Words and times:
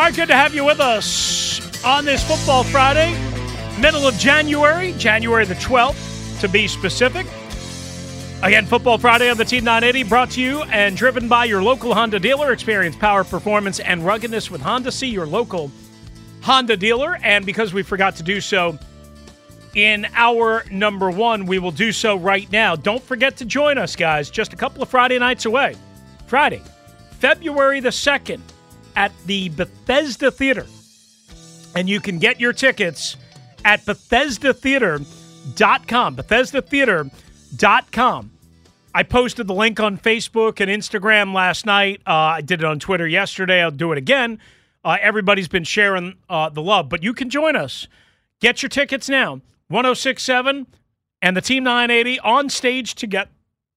Right, 0.00 0.16
good 0.16 0.28
to 0.28 0.34
have 0.34 0.54
you 0.54 0.64
with 0.64 0.80
us 0.80 1.84
on 1.84 2.06
this 2.06 2.26
Football 2.26 2.64
Friday, 2.64 3.12
middle 3.82 4.08
of 4.08 4.14
January, 4.14 4.94
January 4.94 5.44
the 5.44 5.56
12th, 5.56 6.40
to 6.40 6.48
be 6.48 6.66
specific. 6.66 7.26
Again, 8.42 8.64
Football 8.64 8.96
Friday 8.96 9.28
on 9.28 9.36
the 9.36 9.44
Team 9.44 9.62
980 9.62 10.08
brought 10.08 10.30
to 10.30 10.40
you 10.40 10.62
and 10.62 10.96
driven 10.96 11.28
by 11.28 11.44
your 11.44 11.62
local 11.62 11.92
Honda 11.92 12.18
dealer. 12.18 12.50
Experience 12.50 12.96
power, 12.96 13.24
performance, 13.24 13.78
and 13.78 14.02
ruggedness 14.02 14.50
with 14.50 14.62
Honda. 14.62 14.90
See 14.90 15.08
your 15.08 15.26
local 15.26 15.70
Honda 16.40 16.78
dealer. 16.78 17.18
And 17.22 17.44
because 17.44 17.74
we 17.74 17.82
forgot 17.82 18.16
to 18.16 18.22
do 18.22 18.40
so 18.40 18.78
in 19.74 20.06
our 20.14 20.64
number 20.70 21.10
one, 21.10 21.44
we 21.44 21.58
will 21.58 21.72
do 21.72 21.92
so 21.92 22.16
right 22.16 22.50
now. 22.50 22.74
Don't 22.74 23.02
forget 23.02 23.36
to 23.36 23.44
join 23.44 23.76
us, 23.76 23.96
guys, 23.96 24.30
just 24.30 24.54
a 24.54 24.56
couple 24.56 24.82
of 24.82 24.88
Friday 24.88 25.18
nights 25.18 25.44
away. 25.44 25.76
Friday, 26.26 26.62
February 27.18 27.80
the 27.80 27.90
2nd 27.90 28.40
at 28.96 29.12
the 29.26 29.50
Bethesda 29.50 30.30
Theater. 30.30 30.66
And 31.74 31.88
you 31.88 32.00
can 32.00 32.18
get 32.18 32.40
your 32.40 32.52
tickets 32.52 33.16
at 33.64 33.84
BethesdaTheater.com. 33.84 36.16
BethesdaTheater.com. 36.16 38.30
I 38.92 39.04
posted 39.04 39.46
the 39.46 39.54
link 39.54 39.78
on 39.78 39.98
Facebook 39.98 40.60
and 40.60 40.68
Instagram 40.68 41.32
last 41.32 41.64
night. 41.64 42.00
Uh, 42.06 42.12
I 42.12 42.40
did 42.40 42.60
it 42.60 42.64
on 42.64 42.80
Twitter 42.80 43.06
yesterday. 43.06 43.62
I'll 43.62 43.70
do 43.70 43.92
it 43.92 43.98
again. 43.98 44.40
Uh, 44.84 44.96
everybody's 45.00 45.46
been 45.46 45.64
sharing 45.64 46.16
uh, 46.28 46.48
the 46.48 46.62
love, 46.62 46.88
but 46.88 47.02
you 47.02 47.14
can 47.14 47.30
join 47.30 47.54
us. 47.54 47.86
Get 48.40 48.62
your 48.62 48.70
tickets 48.70 49.08
now. 49.08 49.40
1067 49.68 50.66
and 51.22 51.36
the 51.36 51.40
Team 51.40 51.62
980 51.62 52.18
on 52.20 52.48
stage 52.48 52.94
to 52.96 53.06
get, 53.06 53.28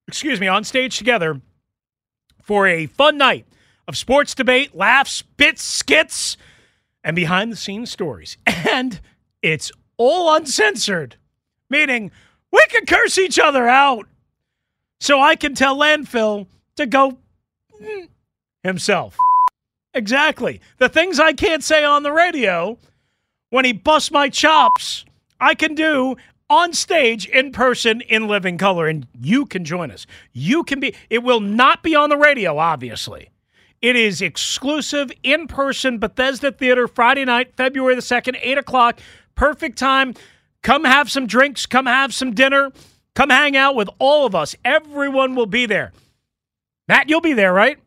excuse 0.07 0.39
me, 0.39 0.47
on 0.47 0.63
stage 0.63 0.97
together 0.97 1.39
for 2.41 2.67
a 2.67 2.87
fun 2.87 3.17
night 3.17 3.45
of 3.87 3.97
sports 3.97 4.33
debate, 4.35 4.75
laughs, 4.75 5.21
bits, 5.21 5.63
skits, 5.63 6.37
and 7.03 7.15
behind 7.15 7.51
the 7.51 7.57
scenes 7.57 7.91
stories. 7.91 8.37
And 8.73 8.99
it's 9.43 9.71
all 9.97 10.33
uncensored, 10.35 11.17
meaning 11.69 12.11
we 12.51 12.65
can 12.69 12.87
curse 12.87 13.19
each 13.19 13.37
other 13.37 13.67
out. 13.67 14.07
So 14.99 15.21
I 15.21 15.35
can 15.35 15.53
tell 15.53 15.77
Landfill 15.77 16.47
to 16.77 16.85
go 16.87 17.17
himself. 18.63 19.17
Exactly. 19.93 20.59
The 20.77 20.89
things 20.89 21.19
I 21.19 21.33
can't 21.33 21.63
say 21.63 21.83
on 21.83 22.03
the 22.03 22.11
radio 22.11 22.79
when 23.49 23.65
he 23.65 23.73
busts 23.73 24.09
my 24.09 24.29
chops, 24.29 25.05
I 25.39 25.53
can 25.53 25.75
do 25.75 26.15
on 26.49 26.73
stage 26.73 27.27
in 27.27 27.51
person 27.51 28.01
in 28.01 28.27
living 28.27 28.57
color 28.57 28.87
and 28.87 29.07
you 29.19 29.45
can 29.45 29.65
join 29.65 29.91
us. 29.91 30.07
You 30.31 30.63
can 30.63 30.79
be 30.79 30.95
it 31.09 31.23
will 31.23 31.39
not 31.39 31.83
be 31.83 31.95
on 31.95 32.09
the 32.09 32.17
radio 32.17 32.57
obviously. 32.57 33.29
It 33.83 33.97
is 33.97 34.21
exclusive 34.21 35.11
in 35.23 35.45
person 35.45 35.97
Bethesda 35.97 36.53
Theater 36.53 36.87
Friday 36.87 37.25
night, 37.25 37.57
February 37.57 37.95
the 37.95 38.01
2nd, 38.01 38.37
8 38.41 38.57
o'clock. 38.57 38.99
Perfect 39.35 39.77
time. 39.77 40.13
Come 40.61 40.85
have 40.85 41.11
some 41.11 41.27
drinks, 41.27 41.65
come 41.65 41.85
have 41.85 42.13
some 42.13 42.33
dinner, 42.33 42.71
come 43.13 43.29
hang 43.29 43.57
out 43.57 43.75
with 43.75 43.89
all 43.99 44.25
of 44.25 44.35
us. 44.35 44.55
Everyone 44.63 45.35
will 45.35 45.47
be 45.47 45.65
there. 45.65 45.91
Matt, 46.87 47.09
you'll 47.09 47.19
be 47.19 47.33
there, 47.33 47.51
right? 47.53 47.77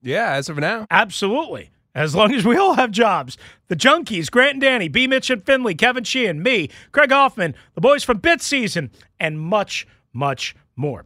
Yeah, 0.00 0.32
as 0.32 0.48
of 0.48 0.56
now. 0.56 0.86
Absolutely. 0.90 1.68
As 1.94 2.14
long 2.14 2.32
as 2.32 2.46
we 2.46 2.56
all 2.56 2.72
have 2.72 2.90
jobs. 2.90 3.36
The 3.68 3.76
Junkies, 3.76 4.30
Grant 4.30 4.52
and 4.52 4.60
Danny, 4.62 4.88
B. 4.88 5.06
Mitch 5.06 5.28
and 5.28 5.44
Finley, 5.44 5.74
Kevin 5.74 6.04
Sheehan, 6.04 6.42
me, 6.42 6.70
Craig 6.90 7.12
Hoffman, 7.12 7.54
the 7.74 7.82
boys 7.82 8.02
from 8.02 8.16
Bit 8.16 8.40
Season, 8.40 8.90
and 9.20 9.38
much, 9.38 9.86
much 10.14 10.56
more. 10.74 11.04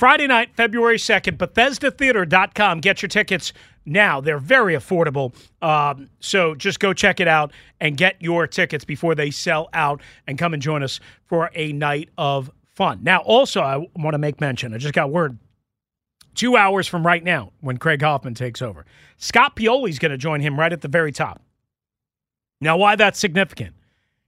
Friday 0.00 0.26
night, 0.26 0.48
February 0.56 0.96
2nd, 0.96 1.36
BethesdaTheater.com. 1.36 2.80
Get 2.80 3.02
your 3.02 3.10
tickets 3.10 3.52
now. 3.84 4.18
They're 4.18 4.38
very 4.38 4.72
affordable. 4.72 5.34
Um, 5.60 6.08
so 6.20 6.54
just 6.54 6.80
go 6.80 6.94
check 6.94 7.20
it 7.20 7.28
out 7.28 7.52
and 7.82 7.98
get 7.98 8.16
your 8.18 8.46
tickets 8.46 8.82
before 8.82 9.14
they 9.14 9.30
sell 9.30 9.68
out 9.74 10.00
and 10.26 10.38
come 10.38 10.54
and 10.54 10.62
join 10.62 10.82
us 10.82 11.00
for 11.26 11.50
a 11.54 11.72
night 11.74 12.08
of 12.16 12.50
fun. 12.64 13.00
Now, 13.02 13.18
also, 13.18 13.60
I 13.60 13.76
want 13.94 14.14
to 14.14 14.18
make 14.18 14.40
mention, 14.40 14.72
I 14.72 14.78
just 14.78 14.94
got 14.94 15.10
word 15.10 15.36
two 16.34 16.56
hours 16.56 16.86
from 16.86 17.06
right 17.06 17.22
now 17.22 17.52
when 17.60 17.76
Craig 17.76 18.00
Hoffman 18.00 18.32
takes 18.32 18.62
over. 18.62 18.86
Scott 19.18 19.54
Pioli's 19.54 19.98
going 19.98 20.12
to 20.12 20.16
join 20.16 20.40
him 20.40 20.58
right 20.58 20.72
at 20.72 20.80
the 20.80 20.88
very 20.88 21.12
top. 21.12 21.42
Now, 22.58 22.78
why 22.78 22.96
that's 22.96 23.18
significant? 23.18 23.76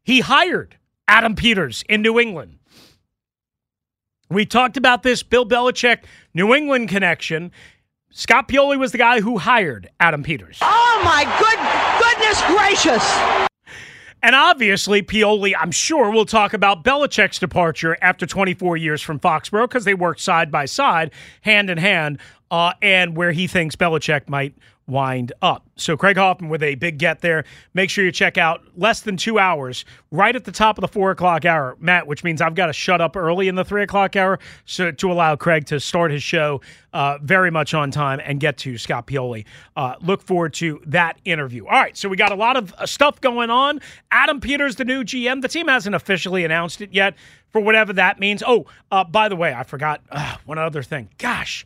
He 0.03 0.21
hired 0.21 0.77
Adam 1.09 1.35
Peters 1.35 1.83
in 1.89 2.03
New 2.03 2.21
England. 2.21 2.59
We 4.33 4.47
talked 4.47 4.77
about 4.77 5.03
this 5.03 5.23
Bill 5.23 5.47
Belichick 5.47 6.05
New 6.33 6.55
England 6.55 6.89
connection. 6.89 7.53
Scott 8.11 8.49
Pioli 8.49 8.79
was 8.79 8.93
the 8.93 8.99
guy 8.99 9.21
who 9.21 9.39
hired 9.39 9.91
Adam 10.01 10.23
Peters. 10.23 10.59
Oh 10.63 11.01
my 11.05 11.25
good 11.39 11.59
goodness 12.01 12.43
gracious! 12.47 13.49
And 14.25 14.37
obviously, 14.37 15.03
Pioli, 15.03 15.53
I'm 15.59 15.73
sure, 15.73 16.11
will 16.11 16.25
talk 16.25 16.53
about 16.55 16.85
Belichick's 16.85 17.41
departure 17.41 17.97
after 18.01 18.25
24 18.25 18.77
years 18.77 19.03
from 19.03 19.19
Foxborough 19.19 19.69
because 19.69 19.85
they 19.85 19.95
worked 19.95 20.21
side 20.21 20.51
by 20.51 20.65
side, 20.65 21.11
hand 21.41 21.69
in 21.69 21.79
hand, 21.79 22.19
uh, 22.51 22.73
and 22.81 23.17
where 23.17 23.33
he 23.33 23.49
thinks 23.49 23.75
Belichick 23.75 24.29
might 24.29 24.55
wind 24.87 25.33
up. 25.43 25.67
So 25.77 25.97
Craig 25.97 26.17
Hoffman 26.17 26.51
with 26.51 26.63
a 26.63 26.75
big 26.75 26.99
get 26.99 27.21
there. 27.21 27.45
Make 27.75 27.91
sure 27.91 28.05
you 28.05 28.13
check 28.13 28.39
out 28.39 28.63
less 28.77 29.01
than 29.01 29.17
two 29.17 29.39
hours, 29.39 29.85
right 30.11 30.35
at 30.35 30.45
the 30.45 30.53
top 30.53 30.79
of 30.79 30.83
the 30.83 30.89
four 30.89 31.11
o'clock 31.11 31.45
hour, 31.45 31.77
Matt. 31.81 32.07
Which 32.07 32.25
means 32.25 32.41
I've 32.41 32.55
got 32.55 32.67
to 32.67 32.73
shut 32.73 33.01
up 33.01 33.17
early 33.17 33.49
in 33.49 33.55
the 33.55 33.65
three 33.65 33.83
o'clock 33.83 34.17
hour 34.17 34.39
so 34.65 34.91
to 34.91 35.13
allow 35.13 35.37
Craig 35.37 35.67
to 35.67 35.81
start 35.81 36.11
his 36.11 36.23
show 36.23 36.61
uh, 36.93 37.19
very 37.23 37.51
much 37.51 37.75
on 37.75 37.91
time 37.91 38.21
and 38.25 38.41
get 38.41 38.59
to 38.59 38.79
Scott 38.79 39.07
Pioli. 39.07 39.45
Uh, 39.77 39.95
look 40.01 40.23
forward 40.23 40.55
to 40.55 40.81
that 40.87 41.19
interview. 41.25 41.67
All 41.67 41.73
right, 41.73 41.97
so 41.97 42.09
we 42.09 42.17
got 42.17 42.33
a 42.33 42.37
lot 42.37 42.57
of 42.57 42.73
uh, 42.75 42.87
stuff 42.87 43.21
going 43.21 43.51
on. 43.51 43.81
Adam 44.11 44.41
Peters, 44.41 44.77
the 44.77 44.85
new 44.85 45.05
GM. 45.05 45.43
The 45.43 45.49
team 45.49 45.69
hasn't 45.69 45.95
officially 45.95 46.45
announced 46.45 46.81
it 46.81 46.93
yet, 46.93 47.15
for 47.51 47.61
whatever 47.61 47.93
that 47.95 48.19
means. 48.19 48.43
Oh, 48.47 48.67
uh, 48.91 49.05
by 49.05 49.29
the 49.29 49.37
way, 49.37 49.55
I 49.55 49.63
forgot 49.63 50.03
uh, 50.11 50.37
one 50.45 50.59
other 50.59 50.83
thing. 50.83 51.09
Gosh. 51.19 51.65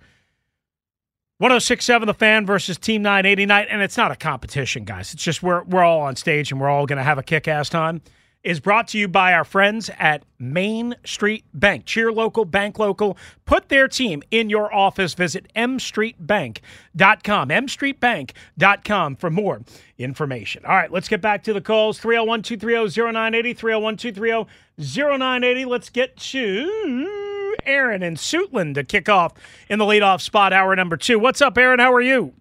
1067 1.38 2.06
The 2.06 2.14
Fan 2.14 2.46
versus 2.46 2.78
Team 2.78 3.02
989, 3.02 3.66
and 3.68 3.82
it's 3.82 3.98
not 3.98 4.10
a 4.10 4.16
competition, 4.16 4.84
guys. 4.84 5.12
It's 5.12 5.22
just 5.22 5.42
we're, 5.42 5.64
we're 5.64 5.84
all 5.84 6.00
on 6.00 6.16
stage 6.16 6.50
and 6.50 6.58
we're 6.58 6.70
all 6.70 6.86
going 6.86 6.96
to 6.96 7.02
have 7.02 7.18
a 7.18 7.22
kick 7.22 7.46
ass 7.46 7.68
time. 7.68 8.00
Is 8.42 8.60
brought 8.60 8.88
to 8.88 8.98
you 8.98 9.08
by 9.08 9.34
our 9.34 9.44
friends 9.44 9.90
at 9.98 10.22
Main 10.38 10.94
Street 11.04 11.44
Bank. 11.52 11.84
Cheer 11.84 12.12
local, 12.12 12.44
bank 12.44 12.78
local. 12.78 13.18
Put 13.44 13.68
their 13.68 13.88
team 13.88 14.22
in 14.30 14.48
your 14.48 14.72
office. 14.72 15.14
Visit 15.14 15.52
mstreetbank.com. 15.56 17.48
mstreetbank.com 17.48 19.16
for 19.16 19.30
more 19.30 19.62
information. 19.98 20.64
All 20.64 20.76
right, 20.76 20.92
let's 20.92 21.08
get 21.08 21.20
back 21.20 21.42
to 21.42 21.52
the 21.52 21.60
calls. 21.60 21.98
301 21.98 22.42
230 22.42 23.12
0980. 23.12 23.52
301 23.52 23.96
230 23.96 24.48
0980. 24.78 25.64
Let's 25.64 25.90
get 25.90 26.16
to 26.16 27.35
Aaron 27.66 28.02
in 28.02 28.14
Suitland 28.14 28.74
to 28.74 28.84
kick 28.84 29.08
off 29.08 29.32
in 29.68 29.78
the 29.78 29.84
leadoff 29.84 30.20
spot, 30.20 30.52
hour 30.52 30.74
number 30.76 30.96
two. 30.96 31.18
What's 31.18 31.40
up, 31.42 31.56
Aaron? 31.58 31.78
How 31.80 31.92
are 31.92 32.00
you? 32.00 32.32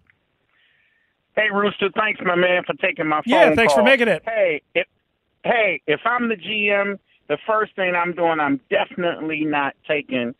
Hey, 1.35 1.49
Rooster. 1.53 1.89
Thanks, 1.95 2.21
my 2.23 2.35
man, 2.35 2.63
for 2.63 2.73
taking 2.75 3.07
my 3.07 3.17
phone 3.17 3.23
Yeah, 3.25 3.55
thanks 3.55 3.73
call. 3.73 3.83
for 3.83 3.89
making 3.89 4.07
it. 4.07 4.23
Hey, 4.25 4.61
if, 4.73 4.87
hey, 5.43 5.81
if 5.87 5.99
I'm 6.05 6.29
the 6.29 6.35
GM, 6.35 6.97
the 7.27 7.37
first 7.45 7.75
thing 7.75 7.93
I'm 7.95 8.13
doing, 8.13 8.39
I'm 8.39 8.61
definitely 8.69 9.43
not 9.43 9.73
taking 9.87 10.33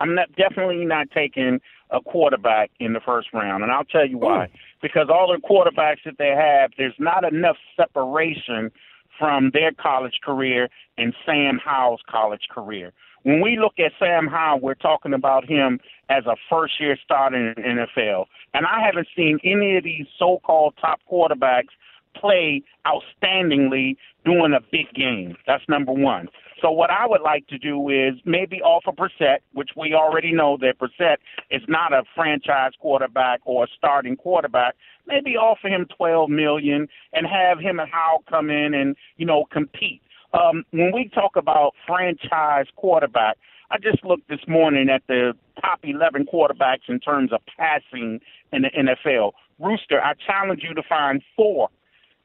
I'm 0.00 0.16
not 0.16 0.34
definitely 0.34 0.84
not 0.84 1.10
taking 1.12 1.60
a 1.90 2.00
quarterback 2.00 2.70
in 2.80 2.92
the 2.92 2.98
first 3.00 3.28
round, 3.32 3.62
and 3.62 3.70
I'll 3.70 3.84
tell 3.84 4.04
you 4.06 4.18
why. 4.18 4.48
Because 4.80 5.06
all 5.08 5.28
the 5.32 5.40
quarterbacks 5.46 6.02
that 6.04 6.18
they 6.18 6.30
have, 6.36 6.72
there's 6.76 6.94
not 6.98 7.22
enough 7.30 7.56
separation 7.76 8.72
from 9.16 9.50
their 9.52 9.70
college 9.72 10.18
career 10.24 10.68
and 10.98 11.14
Sam 11.24 11.60
Howell's 11.64 12.00
college 12.10 12.48
career. 12.50 12.92
When 13.24 13.40
we 13.40 13.58
look 13.58 13.74
at 13.78 13.92
Sam 13.98 14.26
Howell, 14.26 14.60
we're 14.60 14.74
talking 14.74 15.14
about 15.14 15.48
him 15.48 15.78
as 16.08 16.26
a 16.26 16.34
first 16.50 16.80
year 16.80 16.96
starter 17.04 17.36
in 17.36 17.54
the 17.56 17.86
NFL. 17.86 18.26
And 18.54 18.66
I 18.66 18.84
haven't 18.84 19.08
seen 19.16 19.38
any 19.44 19.76
of 19.76 19.84
these 19.84 20.06
so 20.18 20.40
called 20.44 20.74
top 20.80 21.00
quarterbacks 21.10 21.70
play 22.14 22.62
outstandingly 22.86 23.96
during 24.24 24.52
a 24.52 24.60
big 24.70 24.92
game. 24.94 25.36
That's 25.46 25.62
number 25.68 25.92
one. 25.92 26.28
So 26.60 26.70
what 26.70 26.90
I 26.90 27.06
would 27.06 27.22
like 27.22 27.46
to 27.48 27.58
do 27.58 27.88
is 27.88 28.14
maybe 28.24 28.60
offer 28.62 28.92
Brissett, 28.92 29.38
which 29.52 29.70
we 29.76 29.94
already 29.94 30.32
know 30.32 30.56
that 30.58 30.78
Brissett 30.78 31.16
is 31.50 31.62
not 31.66 31.92
a 31.92 32.04
franchise 32.14 32.72
quarterback 32.80 33.40
or 33.44 33.64
a 33.64 33.66
starting 33.76 34.16
quarterback. 34.16 34.76
Maybe 35.06 35.36
offer 35.36 35.66
him 35.66 35.86
twelve 35.96 36.30
million 36.30 36.86
and 37.12 37.26
have 37.26 37.58
him 37.58 37.80
and 37.80 37.90
Howell 37.90 38.22
come 38.30 38.48
in 38.48 38.74
and 38.74 38.94
you 39.16 39.26
know 39.26 39.44
compete. 39.50 40.02
Um, 40.32 40.64
when 40.70 40.92
we 40.92 41.08
talk 41.08 41.36
about 41.36 41.74
franchise 41.86 42.66
quarterback, 42.76 43.36
I 43.70 43.78
just 43.78 44.04
looked 44.04 44.28
this 44.28 44.40
morning 44.46 44.88
at 44.90 45.02
the 45.08 45.32
top 45.60 45.80
11 45.82 46.26
quarterbacks 46.32 46.88
in 46.88 47.00
terms 47.00 47.32
of 47.32 47.40
passing 47.56 48.20
in 48.52 48.62
the 48.62 48.70
NFL. 48.70 49.32
Rooster, 49.58 50.02
I 50.02 50.14
challenge 50.26 50.62
you 50.62 50.74
to 50.74 50.82
find 50.88 51.22
four 51.36 51.68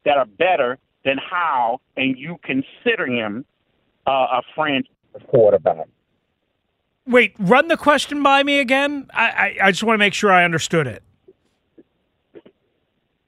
that 0.04 0.16
are 0.16 0.26
better 0.26 0.78
than 1.04 1.16
Howell, 1.18 1.80
and 1.96 2.18
you 2.18 2.36
consider 2.42 3.06
him 3.06 3.44
uh, 4.06 4.10
a 4.10 4.42
franchise 4.54 4.90
quarterback. 5.28 5.86
Wait, 7.06 7.34
run 7.38 7.68
the 7.68 7.76
question 7.76 8.22
by 8.22 8.42
me 8.42 8.58
again. 8.58 9.08
I, 9.14 9.24
I, 9.30 9.56
I 9.64 9.70
just 9.70 9.82
want 9.82 9.94
to 9.94 9.98
make 9.98 10.12
sure 10.12 10.30
I 10.30 10.44
understood 10.44 10.86
it. 10.86 11.02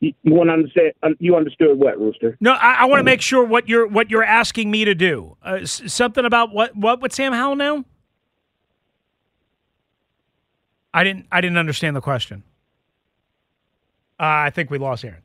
You, 0.00 0.14
want 0.24 0.48
to 0.48 0.52
understand? 0.54 0.92
You 1.18 1.36
understood 1.36 1.78
what, 1.78 1.98
Rooster? 2.00 2.36
No, 2.40 2.52
I, 2.52 2.72
I 2.80 2.84
want 2.86 3.00
to 3.00 3.04
make 3.04 3.20
sure 3.20 3.44
what 3.44 3.68
you're 3.68 3.86
what 3.86 4.10
you're 4.10 4.24
asking 4.24 4.70
me 4.70 4.86
to 4.86 4.94
do. 4.94 5.36
Uh, 5.44 5.58
s- 5.60 5.82
something 5.92 6.24
about 6.24 6.52
what 6.54 6.74
what 6.74 7.02
with 7.02 7.12
Sam 7.12 7.34
Howell 7.34 7.56
now? 7.56 7.84
I 10.92 11.04
didn't 11.04 11.26
I 11.30 11.40
didn't 11.40 11.58
understand 11.58 11.94
the 11.96 12.00
question. 12.00 12.42
Uh, 14.18 14.24
I 14.48 14.50
think 14.50 14.70
we 14.70 14.78
lost 14.78 15.04
Aaron. 15.04 15.22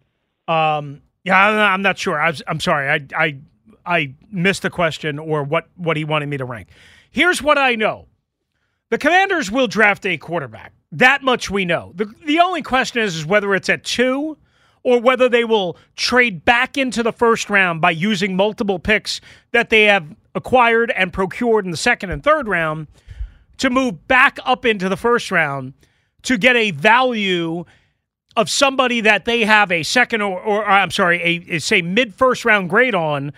Um, 0.47 1.01
yeah, 1.23 1.47
I'm 1.47 1.55
not, 1.55 1.71
I'm 1.73 1.81
not 1.81 1.97
sure. 1.97 2.21
I 2.21 2.33
I'm 2.47 2.59
sorry. 2.59 2.89
I 2.89 3.05
I 3.17 3.37
I 3.85 4.13
missed 4.31 4.61
the 4.61 4.69
question 4.69 5.19
or 5.19 5.43
what 5.43 5.69
what 5.75 5.95
he 5.97 6.03
wanted 6.03 6.27
me 6.27 6.37
to 6.37 6.45
rank. 6.45 6.67
Here's 7.11 7.41
what 7.41 7.57
I 7.57 7.75
know: 7.75 8.07
the 8.89 8.97
Commanders 8.97 9.49
will 9.49 9.67
draft 9.67 10.05
a 10.05 10.17
quarterback. 10.17 10.73
That 10.91 11.23
much 11.23 11.49
we 11.49 11.65
know. 11.65 11.93
the 11.95 12.13
The 12.25 12.39
only 12.39 12.61
question 12.61 13.01
is, 13.01 13.15
is 13.15 13.25
whether 13.25 13.55
it's 13.55 13.69
at 13.69 13.83
two 13.83 14.37
or 14.85 15.01
whether 15.01 15.27
they 15.27 15.43
will 15.43 15.75
trade 15.95 16.45
back 16.45 16.77
into 16.77 17.01
the 17.01 17.11
first 17.11 17.49
round 17.49 17.81
by 17.81 17.89
using 17.89 18.35
multiple 18.35 18.77
picks 18.77 19.19
that 19.51 19.71
they 19.71 19.85
have 19.85 20.15
acquired 20.35 20.91
and 20.91 21.11
procured 21.11 21.65
in 21.65 21.71
the 21.71 21.77
second 21.77 22.11
and 22.11 22.23
third 22.23 22.47
round 22.47 22.85
to 23.57 23.71
move 23.71 24.07
back 24.07 24.37
up 24.45 24.63
into 24.63 24.87
the 24.87 24.95
first 24.95 25.31
round 25.31 25.73
to 26.21 26.37
get 26.37 26.55
a 26.55 26.69
value 26.69 27.65
of 28.35 28.47
somebody 28.47 29.01
that 29.01 29.25
they 29.25 29.43
have 29.43 29.71
a 29.71 29.81
second 29.81 30.21
or, 30.21 30.39
or 30.39 30.63
uh, 30.63 30.73
I'm 30.73 30.91
sorry, 30.91 31.19
a, 31.19 31.55
a 31.55 31.59
say 31.59 31.81
mid 31.81 32.13
first 32.13 32.45
round 32.45 32.69
grade 32.69 32.93
on, 32.93 33.33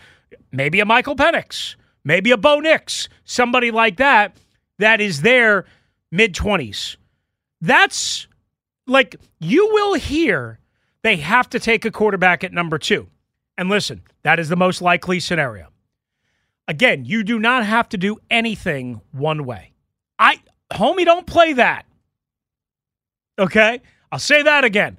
maybe 0.52 0.82
a 0.82 0.86
Michael 0.86 1.16
Penix, 1.16 1.76
maybe 2.04 2.32
a 2.32 2.38
Bo 2.38 2.60
Nix, 2.60 3.08
somebody 3.24 3.72
like 3.72 3.96
that, 3.98 4.36
that 4.80 5.00
is 5.00 5.22
their 5.22 5.64
mid 6.12 6.36
20s. 6.36 6.98
That's 7.62 8.28
like 8.86 9.16
you 9.40 9.70
will 9.72 9.94
hear 9.94 10.60
they 11.08 11.16
have 11.16 11.50
to 11.50 11.60
take 11.60 11.86
a 11.86 11.92
quarterback 11.92 12.44
at 12.44 12.52
number 12.52 12.78
two. 12.78 13.08
And 13.58 13.70
listen, 13.70 14.02
that 14.24 14.40
is 14.40 14.50
the 14.50 14.58
most 14.58 14.82
likely 14.82 15.22
scenario. 15.22 15.70
Again, 16.68 17.06
you 17.06 17.24
do 17.24 17.40
not 17.40 17.66
have 17.66 17.88
to 17.90 17.98
do 17.98 18.18
anything 18.30 19.00
one 19.14 19.46
way. 19.46 19.72
I, 20.20 20.42
homie, 20.70 21.06
don't 21.06 21.26
play 21.26 21.54
that. 21.54 21.86
Okay? 23.40 23.82
I'll 24.12 24.20
say 24.20 24.44
that 24.44 24.66
again. 24.66 24.98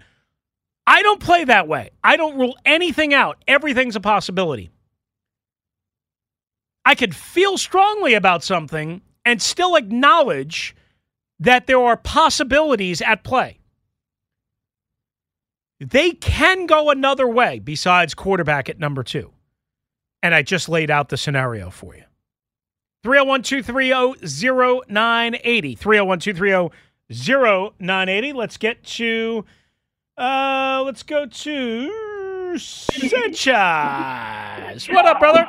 I 0.87 1.03
don't 1.03 1.21
play 1.21 1.45
that 1.45 1.69
way. 1.69 1.91
I 2.03 2.17
don't 2.17 2.39
rule 2.39 2.57
anything 2.65 3.13
out. 3.13 3.45
Everything's 3.47 3.95
a 3.95 4.01
possibility. 4.01 4.71
I 6.87 6.95
could 6.95 7.15
feel 7.15 7.59
strongly 7.59 8.15
about 8.15 8.43
something 8.43 9.03
and 9.27 9.43
still 9.43 9.77
acknowledge 9.77 10.75
that 11.39 11.67
there 11.67 11.81
are 11.81 11.99
possibilities 11.99 13.03
at 13.03 13.25
play. 13.25 13.58
They 15.81 16.11
can 16.13 16.67
go 16.67 16.91
another 16.91 17.29
way 17.29 17.61
besides 17.61 18.15
quarterback 18.15 18.69
at 18.69 18.79
number 18.79 19.03
two. 19.03 19.33
And 20.23 20.35
I 20.35 20.43
just 20.43 20.69
laid 20.69 20.91
out 20.91 21.09
the 21.09 21.17
scenario 21.17 21.71
for 21.71 21.95
you. 21.95 22.03
301 23.05 23.43
230 23.43 24.27
0980. 24.89 25.75
301 25.77 26.19
230 26.19 26.77
0980. 27.79 28.33
Let's 28.33 28.57
get 28.57 28.83
to, 28.85 29.45
uh, 30.17 30.83
let's 30.85 31.05
go 31.05 31.27
to 31.27 32.59
Sanchez. 32.59 33.49
What 34.89 35.07
up, 35.07 35.21
brother? 35.21 35.47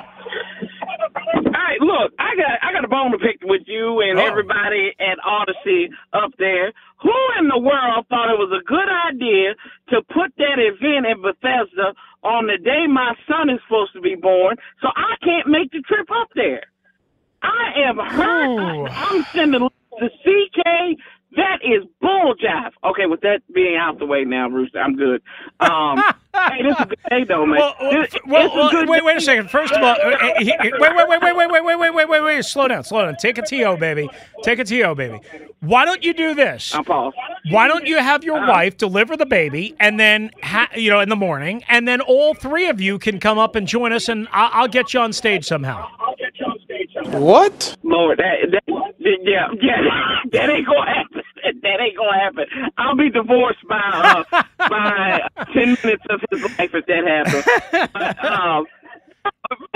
Look, 1.79 2.11
I 2.19 2.35
got 2.35 2.59
I 2.61 2.73
got 2.73 2.83
a 2.85 2.87
bone 2.87 3.11
to 3.11 3.17
pick 3.17 3.39
with 3.43 3.63
you 3.67 4.01
and 4.01 4.19
Oh. 4.19 4.25
everybody 4.25 4.93
at 4.99 5.17
Odyssey 5.25 5.89
up 6.13 6.31
there. 6.37 6.71
Who 7.01 7.13
in 7.39 7.47
the 7.47 7.57
world 7.59 8.05
thought 8.09 8.29
it 8.29 8.37
was 8.37 8.51
a 8.51 8.63
good 8.67 8.89
idea 9.07 9.55
to 9.89 10.01
put 10.13 10.35
that 10.37 10.59
event 10.59 11.05
in 11.07 11.21
Bethesda 11.21 11.93
on 12.23 12.47
the 12.47 12.57
day 12.57 12.85
my 12.87 13.15
son 13.27 13.49
is 13.49 13.59
supposed 13.67 13.93
to 13.93 14.01
be 14.01 14.15
born, 14.15 14.57
so 14.81 14.89
I 14.95 15.15
can't 15.23 15.47
make 15.47 15.71
the 15.71 15.81
trip 15.87 16.07
up 16.11 16.27
there? 16.35 16.63
I 17.41 17.71
am 17.87 17.97
hurt. 17.97 18.59
I, 18.91 19.15
I'm 19.15 19.23
sending 19.31 19.69
the 19.99 20.09
CK. 20.23 20.99
That 21.35 21.59
is 21.63 21.83
bull 22.01 22.33
jive. 22.43 22.71
Okay, 22.83 23.05
with 23.05 23.21
that 23.21 23.41
being 23.53 23.75
out 23.77 23.99
the 23.99 24.05
way 24.07 24.23
now, 24.23 24.49
Rooster, 24.49 24.79
I'm 24.79 24.95
good. 24.95 25.21
Um, 25.59 26.01
hey, 26.33 26.63
this 26.63 26.73
is 26.75 26.79
a 26.81 26.85
good 26.87 26.99
day 27.09 27.23
though, 27.23 27.45
man. 27.45 27.59
Well, 27.59 27.75
well, 27.79 27.91
This- 28.01 28.15
well, 28.25 28.45
it's 28.47 28.53
a 28.53 28.57
well, 28.57 28.69
good 28.71 28.89
wait, 28.89 28.99
day. 28.99 29.05
wait 29.05 29.17
a 29.17 29.21
second. 29.21 29.49
First 29.51 29.73
of 29.73 29.83
all, 29.83 29.89
uh, 29.91 30.09
uh, 30.09 30.29
wait, 30.39 30.59
wait, 30.79 30.79
wait, 30.79 31.21
wait, 31.21 31.21
wait, 31.21 31.51
wait, 31.51 31.63
wait, 31.63 31.75
wait, 31.79 31.93
wait, 31.93 32.09
wait, 32.09 32.21
wait, 32.23 32.45
slow 32.45 32.67
down, 32.67 32.83
slow 32.83 33.05
down. 33.05 33.15
Take 33.17 33.37
a 33.37 33.43
TO, 33.43 33.77
baby. 33.77 34.09
Take 34.43 34.57
a 34.57 34.63
TO, 34.63 34.95
baby. 34.95 35.19
Why 35.59 35.85
don't 35.85 36.03
you 36.03 36.13
do 36.13 36.33
this? 36.33 36.73
I'm 36.73 36.83
paused. 36.83 37.15
Why 37.51 37.67
don't 37.67 37.85
you 37.85 37.99
have 37.99 38.23
your 38.23 38.39
wife 38.47 38.77
deliver 38.77 39.15
the 39.15 39.25
baby 39.27 39.75
and 39.79 39.99
then, 39.99 40.31
ha- 40.41 40.69
you 40.75 40.89
know, 40.89 40.99
in 40.99 41.09
the 41.09 41.15
morning, 41.15 41.63
and 41.67 41.87
then 41.87 42.01
all 42.01 42.33
three 42.33 42.67
of 42.69 42.81
you 42.81 42.97
can 42.97 43.19
come 43.19 43.37
up 43.37 43.55
and 43.55 43.67
join 43.67 43.91
us, 43.93 44.09
and 44.09 44.27
I- 44.31 44.49
I'll 44.53 44.67
get 44.67 44.93
you 44.95 44.99
on 45.01 45.13
stage 45.13 45.45
somehow. 45.45 45.87
What? 47.11 47.77
Lord, 47.83 48.19
that, 48.19 48.51
that, 48.51 48.63
yeah, 49.23 49.47
yeah, 49.61 49.77
that 50.31 50.49
ain't 50.49 50.65
gonna 50.67 50.93
happen. 50.93 51.21
That 51.61 51.79
ain't 51.81 51.97
gonna 51.97 52.19
happen. 52.39 52.71
I'll 52.77 52.95
be 52.95 53.09
divorced 53.09 53.67
by 53.67 53.81
uh, 54.31 54.43
by 54.57 55.19
ten 55.53 55.77
minutes 55.83 56.05
of 56.09 56.21
his 56.31 56.41
life 56.43 56.71
if 56.73 56.85
that 56.85 57.03
happens. 57.05 57.91
But, 57.93 58.25
um, 58.25 58.65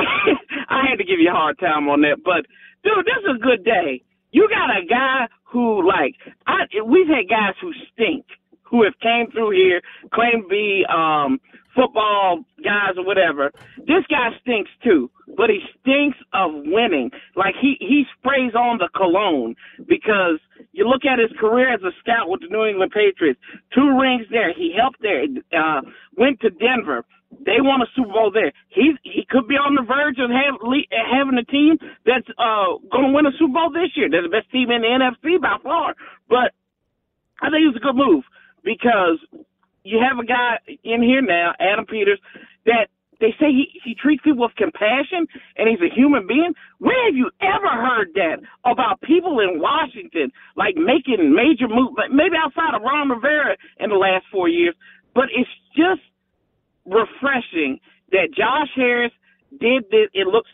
I 0.69 0.85
had 0.89 0.97
to 0.97 1.03
give 1.03 1.19
you 1.19 1.29
a 1.29 1.33
hard 1.33 1.59
time 1.59 1.89
on 1.89 2.01
that, 2.01 2.17
but 2.23 2.45
dude, 2.83 3.05
this 3.05 3.23
is 3.29 3.37
a 3.37 3.39
good 3.39 3.63
day. 3.63 4.03
You 4.31 4.49
got 4.49 4.69
a 4.75 4.85
guy 4.85 5.27
who 5.43 5.87
like 5.87 6.15
I 6.47 6.65
we've 6.85 7.07
had 7.07 7.29
guys 7.29 7.53
who 7.61 7.71
stink 7.93 8.25
who 8.63 8.83
have 8.83 8.93
came 9.01 9.29
through 9.31 9.51
here, 9.51 9.81
claim 10.13 10.43
to 10.43 10.47
be 10.47 10.83
um 10.89 11.39
football 11.75 12.43
guys 12.63 12.97
or 12.97 13.05
whatever. 13.05 13.51
This 13.77 14.05
guy 14.09 14.29
stinks 14.41 14.71
too, 14.83 15.09
but 15.37 15.49
he 15.49 15.59
stinks 15.81 16.17
of 16.33 16.51
winning. 16.53 17.11
Like 17.35 17.55
he 17.59 17.75
he 17.79 18.05
sprays 18.17 18.55
on 18.55 18.79
the 18.79 18.89
cologne 18.95 19.55
because 19.87 20.39
you 20.73 20.89
look 20.89 21.05
at 21.05 21.21
his 21.21 21.31
career 21.39 21.71
as 21.71 21.81
a 21.85 21.93
scout 22.01 22.27
with 22.27 22.41
the 22.41 22.49
New 22.49 22.65
England 22.65 22.91
Patriots. 22.91 23.39
Two 23.73 23.93
rings 23.97 24.25
there. 24.29 24.51
He 24.53 24.73
helped 24.75 25.01
there. 25.01 25.23
Uh, 25.53 25.81
went 26.17 26.41
to 26.41 26.49
Denver. 26.49 27.05
They 27.45 27.61
won 27.61 27.81
a 27.81 27.89
Super 27.95 28.13
Bowl 28.13 28.31
there. 28.33 28.51
He's 28.69 28.97
he 29.01 29.25
could 29.29 29.47
be 29.47 29.55
on 29.55 29.73
the 29.73 29.81
verge 29.81 30.17
of 30.21 30.29
have, 30.29 30.57
having 30.61 31.37
a 31.37 31.45
team 31.45 31.77
that's 32.05 32.29
uh 32.37 32.77
going 32.91 33.09
to 33.09 33.13
win 33.13 33.25
a 33.25 33.33
Super 33.37 33.53
Bowl 33.53 33.69
this 33.73 33.93
year. 33.95 34.09
They're 34.09 34.25
the 34.25 34.33
best 34.33 34.51
team 34.51 34.69
in 34.69 34.81
the 34.81 34.89
NFC 34.89 35.41
by 35.41 35.57
far. 35.61 35.95
But 36.29 36.53
I 37.41 37.49
think 37.49 37.65
it 37.65 37.73
was 37.73 37.81
a 37.81 37.85
good 37.85 37.97
move 37.97 38.23
because 38.61 39.17
you 39.83 39.97
have 39.97 40.21
a 40.21 40.25
guy 40.25 40.61
in 40.83 41.01
here 41.01 41.21
now, 41.21 41.53
Adam 41.59 41.85
Peters, 41.85 42.21
that 42.65 42.92
they 43.23 43.31
say 43.39 43.47
he, 43.47 43.71
he 43.87 43.95
treats 43.95 44.21
people 44.21 44.43
with 44.43 44.55
compassion 44.59 45.23
and 45.55 45.71
he's 45.71 45.79
a 45.79 45.87
human 45.95 46.27
being. 46.27 46.51
Where 46.79 47.07
have 47.07 47.15
you 47.15 47.31
ever 47.39 47.71
heard 47.71 48.11
that 48.19 48.43
about 48.67 48.99
people 48.99 49.39
in 49.39 49.63
Washington 49.63 50.27
like 50.59 50.75
making 50.75 51.31
major 51.31 51.71
moves, 51.71 51.95
maybe 52.11 52.35
outside 52.35 52.75
of 52.75 52.83
Ron 52.83 53.07
Rivera 53.07 53.55
in 53.79 53.89
the 53.89 53.95
last 53.95 54.25
four 54.29 54.49
years? 54.49 54.75
But 55.15 55.31
it's 55.31 55.49
just 55.71 56.03
refreshing 56.83 57.79
that 58.11 58.35
Josh 58.35 58.67
Harris 58.75 59.13
did 59.57 59.87
this. 59.87 60.11
It 60.13 60.27
looks 60.27 60.51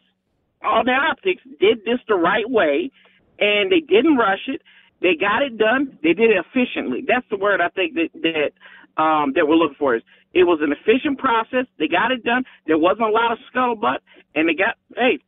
all 0.61 0.83
the 0.85 0.93
optics 0.93 1.41
did 1.59 1.79
this 1.85 1.97
the 2.07 2.15
right 2.15 2.47
way, 2.47 2.91
and 3.39 3.71
they 3.71 3.79
didn't 3.79 4.17
rush 4.17 4.45
it. 4.47 4.61
they 5.01 5.15
got 5.15 5.41
it 5.41 5.57
done. 5.57 5.97
They 6.03 6.13
did 6.13 6.29
it 6.29 6.37
efficiently. 6.45 7.03
That's 7.07 7.25
the 7.31 7.37
word 7.37 7.61
I 7.61 7.69
think 7.69 7.95
that 7.95 8.09
that 8.21 8.51
um, 8.97 9.33
that 9.35 9.47
we're 9.47 9.55
looking 9.55 9.77
for. 9.77 9.95
Is 9.95 10.03
it 10.33 10.43
was 10.43 10.59
an 10.61 10.71
efficient 10.71 11.17
process. 11.17 11.65
They 11.77 11.87
got 11.87 12.11
it 12.11 12.23
done. 12.23 12.43
There 12.67 12.77
wasn't 12.77 13.09
a 13.09 13.11
lot 13.11 13.31
of 13.31 13.39
scuttlebutt, 13.53 13.99
and 14.35 14.47
they 14.47 14.53
got 14.53 14.75
hey, 14.95 15.19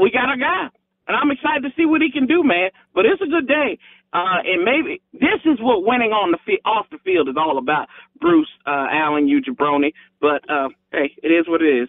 we 0.00 0.10
got 0.10 0.32
a 0.32 0.38
guy, 0.38 0.68
and 1.08 1.16
I'm 1.16 1.30
excited 1.30 1.62
to 1.62 1.70
see 1.76 1.86
what 1.86 2.02
he 2.02 2.10
can 2.10 2.26
do, 2.26 2.42
man. 2.44 2.70
But 2.94 3.06
it's 3.06 3.22
a 3.22 3.26
good 3.26 3.48
day, 3.48 3.78
uh, 4.12 4.44
and 4.44 4.64
maybe 4.64 5.00
this 5.12 5.40
is 5.44 5.58
what 5.60 5.84
winning 5.84 6.12
on 6.12 6.32
the 6.32 6.38
fi- 6.44 6.62
off 6.64 6.86
the 6.90 6.98
field 6.98 7.28
is 7.28 7.36
all 7.36 7.58
about. 7.58 7.88
Bruce 8.20 8.50
uh, 8.66 8.86
Allen, 8.90 9.28
you 9.28 9.40
jabroni, 9.40 9.92
but 10.20 10.48
uh, 10.50 10.68
hey, 10.92 11.14
it 11.22 11.28
is 11.28 11.48
what 11.48 11.62
it 11.62 11.82
is. 11.82 11.88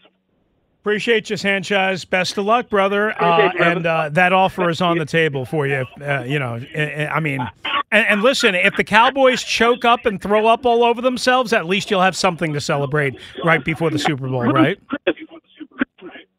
Appreciate 0.84 1.30
you, 1.30 1.38
Sanchez. 1.38 2.03
Best 2.03 2.38
of 2.38 2.44
luck, 2.44 2.68
brother. 2.68 3.12
Uh, 3.12 3.51
and 3.58 3.86
uh, 3.86 4.10
that 4.10 4.34
offer 4.34 4.70
is 4.70 4.82
on 4.82 4.98
the 4.98 5.06
table 5.06 5.46
for 5.46 5.65
you. 5.65 5.86
Uh, 6.01 6.24
you 6.27 6.38
know, 6.39 6.60
I 6.75 7.22
mean, 7.22 7.39
and, 7.94 8.08
and, 8.08 8.22
listen, 8.24 8.56
if 8.56 8.76
the 8.76 8.84
Cowboys 8.84 9.44
choke 9.44 9.86
up 9.86 10.06
and 10.06 10.22
throw 10.22 10.48
up 10.48 10.66
all 10.66 10.84
over 10.84 11.02
themselves, 11.02 11.54
at 11.54 11.66
least 11.66 11.92
you'll 11.92 12.02
have 12.02 12.16
something 12.16 12.54
to 12.54 12.62
celebrate 12.62 13.16
right 13.46 13.64
before 13.64 13.90
the 13.90 14.00
Super 14.00 14.28
Bowl, 14.28 14.44
right? 14.44 14.80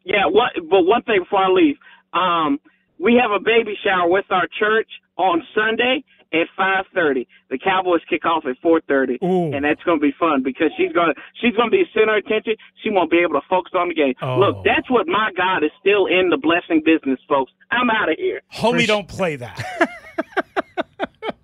Yeah. 0.05 0.27
What? 0.27 0.53
But 0.69 0.83
one 0.83 1.03
thing 1.03 1.21
before 1.21 1.45
I 1.45 1.49
leave, 1.49 1.77
um, 2.13 2.61
we 2.99 3.21
have 3.21 3.31
a 3.31 3.41
baby 3.41 3.75
shower 3.83 4.09
with 4.09 4.27
our 4.31 4.47
church 4.59 4.89
on 5.17 5.43
Sunday, 5.55 6.05
at 6.35 6.49
5:30. 6.59 7.27
The 7.49 7.59
Cowboys 7.59 8.01
kick 8.09 8.25
off 8.25 8.45
at 8.47 8.57
4:30, 8.61 9.19
and 9.55 9.65
that's 9.65 9.83
going 9.85 9.99
to 9.99 10.03
be 10.03 10.13
fun 10.19 10.43
because 10.43 10.71
she's 10.77 10.93
going 10.93 11.15
to 11.15 11.21
she's 11.41 11.55
going 11.55 11.71
to 11.71 11.77
be 11.77 11.85
center 11.95 12.15
attention. 12.15 12.57
She 12.83 12.91
won't 12.91 13.11
be 13.11 13.19
able 13.19 13.35
to 13.35 13.47
focus 13.49 13.73
on 13.75 13.89
the 13.89 13.95
game. 13.95 14.15
Oh. 14.21 14.39
Look, 14.39 14.65
that's 14.65 14.91
what 14.91 15.07
my 15.07 15.31
God 15.37 15.63
is 15.63 15.71
still 15.81 16.07
in 16.07 16.31
the 16.31 16.37
blessing 16.37 16.83
business, 16.85 17.21
folks. 17.29 17.53
I'm 17.71 17.91
out 17.91 18.11
of 18.11 18.17
here. 18.19 18.43
Homie, 18.53 18.87
don't 18.87 19.09
play 19.09 19.37
that. 19.37 19.63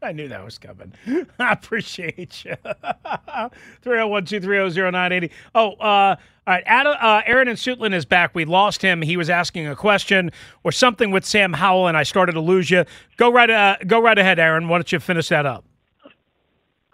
I 0.02 0.12
knew 0.12 0.28
that 0.28 0.45
was 0.45 0.59
coming. 0.59 0.92
I 1.38 1.52
appreciate 1.52 2.45
you. 2.45 2.54
301 3.83 4.25
230 4.25 4.90
0980. 4.90 5.30
Oh, 5.54 5.73
uh, 5.73 6.16
all 6.47 6.54
right, 6.54 6.62
Adam, 6.66 6.97
uh, 7.00 7.23
Aaron 7.26 7.49
and 7.49 7.59
Suitland 7.59 7.95
is 7.95 8.04
back. 8.04 8.35
We 8.35 8.45
lost 8.45 8.83
him. 8.83 9.02
He 9.02 9.16
was 9.16 9.28
asking 9.28 9.69
a 9.69 9.76
question 9.76 10.33
or 10.64 10.73
something 10.73 11.11
with 11.11 11.25
Sam 11.25 11.52
Howell, 11.52 11.87
and 11.87 11.97
I 11.97 12.02
started 12.02 12.33
to 12.33 12.40
lose 12.40 12.71
you. 12.71 12.85
Go 13.19 13.30
right, 13.30 13.50
uh, 13.50 13.76
go 13.87 14.00
right 14.00 14.19
ahead, 14.19 14.38
Aaron. 14.38 14.69
Why 14.69 14.78
don't 14.78 14.90
you 14.90 14.99
finish 15.00 15.28
that 15.28 15.47
up? 15.47 15.64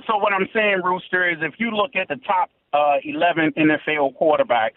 So 0.07 0.17
what 0.17 0.33
I'm 0.33 0.49
saying, 0.53 0.83
Rooster, 0.85 1.29
is 1.29 1.39
if 1.41 1.55
you 1.59 1.71
look 1.71 1.97
at 1.97 2.09
the 2.09 2.17
top 2.17 2.51
uh, 2.73 2.97
11 3.05 3.53
NFL 3.53 4.17
quarterbacks 4.21 4.73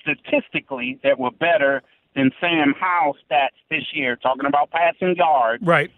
statistically 0.00 0.98
that 1.02 1.18
were 1.18 1.30
better 1.30 1.82
than 2.14 2.30
Sam 2.40 2.74
Howell's 2.78 3.16
stats 3.30 3.48
this 3.70 3.84
year, 3.92 4.16
talking 4.16 4.46
about 4.46 4.70
passing 4.70 5.14
yards, 5.16 5.62
right? 5.64 5.90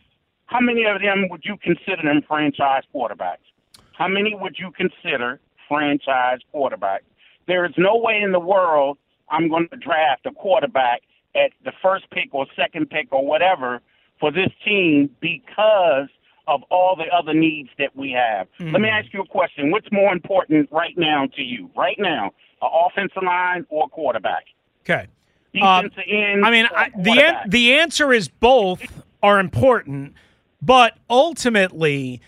How 0.53 0.61
many 0.61 0.85
of 0.85 1.01
them 1.01 1.29
would 1.31 1.45
you 1.45 1.57
consider 1.57 2.03
them 2.03 2.23
franchise 2.29 2.83
quarterbacks? 2.95 3.47
How 3.95 4.07
many 4.07 4.35
would 4.35 4.57
you 4.59 4.71
consider 4.73 5.41
franchise 5.67 6.41
quarterbacks? 6.55 7.09
There 7.47 7.65
is 7.65 7.73
no 7.79 7.97
way 7.97 8.21
in 8.21 8.33
the 8.33 8.41
world 8.41 8.99
I'm 9.31 9.49
going 9.49 9.69
to 9.71 9.77
draft 9.77 10.27
a 10.27 10.31
quarterback 10.31 11.03
at 11.35 11.53
the 11.65 11.73
first 11.83 12.11
pick 12.11 12.29
or 12.33 12.47
second 12.55 12.91
pick 12.91 13.09
or 13.13 13.27
whatever 13.27 13.81
for 14.21 14.31
this 14.31 14.51
team 14.65 15.09
because 15.21 16.09
of 16.47 16.63
all 16.71 16.97
the 16.97 17.07
other 17.15 17.33
needs 17.33 17.71
that 17.79 17.97
we 17.97 18.11
have. 18.11 18.47
Mm-hmm. 18.61 18.73
Let 18.73 18.83
me 18.83 18.89
ask 18.89 19.13
you 19.15 19.23
a 19.23 19.27
question. 19.27 19.71
What's 19.71 19.91
more 19.91 20.13
important 20.13 20.69
right 20.71 20.97
now 20.99 21.29
to 21.35 21.43
you? 21.43 21.71
Right 21.75 21.97
now, 21.99 22.33
an 22.61 22.69
offensive 22.87 23.23
line 23.23 23.65
or 23.71 23.89
quarterback? 23.89 24.45
Okay. 24.83 25.07
Defensive 25.55 25.99
uh, 25.99 26.15
end. 26.15 26.45
I 26.45 26.51
mean, 26.51 26.67
I, 26.75 26.91
the 26.99 27.13
an- 27.13 27.51
the 27.51 27.75
answer 27.75 28.13
is 28.13 28.29
both 28.29 28.83
are 29.23 29.39
important, 29.39 30.15
but 30.63 30.97
ultimately, 31.11 32.21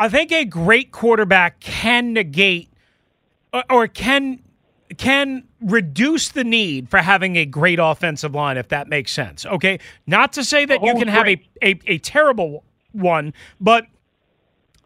I 0.00 0.08
think 0.08 0.32
a 0.32 0.44
great 0.44 0.90
quarterback 0.90 1.60
can 1.60 2.12
negate 2.14 2.70
or, 3.52 3.64
or 3.70 3.88
can 3.88 4.40
can 4.96 5.44
reduce 5.60 6.28
the 6.28 6.44
need 6.44 6.88
for 6.88 6.98
having 6.98 7.36
a 7.36 7.44
great 7.44 7.78
offensive 7.80 8.34
line, 8.34 8.56
if 8.56 8.68
that 8.68 8.88
makes 8.88 9.12
sense. 9.12 9.44
Okay. 9.46 9.78
Not 10.06 10.32
to 10.34 10.44
say 10.44 10.64
that 10.66 10.82
you 10.82 10.92
oh, 10.92 10.98
can 10.98 11.08
have 11.08 11.26
a, 11.26 11.42
a, 11.62 11.80
a 11.86 11.98
terrible 11.98 12.64
one, 12.92 13.32
but 13.60 13.86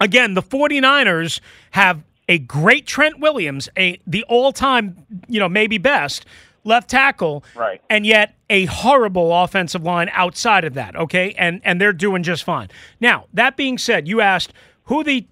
again, 0.00 0.34
the 0.34 0.42
49ers 0.42 1.40
have 1.72 2.02
a 2.28 2.38
great 2.38 2.86
Trent 2.86 3.18
Williams, 3.20 3.68
a 3.76 3.98
the 4.06 4.24
all-time, 4.24 5.04
you 5.28 5.40
know, 5.40 5.48
maybe 5.48 5.78
best 5.78 6.24
left 6.64 6.88
tackle, 6.90 7.44
right. 7.54 7.80
and 7.88 8.06
yet 8.06 8.34
a 8.50 8.66
horrible 8.66 9.32
offensive 9.32 9.82
line 9.82 10.10
outside 10.12 10.64
of 10.64 10.74
that, 10.74 10.96
okay? 10.96 11.34
And 11.38 11.60
and 11.64 11.80
they're 11.80 11.92
doing 11.92 12.22
just 12.22 12.44
fine. 12.44 12.68
Now, 13.00 13.26
that 13.34 13.56
being 13.56 13.78
said, 13.78 14.08
you 14.08 14.20
asked 14.20 14.52
who 14.84 15.04
the 15.04 15.26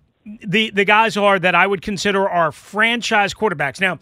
the 0.45 0.71
the 0.71 0.85
guys 0.85 1.17
are 1.17 1.39
that 1.39 1.55
I 1.55 1.67
would 1.67 1.83
consider 1.83 2.29
are 2.29 2.53
franchise 2.53 3.35
quarterbacks. 3.35 3.81
Now, 3.81 3.99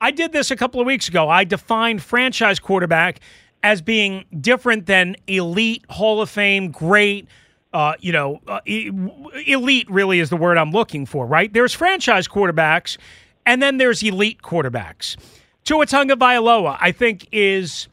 I 0.00 0.10
did 0.10 0.32
this 0.32 0.50
a 0.50 0.56
couple 0.56 0.80
of 0.80 0.86
weeks 0.86 1.08
ago. 1.08 1.28
I 1.28 1.44
defined 1.44 2.02
franchise 2.02 2.58
quarterback 2.58 3.20
as 3.62 3.82
being 3.82 4.24
different 4.40 4.86
than 4.86 5.16
elite, 5.26 5.84
Hall 5.90 6.22
of 6.22 6.30
Fame, 6.30 6.70
great. 6.70 7.26
Uh, 7.72 7.94
you 8.00 8.12
know, 8.12 8.40
uh, 8.46 8.60
elite 8.66 9.90
really 9.90 10.20
is 10.20 10.30
the 10.30 10.36
word 10.36 10.56
I'm 10.56 10.70
looking 10.70 11.04
for, 11.04 11.26
right? 11.26 11.52
There's 11.52 11.74
franchise 11.74 12.26
quarterbacks, 12.26 12.96
and 13.44 13.60
then 13.60 13.76
there's 13.76 14.02
elite 14.02 14.40
quarterbacks. 14.40 15.16
Tua 15.64 15.86
Tagovailoa, 15.86 16.78
I 16.80 16.92
think, 16.92 17.28
is 17.32 17.88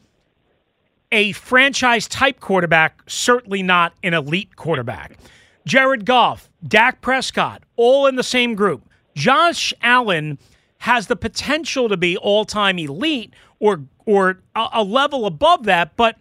a 1.12 1.32
franchise 1.32 2.08
type 2.08 2.40
quarterback, 2.40 3.02
certainly 3.06 3.62
not 3.62 3.92
an 4.02 4.14
elite 4.14 4.56
quarterback. 4.56 5.18
Jared 5.66 6.04
Goff, 6.04 6.50
Dak 6.66 7.00
Prescott, 7.00 7.62
all 7.76 8.06
in 8.06 8.16
the 8.16 8.22
same 8.22 8.54
group. 8.54 8.88
Josh 9.14 9.72
Allen 9.82 10.38
has 10.78 11.06
the 11.06 11.16
potential 11.16 11.88
to 11.88 11.96
be 11.96 12.16
all-time 12.16 12.78
elite 12.78 13.32
or 13.58 13.82
or 14.04 14.38
a, 14.54 14.68
a 14.74 14.84
level 14.84 15.26
above 15.26 15.64
that, 15.64 15.96
but 15.96 16.16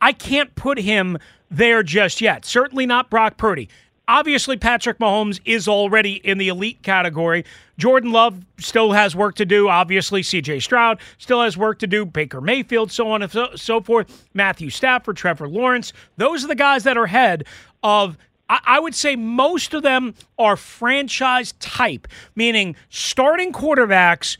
I 0.00 0.12
can't 0.12 0.54
put 0.56 0.78
him 0.78 1.18
there 1.50 1.82
just 1.82 2.20
yet. 2.20 2.44
Certainly 2.44 2.86
not 2.86 3.10
Brock 3.10 3.36
Purdy. 3.36 3.68
Obviously, 4.08 4.56
Patrick 4.56 4.98
Mahomes 4.98 5.40
is 5.44 5.68
already 5.68 6.14
in 6.14 6.38
the 6.38 6.48
elite 6.48 6.82
category. 6.82 7.44
Jordan 7.78 8.12
Love 8.12 8.44
still 8.58 8.92
has 8.92 9.16
work 9.16 9.36
to 9.36 9.46
do. 9.46 9.68
Obviously, 9.68 10.22
CJ 10.22 10.62
Stroud 10.62 10.98
still 11.16 11.40
has 11.42 11.56
work 11.56 11.78
to 11.78 11.86
do. 11.86 12.04
Baker 12.04 12.40
Mayfield, 12.40 12.90
so 12.90 13.10
on 13.10 13.22
and 13.22 13.30
so, 13.30 13.48
so 13.54 13.80
forth. 13.80 14.28
Matthew 14.34 14.68
Stafford, 14.68 15.16
Trevor 15.16 15.48
Lawrence. 15.48 15.92
Those 16.16 16.44
are 16.44 16.48
the 16.48 16.54
guys 16.54 16.84
that 16.84 16.96
are 16.96 17.04
ahead 17.04 17.44
of 17.82 18.18
I 18.50 18.80
would 18.80 18.94
say 18.94 19.14
most 19.14 19.74
of 19.74 19.82
them 19.82 20.14
are 20.38 20.56
franchise 20.56 21.52
type, 21.60 22.08
meaning 22.34 22.76
starting 22.88 23.52
quarterbacks 23.52 24.38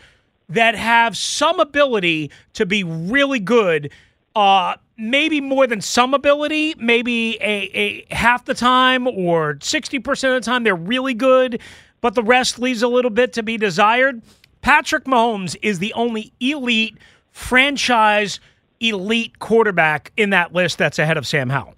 that 0.49 0.75
have 0.75 1.15
some 1.15 1.61
ability 1.61 2.31
to 2.55 2.65
be 2.65 2.83
really 2.85 3.39
good. 3.39 3.93
Uh, 4.35 4.77
maybe 4.97 5.41
more 5.41 5.67
than 5.67 5.83
some 5.83 6.15
ability, 6.15 6.75
maybe 6.79 7.37
a, 7.43 8.07
a 8.11 8.15
half 8.15 8.47
the 8.47 8.55
time 8.55 9.07
or 9.07 9.55
60% 9.57 10.09
of 10.09 10.43
the 10.43 10.51
time 10.51 10.65
they're 10.65 10.75
really 10.75 11.15
good, 11.15 11.61
but 12.01 12.15
the 12.15 12.23
rest 12.23 12.59
leaves 12.59 12.83
a 12.83 12.89
little 12.89 13.11
bit 13.11 13.33
to 13.35 13.43
be 13.43 13.57
desired. 13.57 14.23
Patrick 14.61 15.05
Mahomes 15.05 15.57
is 15.63 15.79
the 15.79 15.93
only 15.95 16.33
elite 16.41 16.97
franchise 17.31 18.41
elite 18.81 19.39
quarterback 19.39 20.13
in 20.17 20.31
that 20.31 20.53
list 20.53 20.79
that's 20.79 20.99
ahead 20.99 21.17
of 21.17 21.27
Sam 21.27 21.51
Howell. 21.51 21.75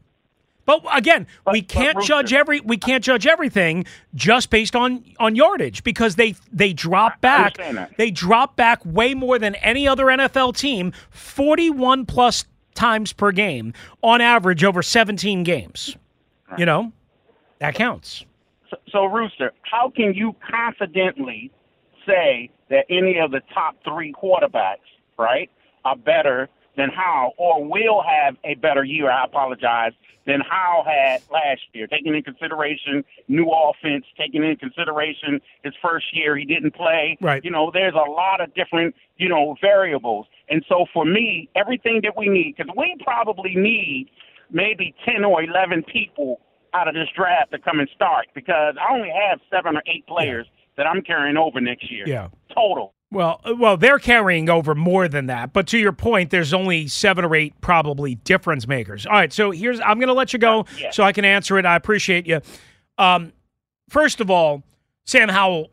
But 0.67 0.85
again, 0.93 1.27
but, 1.45 1.53
we 1.53 1.63
can't 1.63 2.01
judge 2.03 2.33
every 2.33 2.61
we 2.61 2.77
can't 2.77 3.03
judge 3.03 3.27
everything 3.27 3.87
just 4.15 4.51
based 4.51 4.77
on 4.77 5.05
on 5.19 5.35
yardage 5.35 5.83
because 5.83 6.15
they 6.15 6.37
they 6.53 6.73
drop 6.73 7.21
back 7.21 7.59
they 7.97 8.11
drop 8.11 8.55
back 8.57 8.81
way 8.85 9.15
more 9.15 9.39
than 9.39 9.57
any 9.57 9.89
other 9.89 10.07
NFL 10.07 10.57
team, 10.57 10.93
41 11.11 12.07
plus 12.07 12.45
times 12.75 13.13
per 13.13 13.33
game 13.33 13.73
on 14.03 14.21
average 14.21 14.63
over 14.63 14.83
17 14.83 15.43
games. 15.43 15.97
Right. 16.49 16.61
You 16.61 16.67
know, 16.67 16.93
that 17.59 17.75
counts. 17.75 18.25
So, 18.71 18.77
so, 18.91 19.05
Rooster, 19.05 19.53
how 19.63 19.91
can 19.95 20.15
you 20.15 20.35
confidently 20.49 21.51
say 22.07 22.51
that 22.69 22.87
any 22.89 23.19
of 23.19 23.31
the 23.31 23.41
top 23.53 23.77
three 23.85 24.13
quarterbacks, 24.13 24.79
right, 25.19 25.51
are 25.85 25.97
better 25.97 26.49
than 26.77 26.91
Howell 26.91 27.35
or 27.37 27.65
will 27.65 28.03
have 28.03 28.37
a 28.45 28.55
better 28.55 28.85
year? 28.85 29.11
I 29.11 29.25
apologize 29.25 29.93
than 30.27 30.41
Howell 30.41 30.85
had 30.85 31.23
last 31.33 31.63
year, 31.73 31.87
taking 31.87 32.15
in 32.15 32.23
consideration 32.23 33.05
new 33.29 33.51
offense, 33.51 34.05
taking 34.17 34.45
in 34.45 34.57
consideration 34.57 35.41
his 35.65 35.75
first 35.83 36.07
year 36.15 36.37
he 36.37 36.45
didn't 36.45 36.75
play. 36.75 37.17
Right. 37.21 37.45
You 37.45 37.51
know, 37.51 37.71
there's 37.73 37.95
a 37.95 38.11
lot 38.11 38.41
of 38.41 38.55
different, 38.55 38.95
you 39.17 39.29
know, 39.29 39.57
variables. 39.61 40.27
And 40.49 40.65
so 40.69 40.87
for 40.93 41.05
me, 41.05 41.49
everything 41.57 42.01
that 42.05 42.17
we 42.17 42.29
need, 42.29 42.57
because 42.57 42.73
we 42.77 42.97
probably 43.03 43.55
need 43.57 44.11
maybe 44.51 44.95
10 45.05 45.25
or 45.25 45.43
11 45.43 45.85
people 45.85 46.41
out 46.75 46.89
of 46.89 46.95
this 46.95 47.09
draft 47.17 47.53
to 47.53 47.59
come 47.59 47.81
and 47.81 47.89
start 47.95 48.27
because 48.35 48.75
I 48.81 48.93
only 48.93 49.11
have 49.29 49.41
seven 49.51 49.77
or 49.77 49.83
eight 49.87 50.07
players 50.07 50.47
that 50.77 50.87
I'm 50.87 51.03
carrying 51.03 51.37
over 51.37 51.61
next 51.61 51.91
year. 51.91 52.05
Yeah. 52.07 52.29
Total. 52.55 52.95
Well, 53.13 53.41
uh, 53.45 53.55
well, 53.57 53.77
they're 53.77 53.99
carrying 53.99 54.49
over 54.49 54.75
more 54.75 55.09
than 55.09 55.27
that. 55.27 55.53
But 55.53 55.67
to 55.69 55.79
your 55.79 55.93
point, 55.93 56.31
there's 56.31 56.55
only 56.55 56.87
seven 56.87 57.25
or 57.25 57.35
eight 57.35 57.61
probably 57.61 58.15
difference 58.15 58.69
makers. 58.69 59.05
All 59.05 59.13
right, 59.13 59.33
so 59.33 59.51
here's 59.51 59.81
I'm 59.81 59.99
going 59.99 60.09
to 60.09 60.15
let 60.15 60.33
you 60.33 60.39
go 60.39 60.67
yeah. 60.79 60.91
so 60.91 61.03
I 61.03 61.13
can 61.13 61.25
answer 61.25 61.59
it. 61.59 61.67
I 61.67 61.75
appreciate 61.75 62.27
you. 62.27 62.41
Um, 62.99 63.33
first 63.89 64.21
of 64.21 64.31
all, 64.31 64.63
Sam 65.07 65.29
Howell 65.29 65.71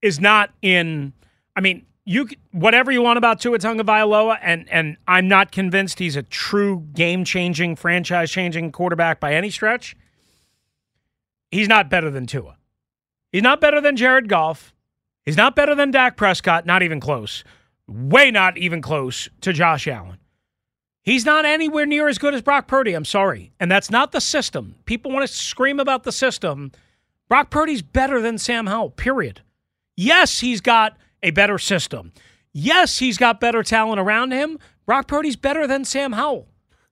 is 0.00 0.20
not 0.20 0.50
in. 0.60 1.12
I 1.54 1.60
mean, 1.60 1.86
you 2.04 2.28
whatever 2.50 2.90
you 2.90 3.00
want 3.00 3.16
about 3.16 3.40
Tua 3.40 3.58
Tagovailoa, 3.58 4.38
and 4.42 4.68
and 4.68 4.96
I'm 5.06 5.28
not 5.28 5.52
convinced 5.52 6.00
he's 6.00 6.16
a 6.16 6.22
true 6.24 6.84
game 6.94 7.24
changing, 7.24 7.76
franchise 7.76 8.30
changing 8.30 8.72
quarterback 8.72 9.20
by 9.20 9.34
any 9.34 9.50
stretch. 9.50 9.96
He's 11.52 11.68
not 11.68 11.90
better 11.90 12.10
than 12.10 12.26
Tua. 12.26 12.56
He's 13.30 13.42
not 13.42 13.60
better 13.60 13.80
than 13.80 13.94
Jared 13.96 14.28
Goff. 14.28 14.74
He's 15.24 15.36
not 15.36 15.54
better 15.54 15.74
than 15.74 15.90
Dak 15.90 16.16
Prescott. 16.16 16.66
Not 16.66 16.82
even 16.82 16.98
close. 16.98 17.44
Way 17.86 18.30
not 18.30 18.56
even 18.58 18.82
close 18.82 19.28
to 19.42 19.52
Josh 19.52 19.86
Allen. 19.86 20.18
He's 21.02 21.26
not 21.26 21.44
anywhere 21.44 21.84
near 21.84 22.08
as 22.08 22.18
good 22.18 22.32
as 22.32 22.42
Brock 22.42 22.68
Purdy. 22.68 22.94
I'm 22.94 23.04
sorry, 23.04 23.52
and 23.60 23.70
that's 23.70 23.90
not 23.90 24.12
the 24.12 24.20
system. 24.20 24.76
People 24.86 25.12
want 25.12 25.26
to 25.26 25.32
scream 25.32 25.78
about 25.78 26.04
the 26.04 26.12
system. 26.12 26.72
Brock 27.28 27.50
Purdy's 27.50 27.82
better 27.82 28.20
than 28.20 28.38
Sam 28.38 28.66
Howell. 28.66 28.90
Period. 28.90 29.42
Yes, 29.96 30.40
he's 30.40 30.60
got 30.60 30.96
a 31.22 31.32
better 31.32 31.58
system. 31.58 32.12
Yes, 32.52 32.98
he's 32.98 33.18
got 33.18 33.40
better 33.40 33.62
talent 33.62 34.00
around 34.00 34.32
him. 34.32 34.58
Brock 34.86 35.08
Purdy's 35.08 35.36
better 35.36 35.66
than 35.66 35.84
Sam 35.84 36.12
Howell. 36.12 36.48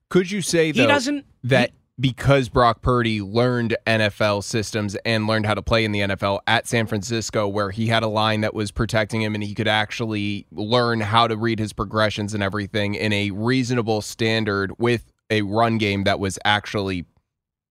Could 0.09 0.29
you 0.29 0.41
say 0.41 0.71
though, 0.71 0.81
he 0.81 0.87
doesn't 0.87 1.25
that 1.43 1.71
because 1.99 2.49
Brock 2.49 2.81
Purdy 2.81 3.21
learned 3.21 3.75
NFL 3.85 4.43
systems 4.43 4.95
and 5.05 5.27
learned 5.27 5.45
how 5.45 5.53
to 5.53 5.61
play 5.61 5.85
in 5.85 5.91
the 5.91 5.99
NFL 5.99 6.39
at 6.47 6.67
San 6.67 6.87
Francisco, 6.87 7.47
where 7.47 7.71
he 7.71 7.87
had 7.87 8.03
a 8.03 8.07
line 8.07 8.41
that 8.41 8.53
was 8.53 8.71
protecting 8.71 9.21
him 9.21 9.35
and 9.35 9.43
he 9.43 9.53
could 9.53 9.67
actually 9.67 10.47
learn 10.51 11.01
how 11.01 11.27
to 11.27 11.37
read 11.37 11.59
his 11.59 11.73
progressions 11.73 12.33
and 12.33 12.41
everything 12.41 12.95
in 12.95 13.13
a 13.13 13.31
reasonable 13.31 14.01
standard 14.01 14.73
with 14.79 15.11
a 15.29 15.41
run 15.43 15.77
game 15.77 16.03
that 16.03 16.19
was 16.19 16.39
actually 16.43 17.05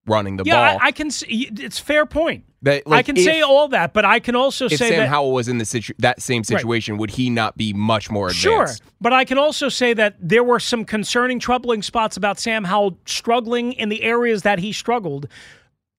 running 0.07 0.37
the 0.37 0.45
yeah, 0.45 0.73
ball. 0.73 0.81
I, 0.83 0.87
I 0.87 0.93
can 0.93 1.11
see 1.11 1.49
it's 1.51 1.79
fair 1.79 2.07
point. 2.07 2.45
That, 2.63 2.83
I 2.87 3.03
can 3.03 3.17
if, 3.17 3.25
say 3.25 3.41
all 3.41 3.69
that, 3.69 3.95
but 3.95 4.05
I 4.05 4.21
can 4.21 4.37
also 4.37 4.69
say. 4.69 4.75
if 4.75 4.79
say 4.79 4.89
Sam 4.91 4.99
that 4.99 5.09
Howell 5.09 5.33
was 5.33 5.49
in 5.49 5.57
the 5.57 5.65
situ- 5.65 5.95
that 5.99 6.21
same 6.21 6.45
situation, 6.45 6.95
right. 6.95 7.01
would 7.01 7.11
he 7.11 7.31
not 7.31 7.57
be 7.57 7.73
much 7.73 8.11
more 8.11 8.27
advanced? 8.27 8.43
Sure, 8.43 8.89
but 9.01 9.15
I 9.15 9.25
can 9.25 9.39
also 9.39 9.71
say 9.71 9.95
that 9.95 10.17
there 10.21 10.45
were 10.45 10.61
some 10.61 10.85
concerning, 10.85 11.39
troubling 11.39 11.81
spots 11.81 12.19
about 12.19 12.39
Sam 12.39 12.65
Howell 12.65 12.99
struggling 13.07 13.73
in 13.73 13.89
the 13.89 14.03
areas 14.03 14.43
that 14.43 14.59
he 14.59 14.73
struggled 14.73 15.27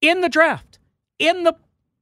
in 0.01 0.21
the 0.21 0.29
draft, 0.29 0.77
in 1.17 1.43
the 1.43 1.55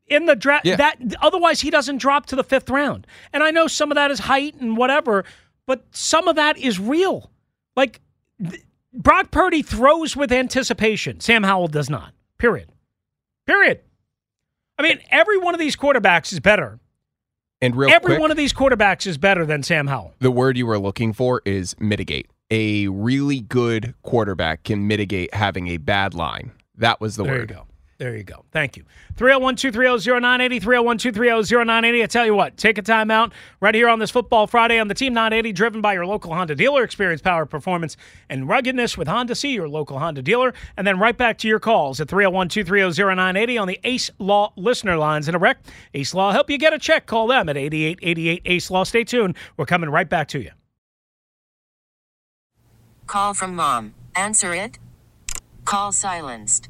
in 0.08 0.25
the 0.25 0.36
draft. 0.36 0.66
Yeah. 0.66 0.75
That 0.75 0.98
otherwise 1.22 1.62
he 1.62 1.70
doesn't 1.70 1.98
drop 1.98 2.25
to 2.28 2.36
the 2.36 2.44
fifth 2.44 2.70
round. 2.70 3.08
And 3.32 3.44
I 3.44 3.51
know 3.51 3.68
some 3.68 3.92
of 3.92 3.96
that 3.96 4.12
is 4.12 4.20
height 4.20 4.56
and 4.56 4.75
whatever, 4.75 5.24
but 5.68 5.86
some 5.92 6.28
of 6.28 6.36
that 6.36 6.58
is 6.58 6.80
real. 6.80 7.32
Like 7.78 8.01
th- 8.44 8.63
Brock 8.92 9.32
Purdy 9.32 9.62
throws 9.62 10.18
with 10.18 10.34
anticipation. 10.34 11.22
Sam 11.22 11.44
Howell 11.44 11.68
does 11.68 11.89
not. 11.89 12.13
Period. 12.38 12.72
Period. 13.46 13.82
I 14.79 14.81
mean, 14.81 15.00
every 15.12 15.38
one 15.38 15.53
of 15.53 15.59
these 15.59 15.75
quarterbacks 15.75 16.31
is 16.31 16.39
better. 16.39 16.79
And 17.62 17.75
real 17.75 17.89
every 17.89 18.12
quick, 18.12 18.19
one 18.21 18.31
of 18.31 18.38
these 18.38 18.53
quarterbacks 18.53 19.05
is 19.05 19.17
better 19.17 19.45
than 19.45 19.62
Sam 19.62 19.88
Howell. 19.88 20.13
The 20.19 20.31
word 20.31 20.57
you 20.57 20.65
were 20.65 20.79
looking 20.79 21.12
for 21.12 21.41
is 21.45 21.75
mitigate. 21.79 22.27
A 22.50 22.88
really 22.88 23.41
good 23.41 23.93
quarterback 24.01 24.63
can 24.63 24.88
mitigate 24.88 25.33
having 25.33 25.67
a 25.67 25.77
bad 25.77 26.13
line. 26.13 26.51
That 26.77 27.01
was 27.01 27.17
the 27.17 27.24
there 27.24 27.33
word. 27.33 27.57
There 28.00 28.15
you 28.15 28.24
go. 28.24 28.46
Thank 28.53 28.77
you. 28.77 28.86
301 29.18 29.58
230 29.58 30.22
0980, 30.22 30.60
301 30.62 30.98
230 31.00 31.65
0980. 31.65 32.03
I 32.03 32.06
tell 32.06 32.25
you 32.25 32.34
what, 32.34 32.56
take 32.56 32.77
a 32.77 32.82
time 32.82 33.12
out 33.12 33.34
right 33.60 33.75
here 33.75 33.89
on 33.89 34.00
this 34.00 34.10
Football 34.10 34.48
Friday 34.48 34.79
on 34.79 34.88
the 34.88 34.94
Team 34.94 35.13
980, 35.13 35.51
driven 35.51 35.82
by 35.82 35.91
your 35.91 36.06
local 36.06 36.34
Honda 36.34 36.56
dealer. 36.56 36.84
Experience 36.84 37.22
power, 37.22 37.46
performance, 37.46 37.98
and 38.29 38.48
ruggedness 38.48 38.98
with 38.98 39.10
Honda. 39.10 39.36
See 39.36 39.51
your 39.51 39.68
local 39.68 40.00
Honda 40.00 40.22
dealer. 40.22 40.53
And 40.77 40.88
then 40.88 40.98
right 40.98 41.18
back 41.18 41.38
to 41.39 41.50
your 41.50 41.60
calls 41.60 42.00
at 42.00 42.08
301 42.08 42.48
230 42.48 43.03
0980 43.03 43.58
on 43.58 43.68
the 43.68 43.79
Ace 43.84 44.10
Law 44.18 44.53
listener 44.56 44.96
lines. 44.96 45.27
In 45.27 45.36
a 45.36 45.39
wreck, 45.39 45.58
Ace 45.94 46.13
Law 46.13 46.32
help 46.32 46.50
you 46.50 46.58
get 46.58 46.72
a 46.72 46.79
check. 46.79 47.06
Call 47.06 47.27
them 47.27 47.50
at 47.50 47.58
8888 47.58 48.41
Ace 48.46 48.72
Law. 48.72 48.86
Stay 48.86 49.03
tuned. 49.03 49.35
We're 49.57 49.66
coming 49.66 49.90
right 49.90 50.07
back 50.07 50.29
to 50.29 50.40
you. 50.40 50.51
Call 53.07 53.33
from 53.33 53.55
mom. 53.55 53.94
Answer 54.16 54.53
it. 54.53 54.79
Call 55.66 55.92
silenced. 55.92 56.70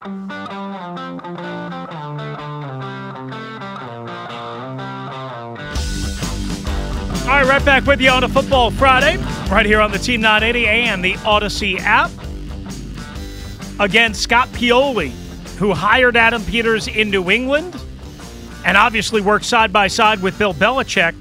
All 0.00 0.10
right, 7.26 7.44
right 7.44 7.64
back 7.64 7.84
with 7.84 8.00
you 8.00 8.08
on 8.10 8.22
a 8.22 8.28
Football 8.28 8.70
Friday, 8.70 9.16
right 9.50 9.66
here 9.66 9.80
on 9.80 9.90
the 9.90 9.98
Team 9.98 10.20
980 10.20 10.68
and 10.68 11.04
the 11.04 11.16
Odyssey 11.24 11.78
app. 11.80 12.12
Again, 13.80 14.14
Scott 14.14 14.46
Pioli, 14.50 15.10
who 15.56 15.74
hired 15.74 16.16
Adam 16.16 16.44
Peters 16.44 16.86
in 16.86 17.10
New 17.10 17.28
England 17.28 17.74
and 18.64 18.76
obviously 18.76 19.20
worked 19.20 19.46
side 19.46 19.72
by 19.72 19.88
side 19.88 20.22
with 20.22 20.38
Bill 20.38 20.54
Belichick, 20.54 21.16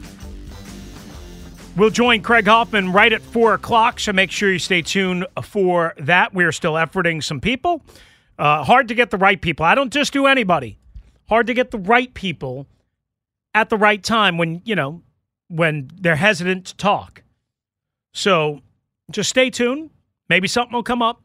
will 1.76 1.90
join 1.90 2.22
Craig 2.22 2.46
Hoffman 2.46 2.94
right 2.94 3.12
at 3.12 3.24
4 3.24 3.56
o'clock, 3.56 4.00
so 4.00 4.13
make 4.13 4.30
sure 4.30 4.52
you 4.52 4.60
stay 4.60 4.84
tuned 4.84 5.26
for 5.42 5.96
that. 5.98 6.36
We're 6.36 6.52
still 6.52 6.74
efforting 6.74 7.24
some 7.24 7.42
people. 7.42 7.82
Uh, 8.38 8.63
hard 8.63 8.88
to 8.88 8.95
get 8.95 9.10
the 9.10 9.17
right 9.17 9.41
people. 9.41 9.65
I 9.65 9.76
don't 9.76 9.91
just 9.91 10.13
do 10.13 10.28
anybody. 10.28 10.78
Hard 11.28 11.47
to 11.47 11.54
get 11.54 11.71
the 11.71 11.80
right 11.80 12.13
people 12.13 12.67
at 13.54 13.69
the 13.69 13.78
right 13.78 14.04
time 14.04 14.38
when, 14.38 14.62
you 14.63 14.76
know, 14.76 15.02
when 15.47 15.89
they're 16.00 16.15
hesitant 16.15 16.65
to 16.67 16.78
talk. 16.78 17.23
So 18.13 18.62
just 19.12 19.30
stay 19.30 19.50
tuned. 19.50 19.89
Maybe 20.30 20.47
something 20.47 20.73
will 20.73 20.84
come 20.84 21.02
up, 21.02 21.21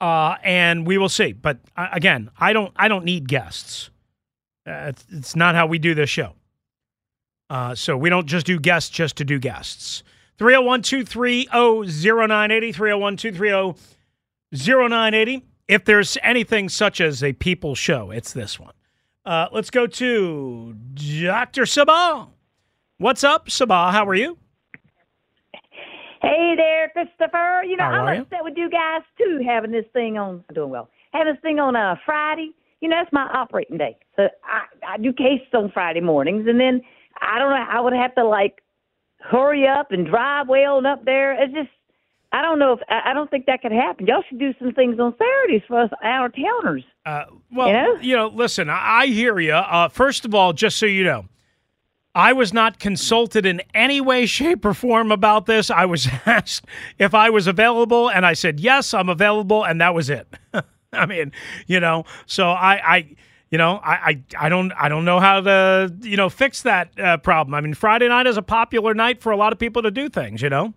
uh, 0.00 0.36
and 0.42 0.86
we 0.86 0.98
will 0.98 1.08
see. 1.08 1.32
But 1.32 1.58
uh, 1.76 1.88
again, 1.92 2.30
I 2.38 2.52
don't 2.52 2.72
I 2.76 2.88
don't 2.88 3.04
need 3.04 3.28
guests. 3.28 3.90
Uh, 4.66 4.88
it's, 4.88 5.04
it's, 5.10 5.36
not 5.36 5.54
how 5.54 5.66
we 5.66 5.78
do 5.78 5.94
this 5.94 6.10
show. 6.10 6.32
Uh, 7.48 7.74
so 7.76 7.96
we 7.96 8.10
don't 8.10 8.26
just 8.26 8.46
do 8.46 8.58
guests 8.58 8.90
just 8.90 9.16
to 9.18 9.24
do 9.24 9.38
guests. 9.38 10.02
301 10.38 10.82
230 10.82 11.46
0980. 11.46 12.72
301 12.72 13.16
230 13.16 13.80
0980. 14.52 15.44
If 15.68 15.84
there's 15.84 16.16
anything 16.22 16.68
such 16.68 17.00
as 17.00 17.24
a 17.24 17.32
people 17.32 17.74
show, 17.74 18.10
it's 18.12 18.32
this 18.32 18.60
one. 18.60 18.74
Uh, 19.24 19.48
let's 19.52 19.70
go 19.70 19.88
to 19.88 20.74
Dr. 20.94 21.62
Sabah. 21.62 22.28
What's 22.98 23.24
up, 23.24 23.48
Sabah? 23.48 23.90
How 23.90 24.06
are 24.06 24.14
you? 24.14 24.38
Hey 26.22 26.54
there, 26.56 26.88
Christopher. 26.90 27.64
You 27.64 27.76
know, 27.76 27.84
I'm 27.84 28.22
upset 28.22 28.42
with 28.42 28.54
you 28.56 28.70
guys 28.70 29.02
too 29.18 29.40
having 29.46 29.72
this 29.72 29.84
thing 29.92 30.16
on. 30.16 30.44
I'm 30.48 30.54
doing 30.54 30.70
well. 30.70 30.88
Having 31.12 31.34
this 31.34 31.42
thing 31.42 31.58
on 31.58 31.74
a 31.74 31.92
uh, 31.92 31.94
Friday. 32.04 32.52
You 32.80 32.88
know, 32.88 32.96
that's 33.00 33.12
my 33.12 33.28
operating 33.34 33.78
day. 33.78 33.96
So 34.14 34.28
I, 34.44 34.94
I 34.94 34.98
do 34.98 35.12
cases 35.12 35.48
on 35.52 35.70
Friday 35.72 36.00
mornings, 36.00 36.46
and 36.48 36.60
then 36.60 36.80
I 37.20 37.38
don't 37.38 37.50
know. 37.50 37.66
I 37.68 37.80
would 37.80 37.92
have 37.92 38.14
to 38.14 38.24
like 38.24 38.62
hurry 39.18 39.66
up 39.66 39.90
and 39.90 40.06
drive 40.06 40.48
well 40.48 40.78
and 40.78 40.86
up 40.86 41.04
there. 41.04 41.32
It's 41.42 41.52
just 41.52 41.70
I 42.36 42.42
don't 42.42 42.58
know 42.58 42.74
if 42.74 42.80
I 42.90 43.14
don't 43.14 43.30
think 43.30 43.46
that 43.46 43.62
could 43.62 43.72
happen. 43.72 44.06
Y'all 44.06 44.22
should 44.28 44.38
do 44.38 44.52
some 44.58 44.72
things 44.72 45.00
on 45.00 45.14
Saturdays 45.16 45.62
for 45.66 45.80
us 45.80 45.90
out 46.04 46.26
of 46.26 46.34
towners. 46.36 46.84
Uh, 47.06 47.24
well, 47.50 47.68
You 47.68 48.10
you 48.10 48.14
know? 48.14 48.28
know, 48.28 48.36
listen, 48.36 48.68
I, 48.68 49.04
I 49.04 49.06
hear 49.06 49.38
you. 49.38 49.54
Uh, 49.54 49.88
first 49.88 50.26
of 50.26 50.34
all, 50.34 50.52
just 50.52 50.76
so 50.76 50.84
you 50.84 51.02
know, 51.02 51.24
I 52.14 52.34
was 52.34 52.52
not 52.52 52.78
consulted 52.78 53.46
in 53.46 53.62
any 53.72 54.02
way, 54.02 54.26
shape, 54.38 54.66
or 54.66 54.74
form 54.74 55.12
about 55.12 55.46
this. 55.46 55.70
I 55.70 55.86
was 55.86 56.08
asked 56.26 56.66
if 56.98 57.14
I 57.14 57.30
was 57.30 57.46
available, 57.46 58.10
and 58.10 58.26
I 58.26 58.34
said 58.34 58.60
yes, 58.60 58.92
I'm 58.92 59.08
available, 59.08 59.64
and 59.64 59.80
that 59.80 59.94
was 59.94 60.10
it. 60.10 60.28
I 60.92 61.06
mean, 61.06 61.32
you 61.66 61.80
know, 61.80 62.04
so 62.26 62.50
I, 62.50 62.96
I 62.96 63.16
you 63.50 63.56
know, 63.56 63.76
I, 63.82 63.94
I, 63.94 64.22
I 64.38 64.48
don't, 64.50 64.72
I 64.72 64.90
don't 64.90 65.06
know 65.06 65.20
how 65.20 65.40
to, 65.40 65.90
you 66.02 66.18
know, 66.18 66.28
fix 66.28 66.60
that 66.64 67.00
uh, 67.00 67.16
problem. 67.16 67.54
I 67.54 67.62
mean, 67.62 67.72
Friday 67.72 68.08
night 68.08 68.26
is 68.26 68.36
a 68.36 68.42
popular 68.42 68.92
night 68.92 69.22
for 69.22 69.32
a 69.32 69.38
lot 69.38 69.54
of 69.54 69.58
people 69.58 69.80
to 69.84 69.90
do 69.90 70.10
things. 70.10 70.42
You 70.42 70.50
know. 70.50 70.74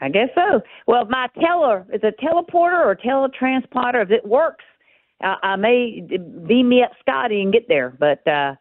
I 0.00 0.08
guess 0.08 0.28
so. 0.34 0.60
Well, 0.86 1.04
my 1.06 1.28
teller 1.40 1.86
is 1.92 2.00
a 2.02 2.12
teleporter 2.24 2.84
or 2.84 2.96
teletransporter. 2.96 4.02
If 4.02 4.10
it 4.10 4.26
works, 4.26 4.64
I, 5.20 5.36
I 5.42 5.56
may 5.56 6.00
beam 6.46 6.68
me 6.68 6.82
up 6.82 6.92
Scotty 7.00 7.42
and 7.42 7.52
get 7.52 7.68
there, 7.68 7.90
but 7.98 8.26
uh, 8.26 8.54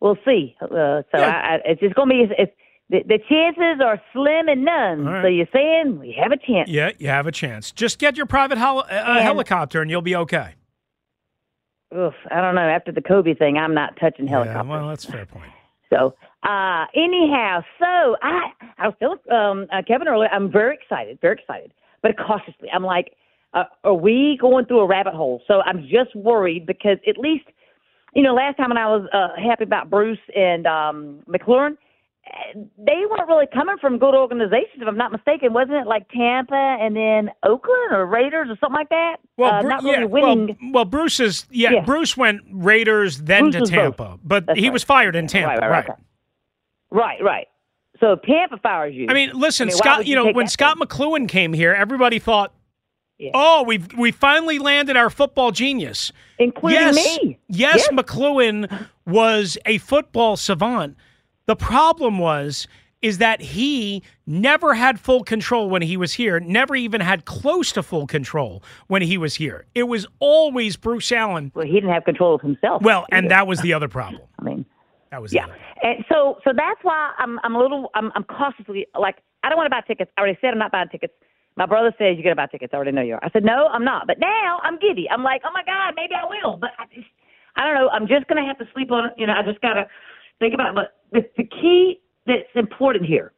we'll 0.00 0.18
see. 0.24 0.56
Uh, 0.60 0.66
so 0.68 1.04
Yeah. 1.14 1.26
I, 1.30 1.54
I, 1.54 1.58
it's 1.64 1.80
just 1.80 1.94
going 1.94 2.08
to 2.10 2.14
be. 2.28 2.34
It's, 2.38 2.52
the, 2.90 3.02
the 3.08 3.18
chances 3.28 3.82
are 3.82 4.00
slim 4.12 4.46
and 4.48 4.62
none. 4.64 5.06
Right. 5.06 5.22
So 5.22 5.28
you're 5.28 5.46
saying 5.54 5.98
we 5.98 6.14
have 6.22 6.32
a 6.32 6.36
chance. 6.36 6.68
Yeah, 6.68 6.90
you 6.98 7.08
have 7.08 7.26
a 7.26 7.32
chance. 7.32 7.72
Just 7.72 7.98
get 7.98 8.14
your 8.16 8.26
private 8.26 8.58
hel- 8.58 8.80
uh, 8.80 8.86
And- 8.92 9.20
helicopter, 9.20 9.80
and 9.80 9.90
you'll 9.90 10.02
be 10.02 10.14
okay. 10.16 10.54
Oof, 11.96 12.12
I 12.30 12.40
don't 12.40 12.54
know. 12.56 12.60
After 12.60 12.92
the 12.92 13.00
Kobe 13.00 13.34
thing, 13.34 13.56
I'm 13.56 13.72
not 13.72 13.96
touching 14.00 14.26
helicopters. 14.26 14.66
Yeah, 14.66 14.70
well, 14.70 14.88
that's 14.88 15.04
a 15.08 15.12
fair 15.12 15.26
point. 15.26 15.50
So, 15.94 16.14
uh, 16.48 16.86
anyhow, 16.94 17.60
so 17.78 18.16
I, 18.22 18.50
I 18.78 18.88
was 18.88 18.94
telling 18.98 19.18
um, 19.30 19.66
uh, 19.72 19.82
Kevin 19.86 20.08
earlier, 20.08 20.28
I'm 20.30 20.50
very 20.50 20.74
excited, 20.74 21.18
very 21.20 21.36
excited, 21.38 21.72
but 22.02 22.12
cautiously. 22.18 22.68
I'm 22.72 22.84
like, 22.84 23.12
uh, 23.54 23.64
are 23.84 23.94
we 23.94 24.36
going 24.40 24.66
through 24.66 24.80
a 24.80 24.86
rabbit 24.86 25.14
hole? 25.14 25.40
So 25.46 25.60
I'm 25.62 25.82
just 25.82 26.14
worried 26.16 26.66
because 26.66 26.98
at 27.08 27.18
least, 27.18 27.44
you 28.14 28.22
know, 28.22 28.34
last 28.34 28.56
time 28.56 28.70
when 28.70 28.78
I 28.78 28.86
was 28.86 29.08
uh, 29.12 29.40
happy 29.40 29.64
about 29.64 29.88
Bruce 29.88 30.18
and 30.34 30.66
um, 30.66 31.20
McLaurin, 31.28 31.76
they 32.78 33.02
weren't 33.10 33.28
really 33.28 33.46
coming 33.52 33.76
from 33.80 33.98
good 33.98 34.14
organizations, 34.14 34.80
if 34.80 34.88
I'm 34.88 34.96
not 34.96 35.12
mistaken. 35.12 35.52
Wasn't 35.52 35.76
it 35.76 35.86
like 35.86 36.08
Tampa 36.08 36.54
and 36.80 36.96
then 36.96 37.30
Oakland 37.42 37.92
or 37.92 38.06
Raiders 38.06 38.48
or 38.48 38.56
something 38.60 38.74
like 38.76 38.88
that? 38.90 39.16
uh, 39.42 39.60
Bru- 39.60 39.68
not 39.68 39.82
really 39.82 39.98
yeah, 40.00 40.04
winning. 40.04 40.46
Well, 40.62 40.70
well, 40.72 40.84
Bruce 40.84 41.20
is 41.20 41.46
yeah, 41.50 41.70
Yeah. 41.72 41.84
Bruce 41.84 42.16
went 42.16 42.42
Raiders 42.50 43.18
then 43.18 43.44
Bruce 43.50 43.54
to 43.54 43.60
was 43.60 43.70
both. 43.70 43.78
Tampa, 43.96 44.18
but 44.24 44.46
That's 44.46 44.58
he 44.58 44.66
right. 44.66 44.72
was 44.72 44.82
fired 44.84 45.16
in 45.16 45.26
Tampa, 45.26 45.48
Right, 45.60 45.70
right, 45.70 45.88
right, 45.88 45.98
right, 46.90 47.22
right. 47.22 47.46
So 48.00 48.16
Tampa 48.16 48.58
fires 48.58 48.94
you, 48.94 49.06
I 49.08 49.14
mean, 49.14 49.30
listen, 49.34 49.68
I 49.68 49.70
mean, 49.70 49.76
Scott. 49.76 50.06
You 50.06 50.16
you 50.18 50.24
know, 50.24 50.32
when 50.32 50.48
Scot 50.48 50.78
McCloughan 50.78 51.28
came 51.28 51.52
here, 51.52 51.72
everybody 51.72 52.18
thought, 52.18 52.52
Yeah. 53.18 53.30
"Oh, 53.34 53.62
we've 53.64 53.86
we 53.96 54.10
finally 54.10 54.58
landed 54.58 54.96
our 54.96 55.10
football 55.10 55.50
genius." 55.52 56.10
including 56.38 56.80
yes, 56.80 56.94
me. 56.96 57.38
Yes, 57.48 57.76
Yes. 57.76 57.88
McCloughan 57.92 58.88
was 59.06 59.56
a 59.66 59.78
football 59.78 60.36
savant. 60.36 60.96
The 61.46 61.56
problem 61.56 62.18
was 62.18 62.66
is 63.02 63.18
that 63.18 63.38
he 63.38 64.02
never 64.26 64.72
had 64.72 64.98
full 64.98 65.22
control 65.22 65.68
when 65.68 65.82
he 65.82 65.94
was 65.94 66.14
here, 66.14 66.40
never 66.40 66.74
even 66.74 67.02
had 67.02 67.26
close 67.26 67.70
to 67.70 67.82
full 67.82 68.06
control 68.06 68.62
when 68.86 69.02
he 69.02 69.18
was 69.18 69.34
here. 69.34 69.66
It 69.74 69.82
was 69.82 70.06
always 70.20 70.78
Bruce 70.78 71.12
Allen. 71.12 71.52
Well, 71.54 71.66
he 71.66 71.74
didn't 71.74 71.90
have 71.90 72.04
control 72.04 72.34
of 72.34 72.40
himself. 72.40 72.80
Well, 72.82 73.04
and 73.12 73.30
that 73.30 73.46
was 73.46 73.60
the 73.60 73.74
other 73.74 73.88
problem. 73.88 74.22
I 74.38 74.42
mean, 74.42 74.64
That 75.10 75.20
was 75.20 75.34
yeah. 75.34 75.48
And 75.82 76.02
so, 76.10 76.38
so 76.44 76.52
that's 76.56 76.80
why 76.82 77.12
I'm, 77.18 77.38
I'm 77.44 77.54
a 77.54 77.58
little, 77.58 77.90
I'm, 77.94 78.10
I'm 78.14 78.24
cautiously 78.24 78.86
like, 78.98 79.16
I 79.42 79.50
don't 79.50 79.58
want 79.58 79.66
to 79.66 79.70
buy 79.70 79.82
tickets. 79.86 80.10
I 80.16 80.22
already 80.22 80.38
said 80.40 80.52
I'm 80.52 80.58
not 80.58 80.72
buying 80.72 80.88
tickets. 80.88 81.12
My 81.56 81.66
brother 81.66 81.92
says 81.98 82.16
you're 82.16 82.24
gonna 82.24 82.34
buy 82.34 82.46
tickets. 82.46 82.72
I 82.72 82.76
already 82.76 82.92
know 82.92 83.02
you 83.02 83.14
are. 83.14 83.20
I 83.22 83.28
said 83.30 83.44
no, 83.44 83.68
I'm 83.70 83.84
not. 83.84 84.06
But 84.06 84.18
now 84.18 84.60
I'm 84.62 84.78
giddy. 84.78 85.08
I'm 85.10 85.22
like, 85.22 85.42
oh 85.44 85.52
my 85.52 85.62
god, 85.62 85.92
maybe 85.94 86.14
I 86.14 86.24
will. 86.24 86.56
But 86.56 86.70
I 86.78 86.86
just, 86.92 87.06
I 87.54 87.64
don't 87.64 87.74
know. 87.74 87.90
I'm 87.90 88.08
just 88.08 88.26
gonna 88.26 88.44
have 88.44 88.58
to 88.58 88.64
sleep 88.74 88.90
on 88.90 89.04
it. 89.06 89.12
You 89.18 89.26
know, 89.26 89.34
I 89.34 89.42
just 89.42 89.60
gotta 89.60 89.86
think 90.38 90.54
about 90.54 90.68
it. 90.70 90.74
But 90.74 90.94
the, 91.12 91.42
the 91.42 91.44
key 91.48 92.00
that's 92.26 92.48
important 92.54 93.06
here 93.06 93.32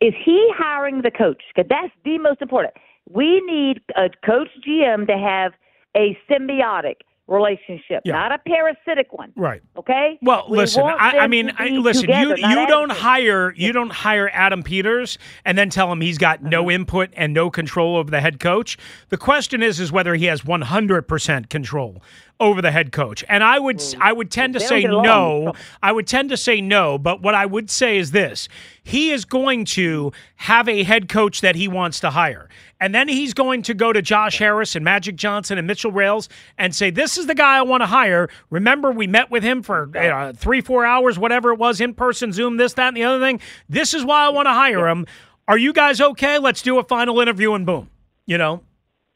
is 0.00 0.12
he 0.24 0.48
hiring 0.56 1.02
the 1.02 1.10
coach? 1.10 1.42
Because 1.54 1.68
that's 1.68 1.92
the 2.04 2.18
most 2.18 2.40
important. 2.42 2.74
We 3.10 3.40
need 3.46 3.80
a 3.96 4.10
coach 4.24 4.48
GM 4.66 5.06
to 5.06 5.16
have 5.18 5.52
a 5.96 6.16
symbiotic 6.30 6.96
relationship, 7.26 8.00
Yeah. 8.04 8.12
not 8.12 8.32
a 8.32 8.38
parasitic 8.38 9.12
one. 9.12 9.32
Right. 9.36 9.60
Okay. 9.76 10.18
Well, 10.22 10.46
We 10.48 10.56
listen. 10.58 10.82
I, 10.84 11.18
I 11.18 11.26
mean, 11.26 11.52
I, 11.58 11.68
listen. 11.68 12.08
You 12.08 12.28
together, 12.30 12.36
not 12.40 12.50
you 12.60 12.66
don't 12.66 12.90
hire 12.92 13.52
you 13.54 13.72
don't 13.72 13.92
hire 13.92 14.30
Adam 14.32 14.62
Peters 14.62 15.18
and 15.44 15.58
then 15.58 15.68
tell 15.68 15.92
him 15.92 16.00
he's 16.00 16.16
got 16.16 16.38
Uh-huh. 16.40 16.48
no 16.48 16.70
input 16.70 17.10
and 17.16 17.34
no 17.34 17.50
control 17.50 17.96
over 17.96 18.10
the 18.10 18.20
head 18.22 18.40
coach. 18.40 18.78
The 19.10 19.18
question 19.18 19.62
is, 19.62 19.78
is 19.78 19.92
whether 19.92 20.14
he 20.14 20.24
has 20.26 20.44
one 20.44 20.62
hundred 20.62 21.02
percent 21.02 21.50
control 21.50 22.02
over 22.40 22.62
the 22.62 22.70
head 22.70 22.92
coach. 22.92 23.24
And 23.28 23.42
I 23.42 23.58
would 23.58 23.82
I 24.00 24.12
would 24.12 24.30
tend 24.30 24.54
to 24.54 24.60
say 24.60 24.84
no. 24.84 25.52
I 25.82 25.92
would 25.92 26.06
tend 26.06 26.30
to 26.30 26.36
say 26.36 26.60
no. 26.60 26.98
But 26.98 27.20
what 27.22 27.34
I 27.34 27.46
would 27.46 27.70
say 27.70 27.98
is 27.98 28.10
this: 28.12 28.48
he 28.82 29.10
is 29.10 29.24
going 29.24 29.64
to 29.66 30.12
have 30.36 30.68
a 30.68 30.82
head 30.82 31.08
coach 31.08 31.40
that 31.40 31.56
he 31.56 31.68
wants 31.68 32.00
to 32.00 32.10
hire. 32.10 32.48
And 32.80 32.94
then 32.94 33.08
he's 33.08 33.34
going 33.34 33.62
to 33.62 33.74
go 33.74 33.92
to 33.92 34.00
Josh 34.00 34.38
Harris 34.38 34.76
and 34.76 34.84
Magic 34.84 35.16
Johnson 35.16 35.58
and 35.58 35.66
Mitchell 35.66 35.90
Rales 35.90 36.28
and 36.56 36.74
say, 36.74 36.90
This 36.90 37.18
is 37.18 37.26
the 37.26 37.34
guy 37.34 37.58
I 37.58 37.62
want 37.62 37.82
to 37.82 37.86
hire. 37.86 38.28
Remember, 38.50 38.90
we 38.90 39.06
met 39.06 39.30
with 39.30 39.42
him 39.42 39.62
for 39.62 39.86
know, 39.86 40.00
uh, 40.00 40.32
three, 40.32 40.60
four 40.60 40.84
hours, 40.84 41.18
whatever 41.18 41.52
it 41.52 41.58
was, 41.58 41.80
in 41.80 41.92
person, 41.94 42.32
Zoom, 42.32 42.56
this, 42.56 42.74
that, 42.74 42.88
and 42.88 42.96
the 42.96 43.04
other 43.04 43.22
thing. 43.22 43.40
This 43.68 43.94
is 43.94 44.04
why 44.04 44.24
I 44.24 44.28
want 44.28 44.46
to 44.46 44.52
hire 44.52 44.86
him. 44.88 45.06
Are 45.48 45.58
you 45.58 45.72
guys 45.72 46.00
okay? 46.00 46.38
Let's 46.38 46.62
do 46.62 46.78
a 46.78 46.84
final 46.84 47.20
interview 47.20 47.54
and 47.54 47.66
boom. 47.66 47.90
You 48.26 48.38
know? 48.38 48.62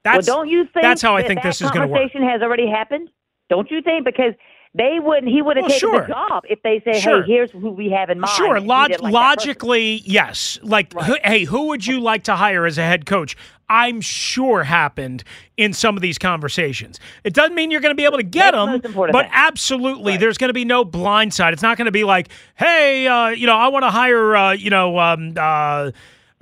That's, 0.04 0.26
well, 0.26 0.38
don't 0.38 0.48
you 0.48 0.64
think 0.64 0.82
that's 0.82 1.00
how 1.02 1.16
I 1.16 1.22
that 1.22 1.28
think 1.28 1.42
that 1.42 1.48
this 1.48 1.60
is 1.60 1.70
going 1.70 1.82
to 1.86 1.92
work. 1.92 2.00
Conversation 2.00 2.28
has 2.28 2.42
already 2.42 2.68
happened. 2.68 3.08
Don't 3.48 3.70
you 3.70 3.82
think? 3.82 4.04
Because 4.04 4.34
they 4.74 4.98
wouldn't. 5.00 5.28
He 5.28 5.42
would 5.42 5.56
have 5.56 5.64
Well, 5.64 5.70
taken 5.70 5.88
sure. 5.90 6.00
the 6.02 6.06
job 6.08 6.44
if 6.48 6.62
they 6.62 6.80
say, 6.84 6.98
Sure. 6.98 7.22
"Hey, 7.22 7.32
here's 7.32 7.50
who 7.50 7.70
we 7.70 7.90
have 7.90 8.08
in 8.10 8.18
mind." 8.20 8.32
Sure, 8.34 8.58
log- 8.58 8.90
like 9.00 9.12
logically, 9.12 10.02
yes. 10.04 10.58
Like, 10.62 10.92
who- 10.94 11.18
hey, 11.22 11.44
who 11.44 11.66
would 11.68 11.86
you 11.86 12.00
like 12.00 12.22
to 12.24 12.36
hire 12.36 12.64
as 12.64 12.78
a 12.78 12.82
head 12.82 13.04
coach? 13.06 13.36
I'm 13.68 14.00
sure 14.00 14.64
happened 14.64 15.24
in 15.56 15.72
some 15.72 15.94
of 15.96 16.02
these 16.02 16.18
conversations. 16.18 16.98
It 17.24 17.32
doesn't 17.32 17.54
mean 17.54 17.70
you're 17.70 17.80
going 17.80 17.92
to 17.94 17.96
be 17.96 18.04
able 18.04 18.18
to 18.18 18.22
get 18.22 18.52
That's 18.52 18.82
them, 18.82 18.92
but 19.12 19.28
absolutely, 19.32 20.16
there's 20.16 20.36
going 20.38 20.48
to 20.50 20.54
be 20.54 20.64
no 20.64 20.84
blind 20.84 21.32
side. 21.32 21.52
It's 21.52 21.62
not 21.62 21.76
going 21.78 21.86
to 21.86 21.92
be 21.92 22.04
like, 22.04 22.28
hey, 22.56 23.06
uh, 23.06 23.28
you 23.28 23.46
know, 23.46 23.56
I 23.56 23.68
want 23.68 23.84
to 23.84 23.90
hire, 23.90 24.36
uh, 24.36 24.52
you 24.52 24.68
know, 24.70 24.98
um, 24.98 25.34
uh, 25.36 25.90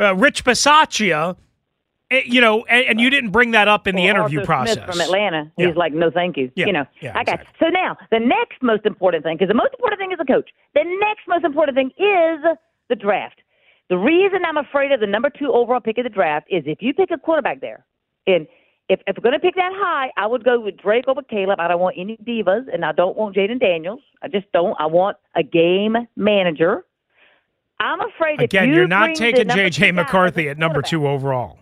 uh, 0.01 0.15
Rich 0.17 0.45
Bisaccia, 0.45 1.37
Eh, 2.11 2.23
you 2.27 2.41
know, 2.41 2.65
and, 2.65 2.87
and 2.87 3.01
you 3.01 3.09
didn't 3.09 3.31
bring 3.31 3.53
that 3.53 3.69
up 3.69 3.87
in 3.87 3.95
the 3.95 4.07
Or 4.07 4.11
interview 4.11 4.41
Arthur 4.41 4.47
process. 4.47 4.75
Smith 4.75 4.87
from 4.87 5.01
Atlanta. 5.01 5.53
Yeah. 5.57 5.69
He's 5.69 5.77
like, 5.77 5.93
no, 5.93 6.11
thank 6.11 6.37
you. 6.37 6.51
Yeah. 6.57 6.67
You 6.67 6.73
know, 6.73 6.87
Yeah, 7.01 7.17
I 7.17 7.25
got. 7.25 7.41
So 7.59 7.67
now 7.69 7.97
the 8.11 8.19
next 8.19 8.63
most 8.63 8.85
important 8.85 9.25
thing, 9.25 9.37
because 9.37 9.49
the 9.49 9.55
most 9.55 9.73
important 9.75 10.01
thing 10.01 10.13
is 10.13 10.19
the 10.19 10.25
coach. 10.25 10.51
The 10.75 10.85
next 10.85 11.29
most 11.29 11.45
important 11.45 11.77
thing 11.77 11.91
is 11.99 12.45
the 12.89 12.97
draft. 12.97 13.41
The 13.89 13.99
reason 13.99 14.41
I'm 14.47 14.57
afraid 14.57 14.93
of 14.93 15.01
the 15.01 15.07
number 15.07 15.31
two 15.31 15.53
overall 15.53 15.81
pick 15.81 15.99
of 15.99 16.05
the 16.05 16.11
draft 16.11 16.47
is 16.51 16.63
if 16.67 16.79
you 16.81 16.95
pick 16.95 17.11
a 17.11 17.19
quarterback 17.19 17.61
there, 17.61 17.85
and 18.27 18.47
if, 18.89 19.01
if 19.07 19.17
we're 19.17 19.23
going 19.23 19.35
to 19.35 19.41
pick 19.41 19.55
that 19.55 19.73
high, 19.75 20.11
I 20.17 20.27
would 20.27 20.45
go 20.45 20.61
with 20.61 20.77
Drake 20.77 21.07
over 21.07 21.23
Caleb. 21.23 21.61
I 21.61 21.69
don't 21.69 21.81
want 21.81 21.97
any 21.97 22.17
divas, 22.19 22.73
and 22.73 22.85
I 22.85 22.91
don't 22.93 23.17
want 23.17 23.37
Jayden 23.37 23.61
Daniels. 23.61 24.01
I 24.23 24.29
just 24.29 24.51
don't. 24.53 24.77
I 24.81 24.87
want 24.87 25.17
a 25.37 25.45
game 25.45 25.97
manager. 26.17 26.85
I'm 27.79 28.01
afraid 28.01 28.41
Again, 28.41 28.65
if 28.65 28.69
you 28.71 28.75
you're 28.75 28.89
not 28.89 29.15
taking 29.15 29.49
J.J. 29.49 29.93
McCarthy 29.93 30.49
at 30.49 30.59
number 30.59 30.83
two 30.83 31.07
overall. 31.07 31.59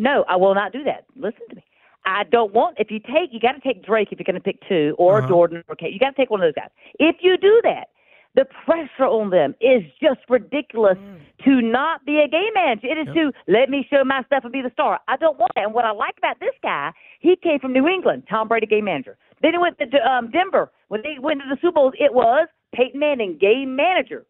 No, 0.00 0.24
I 0.28 0.36
will 0.36 0.54
not 0.54 0.72
do 0.72 0.82
that. 0.84 1.04
Listen 1.14 1.42
to 1.50 1.56
me. 1.56 1.64
I 2.06 2.24
don't 2.24 2.52
want. 2.54 2.76
If 2.78 2.90
you 2.90 2.98
take, 2.98 3.30
you 3.32 3.40
got 3.40 3.52
to 3.52 3.60
take 3.60 3.84
Drake 3.84 4.08
if 4.10 4.18
you're 4.18 4.24
going 4.24 4.34
to 4.34 4.40
pick 4.40 4.58
two, 4.66 4.94
or 4.98 5.18
Uh-huh. 5.18 5.28
Jordan, 5.28 5.62
or 5.68 5.76
Kate. 5.76 5.92
You 5.92 5.98
got 5.98 6.10
to 6.10 6.16
take 6.16 6.30
one 6.30 6.40
of 6.40 6.46
those 6.46 6.60
guys. 6.60 6.70
If 6.98 7.16
you 7.20 7.36
do 7.36 7.60
that, 7.64 7.88
the 8.34 8.46
pressure 8.64 9.04
on 9.06 9.28
them 9.30 9.54
is 9.60 9.82
just 10.00 10.20
ridiculous. 10.28 10.96
Mm. 10.96 11.18
To 11.44 11.60
not 11.60 12.04
be 12.06 12.20
a 12.20 12.28
game 12.28 12.52
manager, 12.54 12.86
it 12.86 12.98
is 13.08 13.14
to 13.14 13.32
let 13.48 13.68
me 13.68 13.86
show 13.90 14.02
my 14.04 14.22
stuff 14.24 14.44
and 14.44 14.52
be 14.52 14.62
the 14.62 14.70
star. 14.72 15.00
I 15.08 15.16
don't 15.16 15.38
want 15.38 15.52
that. 15.56 15.64
And 15.64 15.74
what 15.74 15.84
I 15.84 15.90
like 15.90 16.14
about 16.18 16.38
this 16.40 16.54
guy, 16.62 16.92
he 17.20 17.36
came 17.36 17.58
from 17.60 17.72
New 17.72 17.86
England, 17.88 18.24
Tom 18.30 18.46
Brady, 18.48 18.66
game 18.66 18.84
manager. 18.84 19.16
Then 19.42 19.52
he 19.52 19.58
went 19.58 19.78
to 19.78 19.86
um, 20.10 20.30
Denver. 20.30 20.70
When 20.88 21.02
they 21.02 21.16
went 21.20 21.40
to 21.40 21.46
the 21.48 21.56
Super 21.60 21.72
Bowls, 21.74 21.94
it 21.98 22.12
was 22.14 22.46
Peyton 22.74 23.00
Manning, 23.00 23.36
game 23.38 23.74
manager 23.76 24.24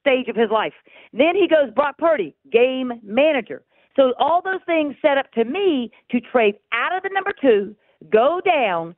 stage 0.00 0.28
of 0.28 0.34
his 0.36 0.50
life. 0.50 0.72
Then 1.12 1.34
he 1.36 1.46
goes 1.46 1.70
Brock 1.74 1.98
Purdy, 1.98 2.34
game 2.50 2.92
manager. 3.04 3.62
So 3.96 4.14
all 4.18 4.40
those 4.42 4.60
things 4.66 4.94
set 5.02 5.18
up 5.18 5.30
to 5.32 5.44
me 5.44 5.90
to 6.10 6.20
trade 6.20 6.56
out 6.72 6.96
of 6.96 7.02
the 7.02 7.10
number 7.12 7.32
two, 7.40 7.74
go 8.10 8.40
down, 8.44 8.94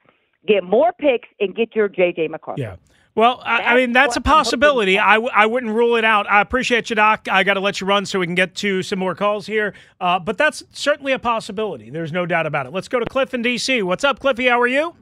get 0.46 0.62
more 0.62 0.92
picks, 0.92 1.28
and 1.40 1.54
get 1.54 1.74
your 1.74 1.88
J.J. 1.88 2.28
McCarthy. 2.28 2.62
Yeah. 2.62 2.76
Well, 3.16 3.40
I, 3.44 3.61
I 3.62 3.76
mean, 3.76 3.92
that's 3.92 4.16
a 4.16 4.20
what 4.20 4.26
I'm 4.26 4.33
possibility. 4.35 4.98
I, 4.98 5.14
w- 5.14 5.30
I 5.33 5.46
wouldn't 5.46 5.72
rule 5.72 5.94
it 5.94 6.04
out. 6.04 6.28
I 6.28 6.40
appreciate 6.40 6.90
you, 6.90 6.96
Doc. 6.96 7.28
I 7.30 7.44
got 7.44 7.54
to 7.54 7.61
let 7.61 7.80
you 7.80 7.87
run 7.87 8.07
so 8.07 8.18
we 8.18 8.26
can 8.26 8.35
get 8.35 8.57
to 8.57 8.83
some 8.83 8.98
more 8.98 9.14
calls 9.14 9.46
here. 9.46 9.72
Uh, 10.00 10.18
but 10.18 10.37
that's 10.37 10.64
certainly 10.72 11.12
a 11.12 11.18
possibility. 11.20 11.90
There's 11.90 12.12
no 12.12 12.26
doubt 12.26 12.46
about 12.46 12.66
it. 12.66 12.72
Let's 12.72 12.88
go 12.88 12.98
to 12.98 13.07
Cliff 13.07 13.33
in 13.33 13.42
D.C. 13.42 13.83
What's 13.83 14.02
up, 14.02 14.18
Cliffy? 14.18 14.48
How 14.48 14.61
are 14.61 14.66
you? 14.66 14.96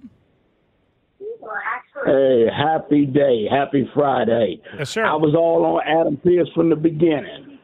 Hey, 2.04 2.46
happy 2.54 3.06
day, 3.06 3.46
happy 3.50 3.88
Friday. 3.94 4.60
Yes, 4.76 4.90
sir. 4.90 5.04
I 5.04 5.14
was 5.14 5.34
all 5.34 5.64
on 5.64 5.82
Adam 5.86 6.16
Pierce 6.18 6.48
from 6.54 6.68
the 6.68 6.76
beginning. 6.76 7.58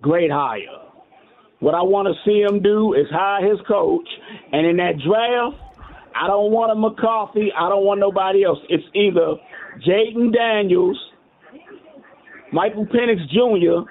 Great 0.00 0.30
hire. 0.30 0.81
What 1.62 1.76
I 1.76 1.82
want 1.82 2.08
to 2.08 2.14
see 2.28 2.40
him 2.40 2.60
do 2.60 2.94
is 2.94 3.06
hire 3.08 3.48
his 3.48 3.60
coach, 3.68 4.08
and 4.50 4.66
in 4.66 4.78
that 4.78 4.98
draft, 4.98 5.62
I 6.12 6.26
don't 6.26 6.50
want 6.50 6.72
a 6.72 6.74
McCarthy. 6.74 7.52
I 7.56 7.68
don't 7.68 7.84
want 7.84 8.00
nobody 8.00 8.42
else. 8.42 8.58
It's 8.68 8.82
either 8.96 9.36
Jayden 9.86 10.34
Daniels, 10.34 10.98
Michael 12.52 12.84
Penix 12.86 13.22
Jr., 13.30 13.88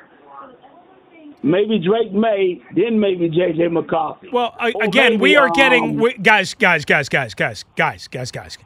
maybe 1.44 1.80
Drake 1.80 2.12
Maye, 2.12 2.62
then 2.76 3.00
maybe 3.00 3.30
J.J. 3.30 3.70
McCarthy. 3.70 4.28
Well, 4.34 4.54
I, 4.60 4.74
again, 4.82 5.18
we 5.18 5.38
are 5.38 5.48
um, 5.48 5.54
getting 5.54 5.98
we, 5.98 6.14
guys, 6.16 6.54
guys, 6.54 6.84
guys, 6.84 7.08
guys, 7.08 7.34
guys, 7.34 7.64
guys, 7.78 8.10
guys, 8.10 8.32
guys. 8.32 8.58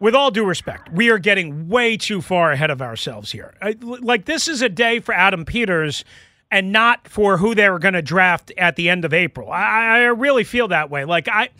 With 0.00 0.14
all 0.14 0.30
due 0.30 0.46
respect, 0.46 0.90
we 0.90 1.10
are 1.10 1.18
getting 1.18 1.68
way 1.68 1.98
too 1.98 2.22
far 2.22 2.52
ahead 2.52 2.70
of 2.70 2.80
ourselves 2.80 3.32
here. 3.32 3.52
I, 3.60 3.76
like 3.80 4.24
this 4.24 4.48
is 4.48 4.62
a 4.62 4.70
day 4.70 5.00
for 5.00 5.12
Adam 5.12 5.44
Peters, 5.44 6.04
and 6.50 6.72
not 6.72 7.08
for 7.08 7.36
who 7.36 7.54
they 7.54 7.68
were 7.68 7.78
going 7.78 7.94
to 7.94 8.02
draft 8.02 8.52
at 8.56 8.76
the 8.76 8.88
end 8.88 9.04
of 9.04 9.12
April. 9.12 9.50
I, 9.50 9.96
I 9.96 9.98
really 10.06 10.44
feel 10.44 10.68
that 10.68 10.90
way. 10.90 11.04
Like 11.04 11.28
I, 11.28 11.50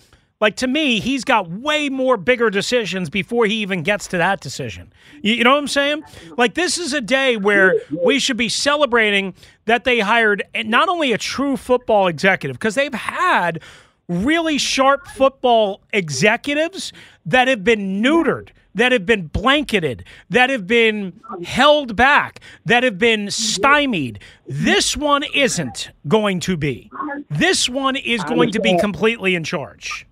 like 0.40 0.56
to 0.56 0.68
me, 0.68 1.00
he's 1.00 1.24
got 1.24 1.50
way 1.50 1.88
more 1.88 2.16
bigger 2.16 2.48
decisions 2.48 3.10
before 3.10 3.46
he 3.46 3.54
even 3.56 3.82
gets 3.82 4.06
to 4.08 4.18
that 4.18 4.40
decision. 4.40 4.92
You, 5.20 5.34
you 5.34 5.44
know 5.44 5.50
what 5.50 5.58
I'm 5.58 5.68
saying? 5.68 6.04
Like 6.36 6.54
this 6.54 6.78
is 6.78 6.92
a 6.92 7.00
day 7.00 7.36
where 7.36 7.74
we 7.90 8.18
should 8.18 8.36
be 8.36 8.48
celebrating 8.48 9.34
that 9.64 9.84
they 9.84 9.98
hired 10.00 10.44
not 10.54 10.88
only 10.88 11.12
a 11.12 11.18
true 11.18 11.56
football 11.56 12.06
executive 12.06 12.56
because 12.56 12.76
they've 12.76 12.94
had 12.94 13.60
really 14.08 14.58
sharp 14.58 15.06
football 15.08 15.82
executives 15.92 16.92
that 17.26 17.48
have 17.48 17.62
been 17.64 18.02
neutered, 18.02 18.50
that 18.78 18.92
have 18.92 19.04
been 19.04 19.26
blanketed, 19.26 20.04
that 20.30 20.50
have 20.50 20.66
been 20.66 21.20
held 21.44 21.96
back, 21.96 22.40
that 22.64 22.82
have 22.82 22.98
been 22.98 23.30
stymied. 23.30 24.20
This 24.46 24.96
one 24.96 25.24
isn't 25.34 25.90
going 26.06 26.40
to 26.40 26.56
be. 26.56 26.90
This 27.28 27.68
one 27.68 27.96
is 27.96 28.22
going 28.24 28.52
to 28.52 28.60
be 28.60 28.78
completely 28.78 29.34
in 29.34 29.44
charge. 29.44 30.06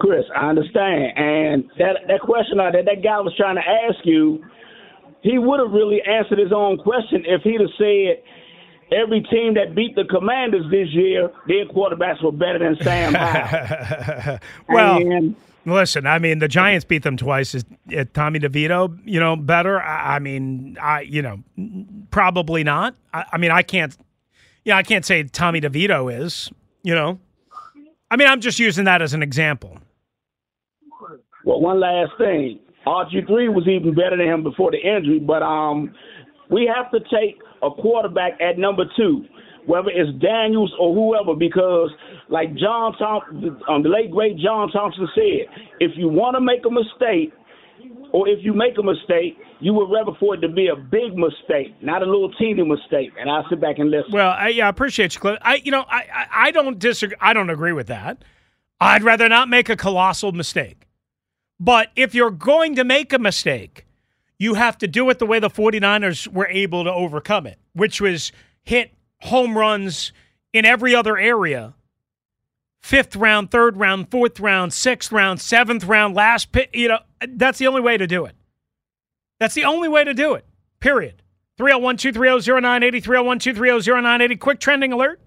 Chris, 0.00 0.24
I 0.36 0.50
understand. 0.50 1.16
And 1.16 1.64
that 1.78 1.96
that 2.08 2.20
question 2.20 2.60
uh, 2.60 2.70
that 2.72 2.84
that 2.84 3.02
guy 3.02 3.18
was 3.20 3.34
trying 3.36 3.56
to 3.56 3.62
ask 3.62 4.04
you, 4.04 4.44
he 5.22 5.38
would 5.38 5.58
have 5.58 5.72
really 5.72 6.00
answered 6.02 6.38
his 6.38 6.52
own 6.52 6.78
question 6.78 7.24
if 7.26 7.42
he'd 7.42 7.60
have 7.60 7.70
said 7.78 8.22
every 8.94 9.20
team 9.30 9.54
that 9.54 9.74
beat 9.74 9.94
the 9.94 10.04
Commanders 10.04 10.64
this 10.70 10.88
year, 10.92 11.30
their 11.48 11.66
quarterbacks 11.66 12.22
were 12.22 12.32
better 12.32 12.58
than 12.58 12.76
Sam 12.82 13.14
Howell. 13.14 14.38
well, 14.68 14.96
And- 14.98 15.36
listen, 15.66 16.06
I 16.06 16.18
mean, 16.18 16.38
the 16.38 16.48
Giants 16.48 16.84
beat 16.84 17.02
them 17.02 17.16
twice. 17.16 17.54
Is 17.54 17.64
uh, 17.96 18.04
Tommy 18.12 18.38
DeVito, 18.40 18.98
you 19.04 19.18
know, 19.20 19.36
better? 19.36 19.80
I, 19.80 20.16
I 20.16 20.18
mean, 20.18 20.76
I, 20.80 21.00
you 21.02 21.22
know, 21.22 21.42
probably 22.10 22.64
not. 22.64 22.94
I, 23.12 23.24
I 23.32 23.38
mean, 23.38 23.50
I 23.50 23.62
can't, 23.62 23.96
yeah, 24.64 24.76
I 24.76 24.82
can't 24.82 25.04
say 25.04 25.24
Tommy 25.24 25.60
DeVito 25.60 26.12
is, 26.22 26.50
you 26.82 26.94
know. 26.94 27.18
I 28.10 28.16
mean, 28.16 28.28
I'm 28.28 28.40
just 28.40 28.58
using 28.58 28.84
that 28.84 29.02
as 29.02 29.12
an 29.14 29.22
example. 29.22 29.78
Well, 31.44 31.60
one 31.60 31.80
last 31.80 32.12
thing. 32.18 32.60
RG 32.86 33.26
three 33.26 33.48
was 33.48 33.66
even 33.66 33.94
better 33.94 34.16
than 34.16 34.26
him 34.26 34.42
before 34.42 34.70
the 34.70 34.76
injury, 34.78 35.18
but 35.18 35.42
um, 35.42 35.94
we 36.50 36.70
have 36.74 36.90
to 36.90 37.00
take 37.00 37.38
a 37.64 37.70
quarterback 37.80 38.40
at 38.40 38.58
number 38.58 38.84
two, 38.96 39.24
whether 39.66 39.88
it's 39.88 40.10
Daniels 40.20 40.72
or 40.78 40.94
whoever, 40.94 41.34
because 41.38 41.90
like 42.28 42.54
John 42.54 42.92
Thompson, 42.98 43.56
um, 43.68 43.82
the 43.82 43.88
late 43.88 44.10
great 44.10 44.36
John 44.38 44.70
Thompson 44.70 45.08
said, 45.14 45.48
if 45.80 45.92
you 45.96 46.08
want 46.08 46.36
to 46.36 46.40
make 46.40 46.64
a 46.66 46.70
mistake, 46.70 47.32
or 48.12 48.28
if 48.28 48.38
you 48.42 48.54
make 48.54 48.78
a 48.78 48.82
mistake, 48.82 49.36
you 49.60 49.72
would 49.74 49.90
rather 49.90 50.12
for 50.20 50.34
it 50.34 50.40
to 50.40 50.48
be 50.48 50.68
a 50.68 50.76
big 50.76 51.16
mistake, 51.16 51.74
not 51.82 52.02
a 52.02 52.04
little 52.04 52.32
teeny 52.34 52.62
mistake. 52.62 53.10
And 53.18 53.28
I 53.28 53.42
sit 53.50 53.60
back 53.60 53.78
and 53.78 53.90
listen. 53.90 54.12
Well, 54.12 54.30
I, 54.30 54.48
yeah, 54.48 54.66
I 54.66 54.68
appreciate 54.68 55.14
you, 55.14 55.20
Cliff. 55.20 55.38
I, 55.42 55.56
you 55.56 55.72
know, 55.72 55.84
I, 55.88 56.04
I, 56.14 56.26
I 56.32 56.50
don't 56.52 56.78
disagree. 56.78 57.16
I 57.20 57.32
don't 57.32 57.50
agree 57.50 57.72
with 57.72 57.88
that. 57.88 58.22
I'd 58.80 59.02
rather 59.02 59.28
not 59.28 59.48
make 59.48 59.68
a 59.68 59.76
colossal 59.76 60.30
mistake. 60.32 60.86
But 61.58 61.90
if 61.96 62.14
you're 62.14 62.30
going 62.30 62.76
to 62.76 62.84
make 62.84 63.12
a 63.12 63.18
mistake, 63.18 63.86
you 64.38 64.54
have 64.54 64.78
to 64.78 64.88
do 64.88 65.08
it 65.10 65.18
the 65.18 65.26
way 65.26 65.38
the 65.38 65.50
49ers 65.50 66.26
were 66.26 66.48
able 66.48 66.84
to 66.84 66.92
overcome 66.92 67.46
it, 67.46 67.58
which 67.74 68.00
was 68.00 68.32
hit 68.62 68.92
home 69.20 69.56
runs 69.56 70.12
in 70.52 70.64
every 70.64 70.94
other 70.94 71.16
area. 71.16 71.74
Fifth 72.82 73.16
round, 73.16 73.50
third 73.50 73.76
round, 73.76 74.10
fourth 74.10 74.38
round, 74.40 74.72
sixth 74.72 75.10
round, 75.10 75.40
seventh 75.40 75.84
round, 75.84 76.14
last 76.14 76.52
pit. 76.52 76.70
You 76.74 76.88
know, 76.88 76.98
that's 77.26 77.58
the 77.58 77.66
only 77.66 77.80
way 77.80 77.96
to 77.96 78.06
do 78.06 78.26
it. 78.26 78.34
That's 79.40 79.54
the 79.54 79.64
only 79.64 79.88
way 79.88 80.04
to 80.04 80.14
do 80.14 80.34
it. 80.34 80.44
Period. 80.80 81.22
301 81.56 81.96
230 81.96 82.60
0980, 82.60 83.00
301 83.00 83.38
230 83.38 83.90
0980. 84.02 84.36
Quick 84.36 84.60
trending 84.60 84.92
alert. 84.92 85.20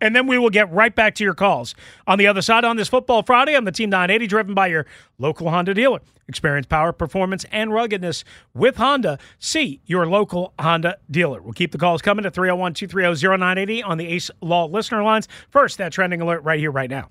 And 0.00 0.14
then 0.14 0.26
we 0.26 0.38
will 0.38 0.50
get 0.50 0.70
right 0.72 0.94
back 0.94 1.14
to 1.16 1.24
your 1.24 1.34
calls. 1.34 1.74
On 2.06 2.18
the 2.18 2.26
other 2.26 2.42
side, 2.42 2.64
on 2.64 2.76
this 2.76 2.88
Football 2.88 3.22
Friday, 3.22 3.56
on 3.56 3.64
the 3.64 3.72
Team 3.72 3.90
980, 3.90 4.26
driven 4.26 4.54
by 4.54 4.68
your 4.68 4.86
local 5.18 5.50
Honda 5.50 5.74
dealer. 5.74 6.00
Experience 6.28 6.66
power, 6.66 6.92
performance, 6.92 7.44
and 7.50 7.72
ruggedness 7.72 8.22
with 8.52 8.76
Honda. 8.76 9.18
See 9.38 9.80
your 9.86 10.06
local 10.06 10.52
Honda 10.58 10.98
dealer. 11.10 11.40
We'll 11.40 11.54
keep 11.54 11.72
the 11.72 11.78
calls 11.78 12.02
coming 12.02 12.26
at 12.26 12.34
301 12.34 12.74
230 12.74 13.38
0980 13.38 13.82
on 13.82 13.98
the 13.98 14.06
Ace 14.08 14.30
Law 14.42 14.66
listener 14.66 15.02
lines. 15.02 15.26
First, 15.50 15.78
that 15.78 15.92
trending 15.92 16.20
alert 16.20 16.42
right 16.44 16.60
here, 16.60 16.70
right 16.70 16.90
now. 16.90 17.08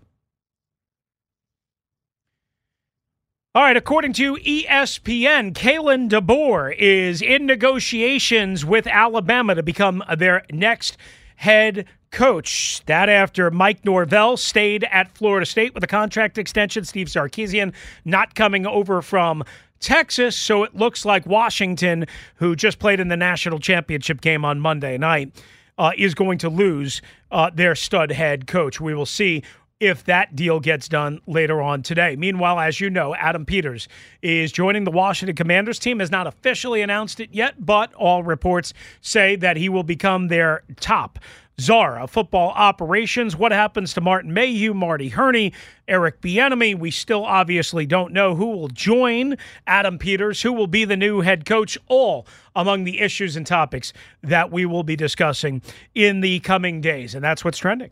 All 3.57 3.63
right, 3.63 3.75
according 3.75 4.13
to 4.13 4.35
ESPN, 4.35 5.53
Kalen 5.53 6.09
DeBoer 6.09 6.75
is 6.77 7.23
in 7.23 7.47
negotiations 7.47 8.63
with 8.63 8.85
Alabama 8.85 9.55
to 9.55 9.63
become 9.63 10.03
their 10.15 10.43
next 10.51 10.95
head 11.37 11.85
coach. 12.11 12.81
That 12.85 13.09
after 13.09 13.49
Mike 13.49 13.85
Norvell 13.85 14.37
stayed 14.37 14.85
at 14.91 15.15
Florida 15.17 15.45
State 15.45 15.73
with 15.73 15.83
a 15.83 15.87
contract 15.87 16.37
extension. 16.37 16.83
Steve 16.83 17.07
Sarkisian 17.07 17.73
not 18.05 18.35
coming 18.35 18.67
over 18.67 19.01
from 19.01 19.43
Texas. 19.79 20.35
So 20.35 20.63
it 20.63 20.75
looks 20.75 21.05
like 21.05 21.25
Washington, 21.25 22.05
who 22.35 22.55
just 22.55 22.79
played 22.79 22.99
in 22.99 23.07
the 23.07 23.17
national 23.17 23.59
championship 23.59 24.21
game 24.21 24.43
on 24.43 24.59
Monday 24.59 24.97
night, 24.97 25.31
uh, 25.77 25.91
is 25.97 26.15
going 26.15 26.39
to 26.39 26.49
lose 26.49 27.01
uh, 27.31 27.51
their 27.53 27.75
stud 27.75 28.11
head 28.11 28.47
coach. 28.47 28.81
We 28.81 28.95
will 28.95 29.05
see 29.05 29.43
if 29.79 30.03
that 30.05 30.35
deal 30.35 30.59
gets 30.59 30.87
done 30.87 31.19
later 31.27 31.61
on 31.61 31.83
today. 31.83 32.15
Meanwhile, 32.15 32.59
as 32.59 32.79
you 32.79 32.89
know, 32.89 33.13
Adam 33.15 33.45
Peters 33.45 33.87
is 34.21 34.51
joining 34.51 34.83
the 34.83 34.91
Washington 34.91 35.35
Commanders 35.35 35.79
team, 35.79 35.99
has 35.99 36.09
not 36.09 36.27
officially 36.27 36.81
announced 36.81 37.19
it 37.19 37.29
yet, 37.31 37.65
but 37.65 37.93
all 37.93 38.23
reports 38.23 38.73
say 39.01 39.35
that 39.35 39.57
he 39.57 39.69
will 39.69 39.83
become 39.83 40.27
their 40.27 40.63
top 40.79 41.19
czar 41.59 41.99
of 41.99 42.11
football 42.11 42.49
operations. 42.51 43.35
What 43.35 43.51
happens 43.51 43.93
to 43.93 44.01
Martin 44.01 44.33
Mayhew, 44.33 44.73
Marty 44.73 45.09
Hurney, 45.09 45.53
Eric 45.87 46.21
Bieniemy? 46.21 46.77
We 46.77 46.91
still 46.91 47.25
obviously 47.25 47.85
don't 47.85 48.13
know 48.13 48.35
who 48.35 48.47
will 48.51 48.67
join 48.67 49.37
Adam 49.65 49.97
Peters, 49.97 50.41
who 50.41 50.53
will 50.53 50.67
be 50.67 50.85
the 50.85 50.97
new 50.97 51.21
head 51.21 51.45
coach, 51.45 51.77
all 51.87 52.27
among 52.55 52.83
the 52.83 52.99
issues 52.99 53.35
and 53.35 53.45
topics 53.45 53.93
that 54.23 54.51
we 54.51 54.65
will 54.65 54.83
be 54.83 54.95
discussing 54.95 55.61
in 55.95 56.21
the 56.21 56.39
coming 56.41 56.81
days. 56.81 57.15
And 57.15 57.23
that's 57.23 57.43
what's 57.43 57.57
trending. 57.57 57.91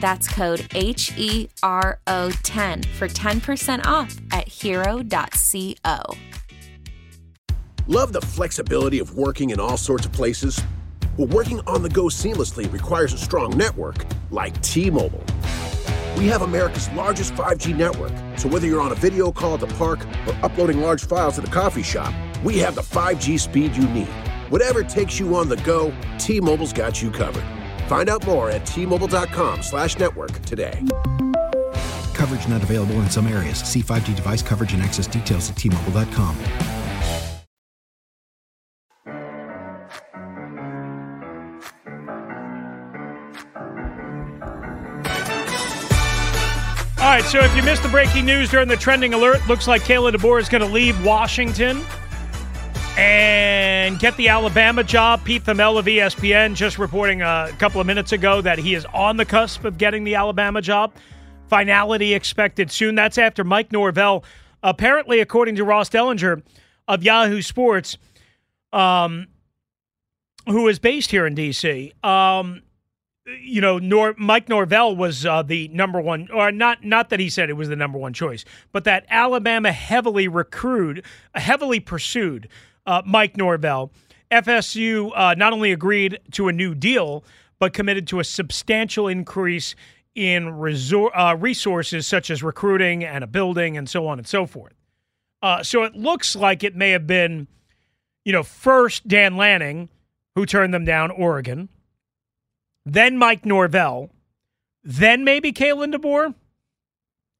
That's 0.00 0.28
code 0.28 0.66
H 0.74 1.12
E 1.16 1.48
R 1.62 2.00
O 2.06 2.30
10 2.42 2.82
for 2.82 3.08
10% 3.08 3.86
off 3.86 4.16
at 4.32 4.48
hero.co. 4.48 6.02
Love 7.86 8.12
the 8.12 8.20
flexibility 8.20 8.98
of 8.98 9.14
working 9.14 9.50
in 9.50 9.60
all 9.60 9.76
sorts 9.76 10.06
of 10.06 10.12
places? 10.12 10.62
Well, 11.16 11.26
working 11.28 11.60
on 11.66 11.82
the 11.82 11.88
go 11.88 12.04
seamlessly 12.04 12.72
requires 12.72 13.12
a 13.12 13.18
strong 13.18 13.56
network 13.56 14.06
like 14.30 14.60
T 14.62 14.90
Mobile. 14.90 15.24
We 16.16 16.26
have 16.28 16.42
America's 16.42 16.88
largest 16.90 17.34
5G 17.34 17.76
network, 17.76 18.12
so 18.38 18.48
whether 18.48 18.66
you're 18.66 18.80
on 18.80 18.92
a 18.92 18.96
video 18.96 19.32
call 19.32 19.54
at 19.54 19.60
the 19.60 19.66
park 19.74 20.06
or 20.26 20.34
uploading 20.42 20.80
large 20.80 21.04
files 21.04 21.38
at 21.38 21.46
a 21.46 21.50
coffee 21.50 21.82
shop, 21.82 22.14
we 22.44 22.58
have 22.58 22.74
the 22.74 22.82
5G 22.82 23.40
speed 23.40 23.74
you 23.74 23.88
need. 23.88 24.08
Whatever 24.50 24.82
takes 24.82 25.18
you 25.18 25.34
on 25.34 25.48
the 25.48 25.56
go, 25.58 25.92
T 26.18 26.40
Mobile's 26.40 26.72
got 26.72 27.02
you 27.02 27.10
covered. 27.10 27.44
Find 27.90 28.08
out 28.08 28.24
more 28.24 28.48
at 28.52 28.62
tmobile.com 28.62 29.64
slash 29.64 29.98
network 29.98 30.30
today. 30.42 30.80
Coverage 32.14 32.46
not 32.46 32.62
available 32.62 32.94
in 32.94 33.10
some 33.10 33.26
areas. 33.26 33.58
See 33.58 33.82
5G 33.82 34.14
device 34.14 34.42
coverage 34.42 34.72
and 34.72 34.80
access 34.80 35.08
details 35.08 35.50
at 35.50 35.56
tmobile.com. 35.56 36.36
All 47.00 47.06
right, 47.06 47.24
so 47.24 47.40
if 47.40 47.56
you 47.56 47.64
missed 47.64 47.82
the 47.82 47.88
breaking 47.88 48.24
news 48.24 48.50
during 48.50 48.68
the 48.68 48.76
trending 48.76 49.14
alert, 49.14 49.40
looks 49.48 49.66
like 49.66 49.82
Kalen 49.82 50.14
DeBoer 50.14 50.40
is 50.40 50.48
going 50.48 50.62
to 50.62 50.72
leave 50.72 51.04
Washington 51.04 51.82
and 53.00 53.98
get 53.98 54.14
the 54.18 54.28
Alabama 54.28 54.84
job. 54.84 55.24
Pete 55.24 55.42
Thamel 55.42 55.78
of 55.78 55.86
ESPN 55.86 56.54
just 56.54 56.78
reporting 56.78 57.22
a 57.22 57.50
couple 57.58 57.80
of 57.80 57.86
minutes 57.86 58.12
ago 58.12 58.42
that 58.42 58.58
he 58.58 58.74
is 58.74 58.84
on 58.92 59.16
the 59.16 59.24
cusp 59.24 59.64
of 59.64 59.78
getting 59.78 60.04
the 60.04 60.14
Alabama 60.14 60.60
job. 60.60 60.92
Finality 61.48 62.12
expected 62.12 62.70
soon. 62.70 62.94
That's 62.94 63.16
after 63.16 63.42
Mike 63.42 63.72
Norvell, 63.72 64.22
apparently, 64.62 65.20
according 65.20 65.56
to 65.56 65.64
Ross 65.64 65.88
Dellenger 65.88 66.42
of 66.86 67.02
Yahoo 67.02 67.40
Sports, 67.40 67.96
um, 68.72 69.28
who 70.46 70.68
is 70.68 70.78
based 70.78 71.10
here 71.10 71.26
in 71.26 71.34
D.C., 71.34 71.92
um, 72.04 72.62
you 73.42 73.60
know, 73.60 73.78
Nor- 73.78 74.14
Mike 74.18 74.48
Norvell 74.48 74.94
was 74.94 75.24
uh, 75.24 75.42
the 75.42 75.68
number 75.68 76.00
one, 76.00 76.28
or 76.32 76.52
not 76.52 76.84
not 76.84 77.10
that 77.10 77.20
he 77.20 77.30
said 77.30 77.48
it 77.48 77.54
was 77.54 77.68
the 77.68 77.76
number 77.76 77.98
one 77.98 78.12
choice, 78.12 78.44
but 78.72 78.84
that 78.84 79.06
Alabama 79.08 79.72
heavily 79.72 80.28
recruited, 80.28 81.04
heavily 81.34 81.80
pursued 81.80 82.48
uh, 82.90 83.02
Mike 83.06 83.36
Norvell. 83.36 83.92
FSU 84.30 85.10
uh, 85.14 85.34
not 85.34 85.52
only 85.52 85.72
agreed 85.72 86.18
to 86.32 86.48
a 86.48 86.52
new 86.52 86.74
deal, 86.74 87.24
but 87.58 87.72
committed 87.72 88.06
to 88.08 88.20
a 88.20 88.24
substantial 88.24 89.08
increase 89.08 89.74
in 90.14 90.44
resor- 90.46 91.10
uh, 91.14 91.36
resources 91.36 92.06
such 92.06 92.30
as 92.30 92.42
recruiting 92.42 93.04
and 93.04 93.24
a 93.24 93.26
building 93.26 93.76
and 93.76 93.88
so 93.88 94.06
on 94.06 94.18
and 94.18 94.26
so 94.26 94.46
forth. 94.46 94.74
Uh, 95.42 95.62
so 95.62 95.84
it 95.84 95.94
looks 95.94 96.36
like 96.36 96.62
it 96.62 96.76
may 96.76 96.90
have 96.90 97.06
been, 97.06 97.48
you 98.24 98.32
know, 98.32 98.42
first 98.42 99.08
Dan 99.08 99.36
Lanning, 99.36 99.88
who 100.34 100.46
turned 100.46 100.72
them 100.72 100.84
down, 100.84 101.10
Oregon 101.10 101.68
then 102.84 103.16
Mike 103.16 103.44
Norvell, 103.44 104.10
then 104.82 105.24
maybe 105.24 105.52
Kalen 105.52 105.94
DeBoer. 105.94 106.34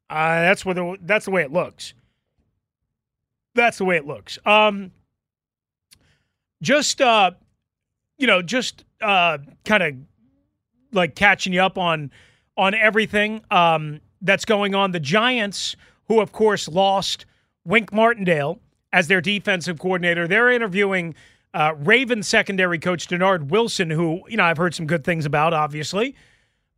Uh, 0.08 0.40
that's 0.42 0.64
what 0.64 0.76
the, 0.76 0.96
that's 1.02 1.24
the 1.24 1.30
way 1.30 1.42
it 1.42 1.52
looks. 1.52 1.94
That's 3.54 3.78
the 3.78 3.84
way 3.84 3.96
it 3.96 4.06
looks. 4.06 4.38
Um, 4.44 4.92
just 6.62 7.00
uh, 7.00 7.32
you 8.18 8.26
know, 8.26 8.42
just 8.42 8.84
uh, 9.00 9.38
kind 9.64 9.82
of 9.82 9.94
like 10.92 11.14
catching 11.14 11.52
you 11.52 11.62
up 11.62 11.78
on 11.78 12.10
on 12.56 12.74
everything 12.74 13.42
um, 13.50 14.00
that's 14.20 14.44
going 14.44 14.74
on. 14.74 14.92
The 14.92 15.00
Giants, 15.00 15.76
who 16.08 16.20
of 16.20 16.32
course 16.32 16.68
lost 16.68 17.24
Wink 17.64 17.92
Martindale 17.92 18.60
as 18.92 19.08
their 19.08 19.20
defensive 19.20 19.78
coordinator, 19.78 20.26
they're 20.28 20.50
interviewing 20.50 21.14
uh, 21.54 21.74
Ravens 21.78 22.28
secondary 22.28 22.78
coach 22.78 23.06
Dennard 23.06 23.50
Wilson, 23.50 23.90
who 23.90 24.20
you 24.28 24.36
know 24.36 24.44
I've 24.44 24.58
heard 24.58 24.74
some 24.74 24.86
good 24.86 25.04
things 25.04 25.26
about. 25.26 25.54
Obviously, 25.54 26.14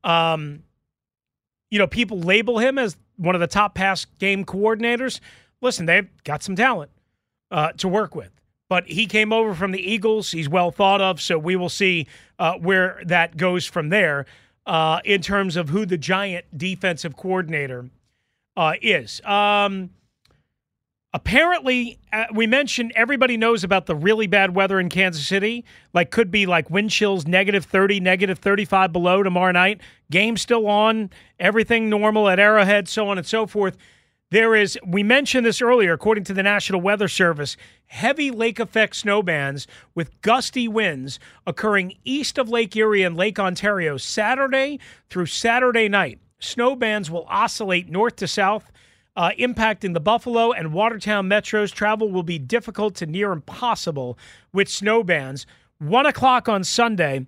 um, 0.04 0.62
you 1.70 1.78
know 1.78 1.86
people 1.86 2.20
label 2.20 2.58
him 2.58 2.78
as 2.78 2.96
one 3.16 3.34
of 3.34 3.40
the 3.40 3.46
top 3.46 3.74
pass 3.74 4.04
game 4.18 4.44
coordinators. 4.44 5.20
Listen, 5.60 5.86
they've 5.86 6.08
got 6.24 6.42
some 6.42 6.56
talent 6.56 6.90
uh, 7.50 7.72
to 7.72 7.88
work 7.88 8.14
with, 8.14 8.30
but 8.72 8.86
he 8.86 9.04
came 9.04 9.34
over 9.34 9.52
from 9.52 9.70
the 9.72 9.92
Eagles. 9.92 10.30
He's 10.30 10.48
well 10.48 10.70
thought 10.70 11.02
of, 11.02 11.20
so 11.20 11.38
we 11.38 11.56
will 11.56 11.68
see 11.68 12.06
uh, 12.38 12.54
where 12.54 13.02
that 13.04 13.36
goes 13.36 13.66
from 13.66 13.90
there 13.90 14.24
uh, 14.64 14.98
in 15.04 15.20
terms 15.20 15.56
of 15.56 15.68
who 15.68 15.84
the 15.84 15.98
Giant 15.98 16.46
defensive 16.56 17.14
coordinator 17.14 17.90
uh, 18.56 18.72
is. 18.80 19.20
Um, 19.26 19.90
apparently 21.12 21.98
uh, 22.14 22.24
we 22.32 22.46
mentioned 22.46 22.92
everybody 22.96 23.36
knows 23.36 23.62
about 23.62 23.84
the 23.84 23.94
really 23.94 24.26
bad 24.26 24.54
weather 24.54 24.80
in 24.80 24.88
Kansas 24.88 25.28
City 25.28 25.66
like 25.92 26.10
could 26.10 26.30
be 26.30 26.46
like 26.46 26.70
wind 26.70 26.88
chills 26.88 27.26
negative 27.26 27.66
30 27.66 28.00
negative 28.00 28.38
35 28.38 28.90
below 28.90 29.22
tomorrow 29.22 29.52
night 29.52 29.82
game 30.10 30.38
still 30.38 30.66
on 30.66 31.10
everything 31.38 31.90
normal 31.90 32.26
at 32.30 32.38
Arrowhead 32.38 32.88
so 32.88 33.10
on 33.10 33.18
and 33.18 33.26
so 33.26 33.46
forth 33.46 33.76
there 34.32 34.54
is 34.54 34.78
we 34.86 35.02
mentioned 35.02 35.44
this 35.44 35.60
earlier 35.60 35.92
according 35.92 36.24
to 36.24 36.32
the 36.32 36.42
National 36.42 36.80
Weather 36.80 37.06
Service 37.06 37.54
heavy 37.86 38.30
lake 38.30 38.58
effect 38.58 38.96
snow 38.96 39.22
bands 39.22 39.66
with 39.94 40.20
gusty 40.22 40.66
winds 40.66 41.20
occurring 41.46 41.94
east 42.04 42.38
of 42.38 42.48
Lake 42.48 42.74
Erie 42.74 43.02
and 43.02 43.14
Lake 43.14 43.38
Ontario 43.38 43.98
Saturday 43.98 44.80
through 45.10 45.26
Saturday 45.26 45.86
night 45.86 46.18
snow 46.40 46.74
bands 46.74 47.10
will 47.10 47.26
oscillate 47.28 47.90
north 47.90 48.16
to 48.16 48.26
south 48.26 48.72
uh, 49.16 49.30
impacting 49.38 49.92
the 49.92 50.00
Buffalo 50.00 50.52
and 50.52 50.72
Watertown 50.72 51.28
metros. 51.28 51.70
Travel 51.70 52.10
will 52.10 52.22
be 52.22 52.38
difficult 52.38 52.94
to 52.94 53.04
near 53.04 53.30
impossible 53.30 54.18
with 54.54 54.70
snow 54.70 55.04
bands. 55.04 55.44
One 55.78 56.06
o'clock 56.06 56.48
on 56.48 56.64
Sunday, 56.64 57.26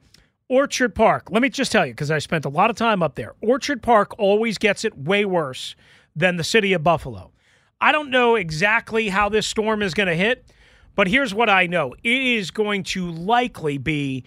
Orchard 0.49 0.95
Park. 0.95 1.31
Let 1.31 1.43
me 1.43 1.51
just 1.51 1.71
tell 1.71 1.85
you, 1.85 1.93
because 1.93 2.11
I 2.11 2.21
spent 2.21 2.47
a 2.47 2.49
lot 2.49 2.71
of 2.71 2.77
time 2.77 3.03
up 3.03 3.17
there. 3.17 3.35
Orchard 3.43 3.83
Park 3.83 4.19
always 4.19 4.57
gets 4.57 4.83
it 4.83 4.97
way 4.97 5.27
worse 5.27 5.77
than 6.15 6.37
the 6.37 6.45
city 6.45 6.73
of 6.73 6.83
Buffalo. 6.83 7.33
I 7.81 7.93
don't 7.93 8.11
know 8.11 8.37
exactly 8.37 9.09
how 9.09 9.29
this 9.29 9.47
storm 9.47 9.83
is 9.83 9.95
going 9.95 10.09
to 10.09 10.15
hit, 10.15 10.47
but 10.95 11.09
here's 11.09 11.35
what 11.35 11.51
I 11.51 11.67
know 11.67 11.95
it 12.03 12.23
is 12.23 12.51
going 12.51 12.85
to 12.85 13.11
likely 13.11 13.79
be 13.79 14.25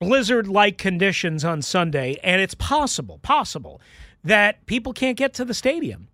blizzard 0.00 0.46
like 0.48 0.78
conditions 0.78 1.44
on 1.44 1.62
Sunday, 1.62 2.18
and 2.22 2.40
it's 2.40 2.54
possible, 2.54 3.18
possible 3.18 3.80
that 4.22 4.64
people 4.66 4.92
can't 4.92 5.16
get 5.16 5.34
to 5.34 5.44
the 5.44 5.54
stadium 5.54 6.08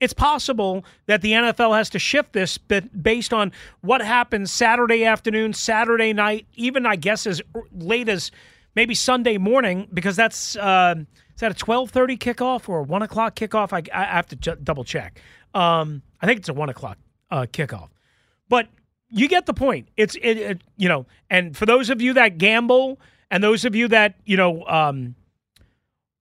it's 0.00 0.14
possible 0.14 0.84
that 1.06 1.20
the 1.20 1.32
NFL 1.32 1.76
has 1.76 1.90
to 1.90 1.98
shift 1.98 2.32
this 2.32 2.56
based 2.58 3.32
on 3.32 3.52
what 3.82 4.00
happens 4.00 4.50
Saturday 4.50 5.04
afternoon, 5.04 5.52
Saturday 5.52 6.12
night, 6.14 6.46
even 6.54 6.86
I 6.86 6.96
guess 6.96 7.26
as 7.26 7.42
late 7.70 8.08
as 8.08 8.30
maybe 8.74 8.94
Sunday 8.94 9.38
morning, 9.38 9.88
because 9.92 10.16
that's 10.16 10.56
uh, 10.56 10.94
is 10.98 11.40
that 11.40 11.50
a 11.50 11.54
twelve 11.54 11.90
thirty 11.90 12.16
kickoff 12.16 12.68
or 12.68 12.80
a 12.80 12.82
one 12.82 13.02
o'clock 13.02 13.34
kickoff? 13.36 13.72
I, 13.72 13.82
I 13.96 14.04
have 14.04 14.26
to 14.28 14.36
double 14.56 14.84
check. 14.84 15.20
Um, 15.54 16.02
I 16.20 16.26
think 16.26 16.40
it's 16.40 16.48
a 16.48 16.54
one 16.54 16.68
o'clock 16.68 16.98
uh, 17.30 17.46
kickoff, 17.52 17.88
but 18.48 18.68
you 19.08 19.28
get 19.28 19.46
the 19.46 19.54
point. 19.54 19.88
It's 19.96 20.14
it, 20.16 20.36
it, 20.36 20.62
you 20.76 20.88
know, 20.88 21.06
and 21.28 21.56
for 21.56 21.66
those 21.66 21.90
of 21.90 22.00
you 22.00 22.12
that 22.14 22.38
gamble 22.38 23.00
and 23.30 23.42
those 23.42 23.64
of 23.64 23.74
you 23.74 23.88
that 23.88 24.14
you 24.24 24.36
know. 24.36 24.64
Um, 24.66 25.14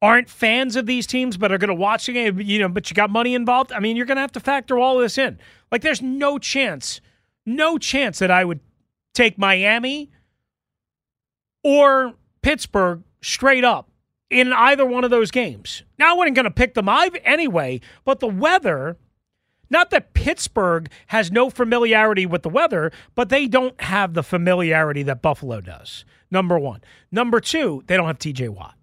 aren't 0.01 0.29
fans 0.29 0.77
of 0.77 0.85
these 0.85 1.05
teams 1.05 1.35
but 1.35 1.51
are 1.51 1.57
going 1.57 1.67
to 1.67 1.75
watch 1.75 2.05
the 2.05 2.13
game, 2.13 2.39
you 2.39 2.57
know, 2.57 2.69
but 2.69 2.89
you 2.89 2.93
got 2.93 3.09
money 3.09 3.35
involved. 3.35 3.73
I 3.73 3.81
mean, 3.81 3.97
you're 3.97 4.05
going 4.05 4.15
to 4.15 4.21
have 4.21 4.31
to 4.31 4.39
factor 4.39 4.79
all 4.79 4.97
this 4.97 5.17
in. 5.17 5.37
Like, 5.73 5.81
there's 5.81 6.01
no 6.01 6.37
chance 6.37 7.01
no 7.45 7.77
chance 7.77 8.19
that 8.19 8.31
I 8.31 8.45
would 8.45 8.59
take 9.13 9.37
Miami 9.37 10.11
or 11.63 12.13
Pittsburgh 12.41 13.03
straight 13.21 13.63
up 13.63 13.89
in 14.29 14.53
either 14.53 14.85
one 14.85 15.03
of 15.03 15.09
those 15.09 15.31
games. 15.31 15.83
Now, 15.97 16.11
I 16.11 16.17
wasn't 16.17 16.35
going 16.35 16.45
to 16.45 16.51
pick 16.51 16.73
them 16.73 16.87
anyway, 16.89 17.81
but 18.05 18.19
the 18.19 18.27
weather, 18.27 18.97
not 19.69 19.89
that 19.89 20.13
Pittsburgh 20.13 20.89
has 21.07 21.31
no 21.31 21.49
familiarity 21.49 22.25
with 22.25 22.43
the 22.43 22.49
weather, 22.49 22.91
but 23.15 23.29
they 23.29 23.47
don't 23.47 23.79
have 23.81 24.13
the 24.13 24.23
familiarity 24.23 25.03
that 25.03 25.21
Buffalo 25.21 25.61
does. 25.61 26.05
Number 26.31 26.59
one. 26.59 26.81
Number 27.11 27.39
two, 27.39 27.83
they 27.87 27.97
don't 27.97 28.07
have 28.07 28.19
TJ 28.19 28.49
Watt. 28.49 28.75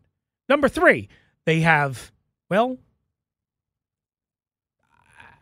Number 0.49 0.69
three, 0.69 1.09
they 1.45 1.61
have, 1.61 2.13
well, 2.51 2.79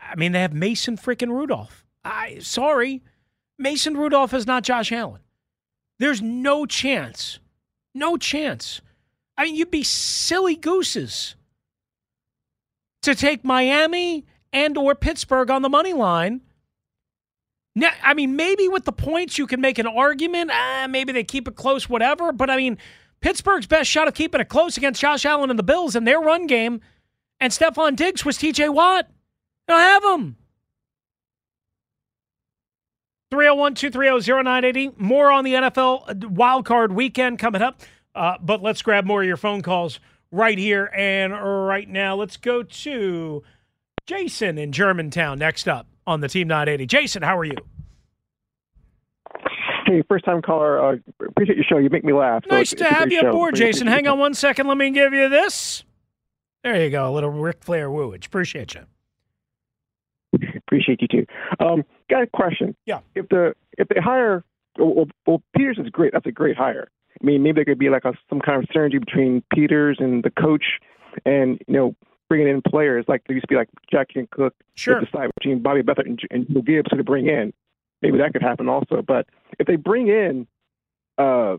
I 0.00 0.16
mean, 0.16 0.32
they 0.32 0.42
have 0.42 0.52
Mason 0.52 0.96
freaking 0.96 1.30
Rudolph. 1.30 1.84
I 2.04 2.38
sorry. 2.40 3.02
Mason 3.58 3.96
Rudolph 3.96 4.34
is 4.34 4.46
not 4.46 4.64
Josh 4.64 4.92
Allen. 4.92 5.22
There's 5.98 6.20
no 6.20 6.66
chance. 6.66 7.38
No 7.94 8.16
chance. 8.16 8.80
I 9.36 9.44
mean, 9.44 9.54
you'd 9.54 9.70
be 9.70 9.84
silly 9.84 10.56
gooses 10.56 11.36
to 13.02 13.14
take 13.14 13.44
Miami 13.44 14.24
and 14.52 14.76
or 14.76 14.94
Pittsburgh 14.94 15.50
on 15.50 15.62
the 15.62 15.68
money 15.68 15.92
line. 15.92 16.40
Now, 17.76 17.90
I 18.02 18.14
mean, 18.14 18.36
maybe 18.36 18.68
with 18.68 18.84
the 18.84 18.92
points 18.92 19.36
you 19.36 19.46
can 19.46 19.60
make 19.60 19.78
an 19.78 19.86
argument. 19.86 20.50
Ah, 20.52 20.86
maybe 20.88 21.12
they 21.12 21.24
keep 21.24 21.48
it 21.48 21.56
close, 21.56 21.88
whatever. 21.88 22.32
But 22.32 22.50
I 22.50 22.56
mean, 22.56 22.78
Pittsburgh's 23.20 23.66
best 23.66 23.90
shot 23.90 24.06
of 24.06 24.14
keeping 24.14 24.40
it 24.40 24.48
close 24.48 24.76
against 24.76 25.00
Josh 25.00 25.24
Allen 25.24 25.50
and 25.50 25.58
the 25.58 25.64
Bills 25.64 25.96
in 25.96 26.04
their 26.04 26.20
run 26.20 26.46
game, 26.46 26.80
and 27.40 27.52
Stefon 27.52 27.96
Diggs 27.96 28.24
was 28.24 28.36
T.J. 28.36 28.68
Watt. 28.68 29.08
They 29.66 29.74
don't 29.74 29.80
have 29.80 30.04
him. 30.04 30.36
301 33.30 33.74
230 33.74 34.42
0980. 34.42 34.92
More 34.96 35.30
on 35.30 35.44
the 35.44 35.54
NFL 35.54 36.06
wildcard 36.34 36.92
weekend 36.94 37.38
coming 37.38 37.62
up. 37.62 37.80
Uh, 38.14 38.36
but 38.40 38.62
let's 38.62 38.82
grab 38.82 39.04
more 39.04 39.22
of 39.22 39.26
your 39.26 39.36
phone 39.36 39.62
calls 39.62 39.98
right 40.30 40.58
here 40.58 40.90
and 40.94 41.32
right 41.32 41.88
now. 41.88 42.14
Let's 42.14 42.36
go 42.36 42.62
to 42.62 43.42
Jason 44.06 44.58
in 44.58 44.72
Germantown 44.72 45.38
next 45.38 45.68
up 45.68 45.86
on 46.06 46.20
the 46.20 46.28
Team 46.28 46.48
980. 46.48 46.86
Jason, 46.86 47.22
how 47.22 47.38
are 47.38 47.44
you? 47.44 47.56
Hey, 49.86 50.02
first 50.08 50.24
time 50.24 50.40
caller. 50.42 50.82
Uh, 50.82 50.96
appreciate 51.26 51.56
your 51.56 51.64
show. 51.64 51.78
You 51.78 51.90
make 51.90 52.04
me 52.04 52.12
laugh. 52.12 52.44
So 52.48 52.56
nice 52.56 52.70
to 52.74 52.84
have 52.84 53.12
you 53.12 53.20
aboard, 53.20 53.54
Jason. 53.54 53.86
Hang 53.86 54.06
on 54.06 54.18
one 54.18 54.34
second. 54.34 54.66
Let 54.66 54.78
me 54.78 54.90
give 54.90 55.12
you 55.12 55.28
this. 55.28 55.84
There 56.62 56.82
you 56.82 56.90
go. 56.90 57.10
A 57.10 57.12
little 57.12 57.30
Ric 57.30 57.62
Flair 57.62 57.88
wooage. 57.90 58.26
Appreciate 58.26 58.74
you. 58.74 58.82
Appreciate 60.56 61.02
you 61.02 61.08
too. 61.08 61.26
Um, 61.60 61.84
got 62.10 62.22
a 62.22 62.26
question. 62.26 62.76
Yeah. 62.86 63.00
If 63.14 63.28
the 63.28 63.54
if 63.78 63.88
they 63.88 64.00
hire, 64.00 64.44
well, 64.78 65.06
well, 65.26 65.42
Peters 65.56 65.78
is 65.78 65.88
great. 65.90 66.12
That's 66.12 66.26
a 66.26 66.32
great 66.32 66.56
hire. 66.56 66.88
I 67.20 67.24
mean, 67.24 67.42
maybe 67.42 67.56
there 67.56 67.64
could 67.64 67.78
be 67.78 67.90
like 67.90 68.04
a, 68.04 68.12
some 68.28 68.40
kind 68.40 68.62
of 68.62 68.68
synergy 68.70 68.98
between 68.98 69.42
Peters 69.52 69.98
and 70.00 70.22
the 70.24 70.30
coach, 70.30 70.64
and 71.24 71.60
you 71.66 71.74
know, 71.74 71.94
bringing 72.28 72.48
in 72.48 72.62
players 72.62 73.04
like 73.08 73.22
there 73.26 73.34
used 73.34 73.44
to 73.44 73.52
be 73.52 73.56
like 73.56 73.68
Jack 73.90 74.08
Kent 74.12 74.30
Cooke. 74.30 74.54
Sure. 74.74 75.00
Decide 75.00 75.30
between 75.36 75.62
Bobby 75.62 75.82
Beathard 75.82 76.06
and, 76.06 76.20
and 76.30 76.46
Joe 76.52 76.62
Gibbs 76.62 76.90
to 76.90 77.04
bring 77.04 77.26
in. 77.28 77.52
Maybe 78.02 78.18
that 78.18 78.32
could 78.32 78.42
happen 78.42 78.68
also. 78.68 79.02
But 79.02 79.26
if 79.58 79.66
they 79.66 79.76
bring 79.76 80.08
in 80.08 80.46
uh, 81.18 81.56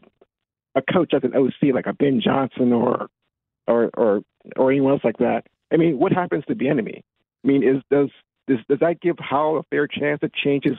a 0.76 0.82
coach 0.94 1.14
as 1.14 1.24
an 1.24 1.36
OC, 1.36 1.74
like 1.74 1.88
a 1.88 1.94
Ben 1.94 2.22
Johnson 2.24 2.74
or 2.74 3.08
or 3.68 3.90
or 3.96 4.22
or 4.56 4.72
anyone 4.72 4.94
else 4.94 5.04
like 5.04 5.18
that, 5.18 5.46
I 5.72 5.78
mean, 5.78 5.98
what 5.98 6.12
happens 6.12 6.44
to 6.48 6.56
Bieniemy? 6.56 7.00
I 7.00 7.48
mean, 7.48 7.64
is 7.64 7.82
does 7.90 8.10
does, 8.48 8.60
does 8.70 8.80
that 8.80 9.02
give 9.02 9.18
Howell 9.20 9.60
a 9.60 9.64
fair 9.64 9.88
chance 9.88 10.20
to 10.22 10.30
change 10.44 10.66
his 10.66 10.78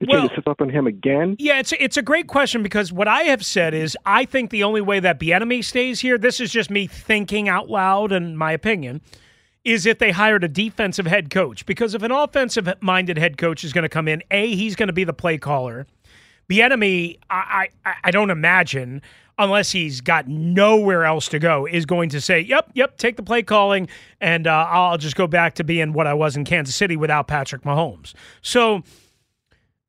to 0.00 0.06
well, 0.08 0.28
change 0.28 0.42
the 0.44 0.54
on 0.60 0.70
him 0.70 0.86
again? 0.86 1.36
Yeah, 1.38 1.58
it's 1.58 1.72
it's 1.72 1.96
a 1.96 2.02
great 2.02 2.26
question 2.26 2.62
because 2.62 2.92
what 2.92 3.08
I 3.08 3.22
have 3.24 3.44
said 3.44 3.74
is 3.74 3.96
I 4.06 4.24
think 4.24 4.50
the 4.50 4.64
only 4.64 4.80
way 4.80 5.00
that 5.00 5.20
Bieniemy 5.20 5.64
stays 5.64 6.00
here. 6.00 6.16
This 6.16 6.40
is 6.40 6.50
just 6.50 6.70
me 6.70 6.86
thinking 6.86 7.48
out 7.48 7.68
loud 7.68 8.12
and 8.12 8.38
my 8.38 8.52
opinion. 8.52 9.00
Is 9.62 9.84
if 9.84 9.98
they 9.98 10.10
hired 10.10 10.42
a 10.42 10.48
defensive 10.48 11.06
head 11.06 11.28
coach 11.28 11.66
because 11.66 11.94
if 11.94 12.02
an 12.02 12.10
offensive 12.10 12.66
minded 12.80 13.18
head 13.18 13.36
coach 13.36 13.62
is 13.62 13.74
going 13.74 13.82
to 13.82 13.90
come 13.90 14.08
in, 14.08 14.22
a 14.30 14.54
he's 14.54 14.74
going 14.74 14.86
to 14.86 14.92
be 14.94 15.04
the 15.04 15.12
play 15.12 15.36
caller. 15.36 15.86
Bieniemy, 16.50 17.18
I, 17.28 17.68
I 17.84 17.94
I 18.04 18.10
don't 18.10 18.30
imagine 18.30 19.02
unless 19.40 19.72
he's 19.72 20.00
got 20.00 20.28
nowhere 20.28 21.04
else 21.04 21.26
to 21.28 21.38
go, 21.38 21.66
is 21.66 21.86
going 21.86 22.10
to 22.10 22.20
say, 22.20 22.40
"Yep, 22.40 22.70
yep, 22.74 22.96
take 22.98 23.16
the 23.16 23.22
play 23.22 23.42
calling, 23.42 23.88
and 24.20 24.46
uh, 24.46 24.66
I'll 24.68 24.98
just 24.98 25.16
go 25.16 25.26
back 25.26 25.54
to 25.54 25.64
being 25.64 25.92
what 25.92 26.06
I 26.06 26.14
was 26.14 26.36
in 26.36 26.44
Kansas 26.44 26.74
City 26.74 26.96
without 26.96 27.26
Patrick 27.26 27.62
Mahomes." 27.62 28.12
So, 28.42 28.82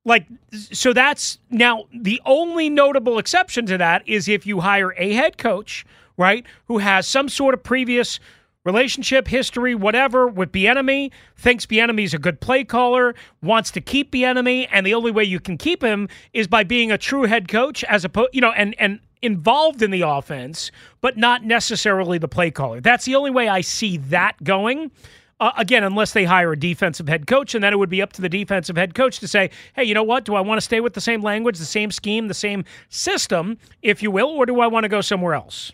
like, 0.06 0.26
so 0.52 0.93
that's 0.93 1.38
now 1.49 1.86
the 1.93 2.22
only 2.26 2.70
notable 2.70 3.20
exception 3.20 3.66
to 3.68 3.78
that 3.78 4.08
is 4.08 4.28
if 4.28 4.47
you 4.47 4.62
hire 4.62 4.95
a 4.97 5.14
head 5.14 5.38
coach, 5.38 5.86
right, 6.18 6.45
who 6.66 6.80
has 6.80 7.06
some 7.06 7.30
sort 7.30 7.54
of 7.54 7.62
previous 7.62 8.20
relationship, 8.64 9.28
history, 9.28 9.76
whatever 9.76 10.28
with 10.28 10.52
Bieniemy, 10.52 11.12
thinks 11.36 11.66
Bieniemy's 11.66 12.14
a 12.14 12.20
good 12.20 12.39
play 12.39 12.64
caller, 12.64 13.16
wants 13.41 13.72
to 13.72 13.82
keep 13.82 14.12
Bieniemy, 14.12 14.68
and 14.72 14.86
the 14.86 14.93
only 14.93 15.12
way 15.12 15.24
you 15.24 15.39
can 15.39 15.58
keep 15.58 15.84
him 15.84 16.08
is 16.34 16.47
by 16.47 16.64
being 16.64 16.91
a 16.91 16.97
true 16.97 17.24
head 17.24 17.47
coach 17.47 17.84
as 17.86 18.06
opposed, 18.06 18.30
you 18.34 18.41
know, 18.41 18.52
and 18.52 18.76
and 18.80 18.99
involved 19.22 19.82
in 19.82 19.92
the 19.92 20.02
offense, 20.02 20.72
but 21.00 21.18
not 21.18 21.44
necessarily 21.44 22.18
the 22.18 22.28
play 22.28 22.52
caller. 22.52 22.82
That's 22.82 23.06
the 23.06 23.16
only 23.16 23.32
way 23.32 23.48
I 23.48 23.62
see 23.62 23.98
that 23.98 24.44
going. 24.44 24.92
Uh, 25.40 25.52
again, 25.58 25.84
unless 25.84 26.14
they 26.14 26.24
hire 26.24 26.52
a 26.52 26.60
defensive 26.60 27.08
head 27.08 27.26
coach, 27.26 27.56
and 27.56 27.64
then 27.64 27.74
it 27.74 27.78
would 27.78 27.90
be 27.90 28.02
up 28.02 28.14
to 28.14 28.22
the 28.22 28.30
defensive 28.30 28.78
head 28.78 28.94
coach 28.94 29.20
to 29.20 29.28
say, 29.28 29.50
hey, 29.76 29.84
you 29.84 29.96
know 29.96 30.04
what? 30.04 30.24
Do 30.24 30.36
I 30.36 30.42
want 30.42 30.58
to 30.58 30.62
stay 30.62 30.82
with 30.82 30.94
the 30.94 31.02
same 31.02 31.22
language, 31.22 31.58
the 31.58 31.66
same 31.66 31.90
scheme, 31.90 32.28
the 32.28 32.36
same 32.36 32.64
system, 32.90 33.58
if 33.82 34.04
you 34.04 34.12
will, 34.12 34.28
or 34.28 34.46
do 34.46 34.60
I 34.60 34.68
want 34.68 34.84
to 34.84 34.90
go 34.90 35.02
somewhere 35.02 35.34
else? 35.34 35.72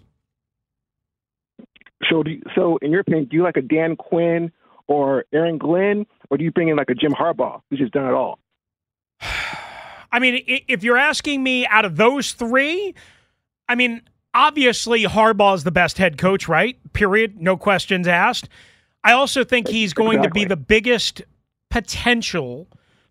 So, 2.10 2.24
you, 2.26 2.42
so 2.56 2.78
in 2.82 2.92
your 2.92 3.02
opinion, 3.02 3.26
do 3.26 3.36
you 3.36 3.44
like 3.44 3.58
a 3.58 3.62
Dan 3.62 3.98
Quinn 3.98 4.52
or 4.88 5.26
Aaron 5.34 5.58
Glenn, 5.58 6.06
or 6.30 6.38
do 6.38 6.46
you 6.46 6.52
bring 6.52 6.70
in 6.70 6.78
like 6.78 6.90
a 6.90 6.96
Jim 6.96 7.12
Harbaugh 7.12 7.62
who's 7.70 7.80
just 7.80 7.92
done 7.92 8.06
it 8.06 8.14
all? 8.14 8.40
I 10.12 10.20
mean, 10.20 10.44
if 10.48 10.84
you're 10.84 10.98
asking 10.98 11.44
me 11.44 11.68
out 11.68 11.84
of 11.84 11.98
those 11.98 12.32
three, 12.32 12.96
I 13.70 13.76
mean, 13.76 14.02
obviously 14.34 15.04
Harbaugh 15.04 15.56
is 15.56 15.64
the 15.64 15.72
best 15.72 15.98
head 15.98 16.18
coach, 16.18 16.48
right? 16.48 16.78
Period. 16.94 17.40
No 17.40 17.58
questions 17.58 18.08
asked. 18.08 18.50
I 19.04 19.14
also 19.14 19.44
think 19.44 19.68
he's 19.68 19.94
going 19.94 20.20
exactly. 20.20 20.42
to 20.42 20.46
be 20.46 20.50
the 20.50 20.58
biggest 20.58 21.22
potential 21.70 22.68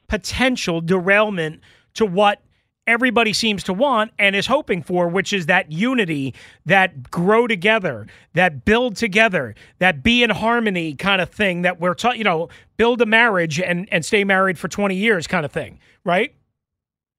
potential 0.09 0.80
derailment 0.80 1.61
to 1.94 2.07
what 2.07 2.42
everybody 2.86 3.32
seems 3.32 3.64
to 3.64 3.72
want 3.72 4.12
and 4.18 4.36
is 4.36 4.46
hoping 4.46 4.82
for, 4.82 5.09
which 5.09 5.32
is 5.32 5.46
that 5.46 5.72
unity, 5.72 6.34
that 6.64 7.11
grow 7.11 7.46
together, 7.46 8.07
that 8.34 8.64
build 8.64 8.94
together, 8.94 9.54
that 9.80 10.02
be 10.02 10.22
in 10.22 10.30
harmony 10.30 10.94
kind 10.94 11.20
of 11.20 11.28
thing 11.28 11.62
that 11.62 11.80
we're 11.80 11.94
taught, 11.94 12.16
you 12.16 12.24
know, 12.24 12.48
build 12.76 13.02
a 13.02 13.07
marriage 13.07 13.61
and, 13.61 13.88
and 13.90 14.04
stay 14.04 14.22
married 14.22 14.59
for 14.59 14.68
20 14.68 14.94
years 14.94 15.26
kind 15.26 15.44
of 15.44 15.50
thing, 15.50 15.80
right? 16.04 16.34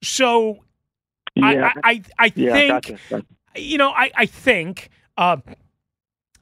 So 0.02 0.60
yeah. 1.42 1.74
I, 1.84 1.92
I, 1.92 2.02
I 2.20 2.32
yeah, 2.36 2.54
think, 2.54 2.70
gotcha. 2.70 2.98
Gotcha. 3.10 3.26
you 3.56 3.78
know, 3.78 3.90
I, 3.90 4.12
I 4.16 4.26
think, 4.26 4.90
uh, 5.18 5.38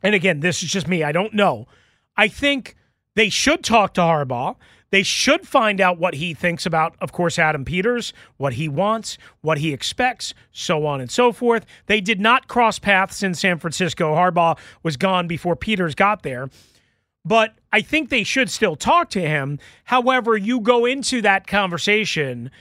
and 0.03 0.15
again, 0.15 0.39
this 0.39 0.63
is 0.63 0.69
just 0.69 0.87
me. 0.87 1.03
I 1.03 1.11
don't 1.11 1.33
know. 1.33 1.67
I 2.17 2.27
think 2.27 2.75
they 3.15 3.29
should 3.29 3.63
talk 3.63 3.93
to 3.95 4.01
Harbaugh. 4.01 4.55
They 4.91 5.03
should 5.03 5.47
find 5.47 5.81
out 5.81 5.97
what 5.97 6.13
he 6.13 6.33
thinks 6.33 6.65
about, 6.65 6.95
of 7.01 7.11
course, 7.11 7.37
Adam 7.37 7.65
Peters, 7.65 8.13
what 8.37 8.53
he 8.53 8.69
wants, 8.69 9.17
what 9.41 9.57
he 9.57 9.73
expects, 9.73 10.33
so 10.51 10.85
on 10.85 11.01
and 11.01 11.11
so 11.11 11.31
forth. 11.31 11.65
They 11.87 11.99
did 11.99 12.21
not 12.21 12.47
cross 12.47 12.79
paths 12.79 13.23
in 13.23 13.33
San 13.33 13.57
Francisco. 13.59 14.15
Harbaugh 14.15 14.57
was 14.83 14.95
gone 14.95 15.27
before 15.27 15.55
Peters 15.55 15.95
got 15.95 16.23
there. 16.23 16.49
But 17.25 17.55
I 17.73 17.81
think 17.81 18.09
they 18.09 18.23
should 18.23 18.49
still 18.49 18.75
talk 18.75 19.09
to 19.09 19.21
him. 19.21 19.59
However, 19.85 20.37
you 20.37 20.61
go 20.61 20.85
into 20.85 21.21
that 21.23 21.47
conversation 21.47 22.51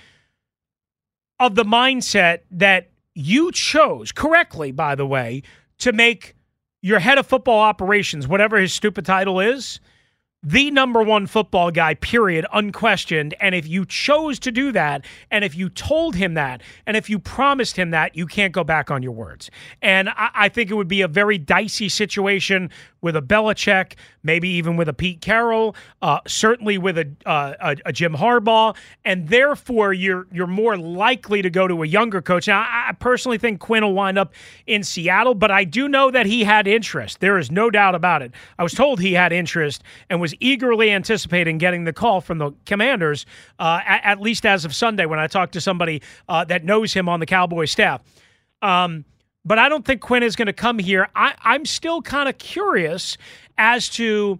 of 1.40 1.54
the 1.54 1.64
mindset 1.64 2.40
that 2.50 2.90
you 3.14 3.52
chose 3.52 4.12
correctly, 4.12 4.72
by 4.72 4.94
the 4.94 5.06
way, 5.06 5.42
to 5.78 5.92
make 5.92 6.34
your 6.82 6.98
head 6.98 7.18
of 7.18 7.26
football 7.26 7.60
operations, 7.60 8.28
whatever 8.28 8.58
his 8.58 8.72
stupid 8.72 9.06
title 9.06 9.40
is, 9.40 9.80
the 10.42 10.70
number 10.70 11.02
one 11.02 11.26
football 11.26 11.70
guy, 11.70 11.94
period, 11.94 12.44
unquestioned. 12.52 13.34
And 13.40 13.54
if 13.54 13.66
you 13.66 13.86
chose 13.86 14.38
to 14.40 14.52
do 14.52 14.72
that, 14.72 15.06
and 15.30 15.42
if 15.42 15.56
you 15.56 15.70
told 15.70 16.14
him 16.14 16.34
that, 16.34 16.60
and 16.86 16.96
if 16.96 17.08
you 17.08 17.18
promised 17.18 17.76
him 17.76 17.90
that, 17.92 18.14
you 18.14 18.26
can't 18.26 18.52
go 18.52 18.62
back 18.62 18.90
on 18.90 19.02
your 19.02 19.12
words. 19.12 19.50
And 19.80 20.10
I, 20.10 20.30
I 20.34 20.48
think 20.50 20.70
it 20.70 20.74
would 20.74 20.88
be 20.88 21.00
a 21.00 21.08
very 21.08 21.38
dicey 21.38 21.88
situation 21.88 22.70
with 23.04 23.14
a 23.16 23.22
Belichick, 23.22 23.92
maybe 24.22 24.48
even 24.48 24.76
with 24.76 24.88
a 24.88 24.94
Pete 24.94 25.20
Carroll, 25.20 25.76
uh, 26.00 26.20
certainly 26.26 26.78
with 26.78 26.96
a, 26.96 27.06
uh, 27.26 27.52
a, 27.60 27.76
a 27.84 27.92
Jim 27.92 28.14
Harbaugh, 28.14 28.74
and 29.04 29.28
therefore 29.28 29.92
you're 29.92 30.26
you're 30.32 30.46
more 30.46 30.78
likely 30.78 31.42
to 31.42 31.50
go 31.50 31.68
to 31.68 31.82
a 31.82 31.86
younger 31.86 32.22
coach. 32.22 32.48
Now, 32.48 32.66
I 32.66 32.92
personally 32.98 33.36
think 33.36 33.60
Quinn 33.60 33.84
will 33.84 33.92
wind 33.92 34.18
up 34.18 34.32
in 34.66 34.82
Seattle, 34.82 35.34
but 35.34 35.50
I 35.50 35.64
do 35.64 35.86
know 35.86 36.10
that 36.10 36.24
he 36.24 36.44
had 36.44 36.66
interest. 36.66 37.20
There 37.20 37.36
is 37.38 37.50
no 37.50 37.70
doubt 37.70 37.94
about 37.94 38.22
it. 38.22 38.32
I 38.58 38.62
was 38.62 38.72
told 38.72 39.00
he 39.00 39.12
had 39.12 39.34
interest 39.34 39.82
and 40.08 40.18
was 40.18 40.34
eagerly 40.40 40.90
anticipating 40.90 41.58
getting 41.58 41.84
the 41.84 41.92
call 41.92 42.22
from 42.22 42.38
the 42.38 42.52
Commanders, 42.64 43.26
uh, 43.58 43.80
at, 43.84 44.04
at, 44.04 44.20
least 44.20 44.46
as 44.46 44.64
of 44.64 44.74
Sunday 44.74 45.04
when 45.04 45.18
I 45.18 45.26
talked 45.26 45.52
to 45.52 45.60
somebody 45.60 46.00
uh, 46.26 46.46
that 46.46 46.64
knows 46.64 46.94
him 46.94 47.10
on 47.10 47.20
the 47.20 47.26
Cowboy 47.26 47.66
staff. 47.66 48.02
Um, 48.62 49.04
but 49.44 49.58
I 49.58 49.68
don't 49.68 49.84
think 49.84 50.00
Quinn 50.00 50.22
is 50.22 50.36
going 50.36 50.46
to 50.46 50.52
come 50.52 50.78
here. 50.78 51.08
I, 51.14 51.34
I'm 51.42 51.64
still 51.64 52.02
kind 52.02 52.28
of 52.28 52.38
curious 52.38 53.16
as 53.58 53.88
to 53.90 54.38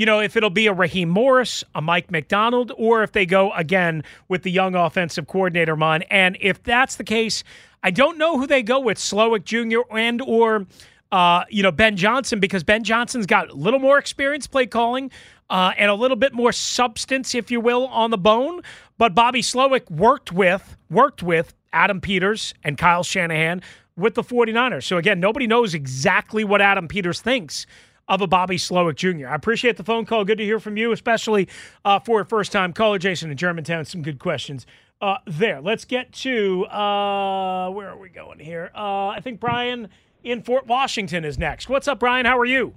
you 0.00 0.06
know, 0.06 0.20
if 0.20 0.34
it'll 0.34 0.48
be 0.48 0.66
a 0.66 0.72
Raheem 0.72 1.10
Morris, 1.10 1.62
a 1.74 1.82
Mike 1.82 2.10
Macdonald, 2.10 2.72
or 2.78 3.02
if 3.02 3.12
they 3.12 3.26
go 3.26 3.52
again 3.52 4.02
with 4.28 4.44
the 4.44 4.50
young 4.50 4.74
offensive 4.74 5.26
coordinator 5.26 5.76
mind. 5.76 6.06
And 6.10 6.38
if 6.40 6.62
that's 6.62 6.96
the 6.96 7.04
case, 7.04 7.44
I 7.82 7.90
don't 7.90 8.16
know 8.16 8.38
who 8.38 8.46
they 8.46 8.62
go 8.62 8.80
with, 8.80 8.96
Slowik 8.96 9.44
Jr. 9.44 9.80
and 9.94 10.22
or 10.22 10.66
uh, 11.12 11.44
you 11.50 11.62
know 11.62 11.70
Ben 11.70 11.96
Johnson, 11.96 12.40
because 12.40 12.64
Ben 12.64 12.82
Johnson's 12.82 13.26
got 13.26 13.50
a 13.50 13.54
little 13.54 13.78
more 13.78 13.98
experience 13.98 14.46
play 14.46 14.66
calling. 14.66 15.10
Uh, 15.50 15.72
and 15.76 15.90
a 15.90 15.94
little 15.94 16.16
bit 16.16 16.32
more 16.32 16.52
substance, 16.52 17.34
if 17.34 17.50
you 17.50 17.60
will, 17.60 17.88
on 17.88 18.12
the 18.12 18.16
bone. 18.16 18.62
But 18.98 19.16
Bobby 19.16 19.42
Slowik 19.42 19.90
worked 19.90 20.30
with 20.30 20.76
worked 20.88 21.24
with 21.24 21.54
Adam 21.72 22.00
Peters 22.00 22.54
and 22.62 22.78
Kyle 22.78 23.02
Shanahan 23.02 23.60
with 24.00 24.14
the 24.14 24.22
49ers. 24.22 24.84
So 24.84 24.96
again, 24.96 25.20
nobody 25.20 25.46
knows 25.46 25.74
exactly 25.74 26.42
what 26.42 26.60
Adam 26.60 26.88
Peters 26.88 27.20
thinks 27.20 27.66
of 28.08 28.20
a 28.20 28.26
Bobby 28.26 28.56
Slowik 28.56 28.96
Jr. 28.96 29.28
I 29.28 29.34
appreciate 29.34 29.76
the 29.76 29.84
phone 29.84 30.04
call. 30.04 30.24
Good 30.24 30.38
to 30.38 30.44
hear 30.44 30.58
from 30.58 30.76
you, 30.76 30.90
especially 30.92 31.48
uh, 31.84 32.00
for 32.00 32.20
a 32.20 32.24
first 32.24 32.50
time 32.50 32.72
caller. 32.72 32.98
Jason 32.98 33.30
in 33.30 33.36
Germantown, 33.36 33.84
some 33.84 34.02
good 34.02 34.18
questions. 34.18 34.66
Uh, 35.00 35.16
there. 35.26 35.60
Let's 35.60 35.84
get 35.84 36.12
to 36.12 36.66
uh, 36.66 37.70
where 37.70 37.88
are 37.88 37.96
we 37.96 38.10
going 38.10 38.38
here? 38.38 38.70
Uh, 38.74 39.08
I 39.08 39.20
think 39.22 39.40
Brian 39.40 39.88
in 40.24 40.42
Fort 40.42 40.66
Washington 40.66 41.24
is 41.24 41.38
next. 41.38 41.68
What's 41.68 41.88
up, 41.88 42.00
Brian? 42.00 42.26
How 42.26 42.38
are 42.38 42.44
you? 42.44 42.74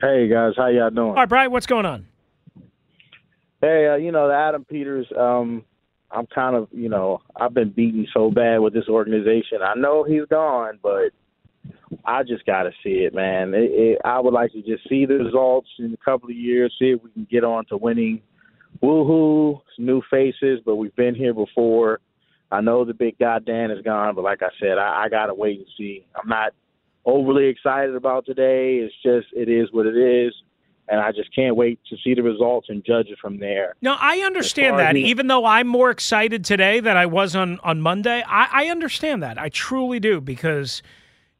Hey 0.00 0.28
guys, 0.28 0.54
how 0.56 0.68
y'all 0.68 0.90
doing? 0.90 1.08
All 1.08 1.14
right, 1.14 1.28
Brian. 1.28 1.50
What's 1.50 1.66
going 1.66 1.84
on? 1.84 2.06
Hey, 3.60 3.88
uh, 3.88 3.96
you 3.96 4.12
know 4.12 4.28
the 4.28 4.34
Adam 4.34 4.64
Peters. 4.64 5.06
Um, 5.14 5.64
I'm 6.10 6.26
kind 6.26 6.56
of, 6.56 6.68
you 6.72 6.88
know, 6.88 7.20
I've 7.36 7.54
been 7.54 7.70
beaten 7.70 8.06
so 8.14 8.30
bad 8.30 8.58
with 8.58 8.72
this 8.72 8.88
organization. 8.88 9.58
I 9.62 9.74
know 9.74 10.04
he's 10.04 10.24
gone, 10.30 10.78
but 10.82 11.10
I 12.04 12.22
just 12.22 12.46
got 12.46 12.62
to 12.62 12.70
see 12.82 13.04
it, 13.04 13.14
man. 13.14 13.52
It, 13.54 13.70
it, 13.72 13.98
I 14.04 14.18
would 14.18 14.32
like 14.32 14.52
to 14.52 14.62
just 14.62 14.88
see 14.88 15.04
the 15.04 15.14
results 15.14 15.68
in 15.78 15.92
a 15.92 16.04
couple 16.04 16.30
of 16.30 16.36
years, 16.36 16.74
see 16.78 16.90
if 16.90 17.02
we 17.02 17.10
can 17.10 17.26
get 17.30 17.44
on 17.44 17.66
to 17.66 17.76
winning. 17.76 18.22
Woohoo, 18.82 19.60
new 19.78 20.02
faces, 20.10 20.60
but 20.64 20.76
we've 20.76 20.94
been 20.96 21.14
here 21.14 21.34
before. 21.34 22.00
I 22.50 22.62
know 22.62 22.84
the 22.84 22.94
big 22.94 23.18
guy 23.18 23.38
Dan 23.40 23.70
is 23.70 23.82
gone, 23.82 24.14
but 24.14 24.24
like 24.24 24.42
I 24.42 24.48
said, 24.60 24.78
I, 24.78 25.04
I 25.04 25.08
got 25.10 25.26
to 25.26 25.34
wait 25.34 25.58
and 25.58 25.68
see. 25.76 26.06
I'm 26.14 26.28
not 26.28 26.52
overly 27.04 27.46
excited 27.46 27.94
about 27.94 28.24
today. 28.24 28.76
It's 28.76 28.94
just 29.02 29.26
it 29.34 29.50
is 29.50 29.68
what 29.72 29.86
it 29.86 29.96
is 29.96 30.32
and 30.88 31.00
I 31.00 31.12
just 31.12 31.34
can't 31.34 31.56
wait 31.56 31.78
to 31.90 31.96
see 32.02 32.14
the 32.14 32.22
results 32.22 32.68
and 32.68 32.84
judge 32.84 33.08
it 33.08 33.18
from 33.18 33.38
there. 33.38 33.74
No, 33.82 33.96
I 33.98 34.18
understand 34.18 34.78
that. 34.78 34.96
even 34.96 35.26
though 35.26 35.44
I'm 35.44 35.66
more 35.66 35.90
excited 35.90 36.44
today 36.44 36.80
than 36.80 36.96
I 36.96 37.06
was 37.06 37.36
on 37.36 37.60
on 37.62 37.80
Monday, 37.80 38.22
I, 38.26 38.64
I 38.64 38.66
understand 38.68 39.22
that. 39.22 39.38
I 39.38 39.48
truly 39.48 40.00
do 40.00 40.20
because 40.20 40.82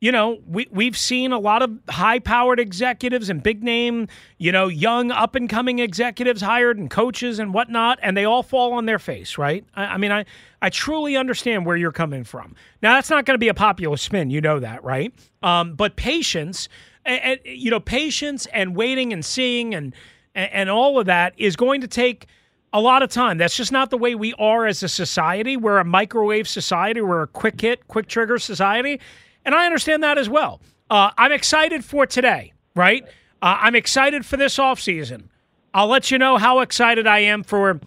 you 0.00 0.12
know, 0.12 0.38
we, 0.46 0.68
we've 0.70 0.96
seen 0.96 1.32
a 1.32 1.38
lot 1.38 1.62
of 1.62 1.76
high 1.88 2.20
powered 2.20 2.60
executives 2.60 3.28
and 3.28 3.42
big 3.42 3.64
name, 3.64 4.06
you 4.38 4.52
know, 4.52 4.68
young 4.68 5.10
up 5.10 5.34
and 5.34 5.50
coming 5.50 5.80
executives 5.80 6.40
hired 6.40 6.78
and 6.78 6.88
coaches 6.88 7.40
and 7.40 7.52
whatnot, 7.52 7.98
and 8.00 8.16
they 8.16 8.24
all 8.24 8.44
fall 8.44 8.72
on 8.74 8.86
their 8.86 9.00
face, 9.00 9.38
right? 9.38 9.64
I, 9.74 9.84
I 9.86 9.96
mean, 9.96 10.12
I, 10.12 10.24
I 10.62 10.70
truly 10.70 11.16
understand 11.16 11.66
where 11.66 11.76
you're 11.76 11.90
coming 11.90 12.22
from. 12.22 12.54
Now, 12.80 12.94
that's 12.94 13.10
not 13.10 13.24
going 13.24 13.34
to 13.34 13.38
be 13.38 13.48
a 13.48 13.54
popular 13.54 13.96
spin. 13.96 14.30
You 14.30 14.40
know 14.40 14.60
that, 14.60 14.84
right? 14.84 15.12
Um, 15.42 15.74
but 15.74 15.96
patience, 15.96 16.68
and, 17.08 17.40
you 17.44 17.70
know, 17.70 17.80
patience 17.80 18.46
and 18.52 18.76
waiting 18.76 19.12
and 19.12 19.24
seeing 19.24 19.74
and, 19.74 19.94
and, 20.34 20.52
and 20.52 20.70
all 20.70 20.98
of 20.98 21.06
that 21.06 21.34
is 21.36 21.56
going 21.56 21.80
to 21.80 21.88
take 21.88 22.26
a 22.72 22.80
lot 22.80 23.02
of 23.02 23.10
time. 23.10 23.38
That's 23.38 23.56
just 23.56 23.72
not 23.72 23.90
the 23.90 23.98
way 23.98 24.14
we 24.14 24.34
are 24.34 24.66
as 24.66 24.82
a 24.82 24.88
society. 24.88 25.56
We're 25.56 25.78
a 25.78 25.84
microwave 25.84 26.46
society, 26.46 27.00
we're 27.00 27.22
a 27.22 27.26
quick 27.26 27.60
hit, 27.60 27.88
quick 27.88 28.06
trigger 28.08 28.38
society 28.38 29.00
and 29.48 29.54
I 29.54 29.64
understand 29.64 30.02
that 30.02 30.18
as 30.18 30.28
well. 30.28 30.60
Uh, 30.90 31.10
I'm 31.16 31.32
excited 31.32 31.82
for 31.82 32.04
today, 32.06 32.52
right? 32.74 33.02
Uh, 33.40 33.56
I'm 33.60 33.74
excited 33.74 34.26
for 34.26 34.36
this 34.36 34.58
offseason. 34.58 35.24
I'll 35.72 35.86
let 35.86 36.10
you 36.10 36.18
know 36.18 36.36
how 36.36 36.60
excited 36.60 37.06
I 37.06 37.20
am 37.20 37.42
for 37.44 37.80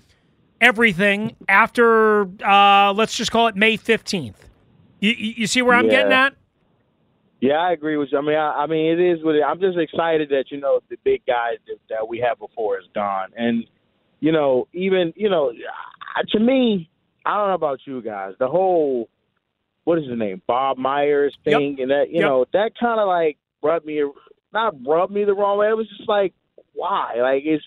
everything 0.60 1.36
after, 1.48 2.24
uh, 2.44 2.94
let's 2.94 3.16
just 3.16 3.32
call 3.32 3.48
it 3.48 3.56
May 3.56 3.78
15th. 3.78 4.34
You, 5.02 5.12
you 5.12 5.46
see 5.46 5.62
where 5.62 5.76
I'm 5.76 5.86
yeah. 5.86 5.92
getting 5.92 6.14
at? 6.14 6.34
Yeah, 7.42 7.56
I 7.56 7.72
agree 7.72 7.98
with 7.98 8.10
you. 8.12 8.20
I 8.20 8.22
mean, 8.22 8.36
I, 8.36 8.52
I 8.52 8.68
mean, 8.68 8.92
it 8.92 9.02
is 9.02 9.24
what 9.24 9.36
it, 9.36 9.42
I'm 9.42 9.60
just 9.60 9.78
excited 9.78 10.30
that 10.30 10.46
you 10.50 10.60
know 10.60 10.80
the 10.90 10.98
big 11.04 11.26
guys 11.26 11.58
that, 11.68 11.78
that 11.90 12.08
we 12.08 12.20
had 12.20 12.38
before 12.38 12.78
is 12.78 12.86
gone, 12.94 13.30
and 13.36 13.66
you 14.20 14.32
know, 14.32 14.68
even 14.74 15.12
you 15.16 15.28
know, 15.28 15.52
to 16.30 16.40
me, 16.40 16.88
I 17.26 17.38
don't 17.38 17.48
know 17.48 17.56
about 17.56 17.80
you 17.86 18.02
guys. 18.04 18.34
The 18.40 18.48
whole 18.48 19.10
what 19.86 19.98
is 19.98 20.08
his 20.08 20.20
name, 20.20 20.44
Bob 20.46 20.78
Myers 20.78 21.36
thing, 21.44 21.78
yep. 21.78 21.80
and 21.80 21.92
that 21.92 22.10
you 22.10 22.20
yep. 22.20 22.30
know 22.30 22.46
that 22.54 22.72
kind 22.80 23.00
of 23.00 23.08
like 23.08 23.38
rubbed 23.64 23.88
me 23.88 24.04
not 24.54 24.76
rubbed 24.88 25.12
me 25.12 25.26
the 25.26 25.34
wrong 25.34 25.58
way. 25.58 25.70
It 25.70 25.78
was 25.78 25.90
just 25.90 26.08
like 26.08 26.34
why? 26.74 27.16
Like 27.22 27.44
is 27.44 27.62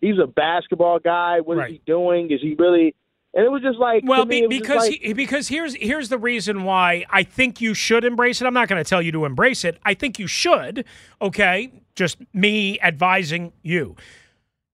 he's 0.00 0.18
a 0.22 0.26
basketball 0.26 0.98
guy. 0.98 1.38
What 1.40 1.56
right. 1.56 1.70
is 1.70 1.74
he 1.76 1.82
doing? 1.86 2.32
Is 2.32 2.40
he 2.42 2.56
really? 2.58 2.96
And 3.32 3.44
it 3.44 3.48
was 3.50 3.62
just 3.62 3.78
like 3.78 4.02
well, 4.04 4.26
me, 4.26 4.48
because 4.48 4.88
like, 4.88 5.00
he, 5.00 5.12
because 5.12 5.46
here's 5.46 5.74
here's 5.74 6.08
the 6.08 6.18
reason 6.18 6.64
why 6.64 7.06
I 7.10 7.22
think 7.22 7.60
you 7.60 7.74
should 7.74 8.04
embrace 8.04 8.40
it. 8.40 8.46
I'm 8.46 8.54
not 8.54 8.68
going 8.68 8.82
to 8.82 8.88
tell 8.88 9.00
you 9.00 9.12
to 9.12 9.24
embrace 9.24 9.64
it. 9.64 9.78
I 9.84 9.94
think 9.94 10.18
you 10.18 10.26
should. 10.26 10.84
Okay, 11.22 11.72
just 11.94 12.18
me 12.34 12.80
advising 12.80 13.52
you 13.62 13.94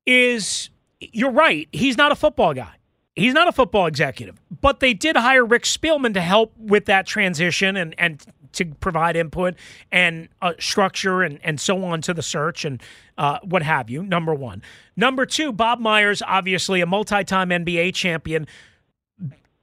is 0.06 0.70
you're 1.00 1.30
right. 1.30 1.68
He's 1.72 1.98
not 1.98 2.12
a 2.12 2.14
football 2.14 2.54
guy. 2.54 2.76
He's 3.16 3.32
not 3.32 3.48
a 3.48 3.52
football 3.52 3.86
executive, 3.86 4.38
but 4.60 4.80
they 4.80 4.92
did 4.92 5.16
hire 5.16 5.44
Rick 5.44 5.62
Spielman 5.62 6.12
to 6.14 6.20
help 6.20 6.52
with 6.58 6.84
that 6.84 7.06
transition 7.06 7.74
and, 7.74 7.94
and 7.96 8.22
to 8.52 8.66
provide 8.66 9.16
input 9.16 9.54
and 9.90 10.28
uh, 10.42 10.52
structure 10.58 11.22
and, 11.22 11.40
and 11.42 11.58
so 11.58 11.82
on 11.84 12.02
to 12.02 12.12
the 12.12 12.22
search 12.22 12.64
and 12.64 12.82
uh, 13.16 13.38
what 13.42 13.62
have 13.62 13.88
you. 13.88 14.02
Number 14.02 14.34
one. 14.34 14.62
Number 14.96 15.24
two, 15.24 15.50
Bob 15.50 15.78
Myers, 15.80 16.22
obviously 16.26 16.82
a 16.82 16.86
multi 16.86 17.24
time 17.24 17.48
NBA 17.48 17.94
champion, 17.94 18.46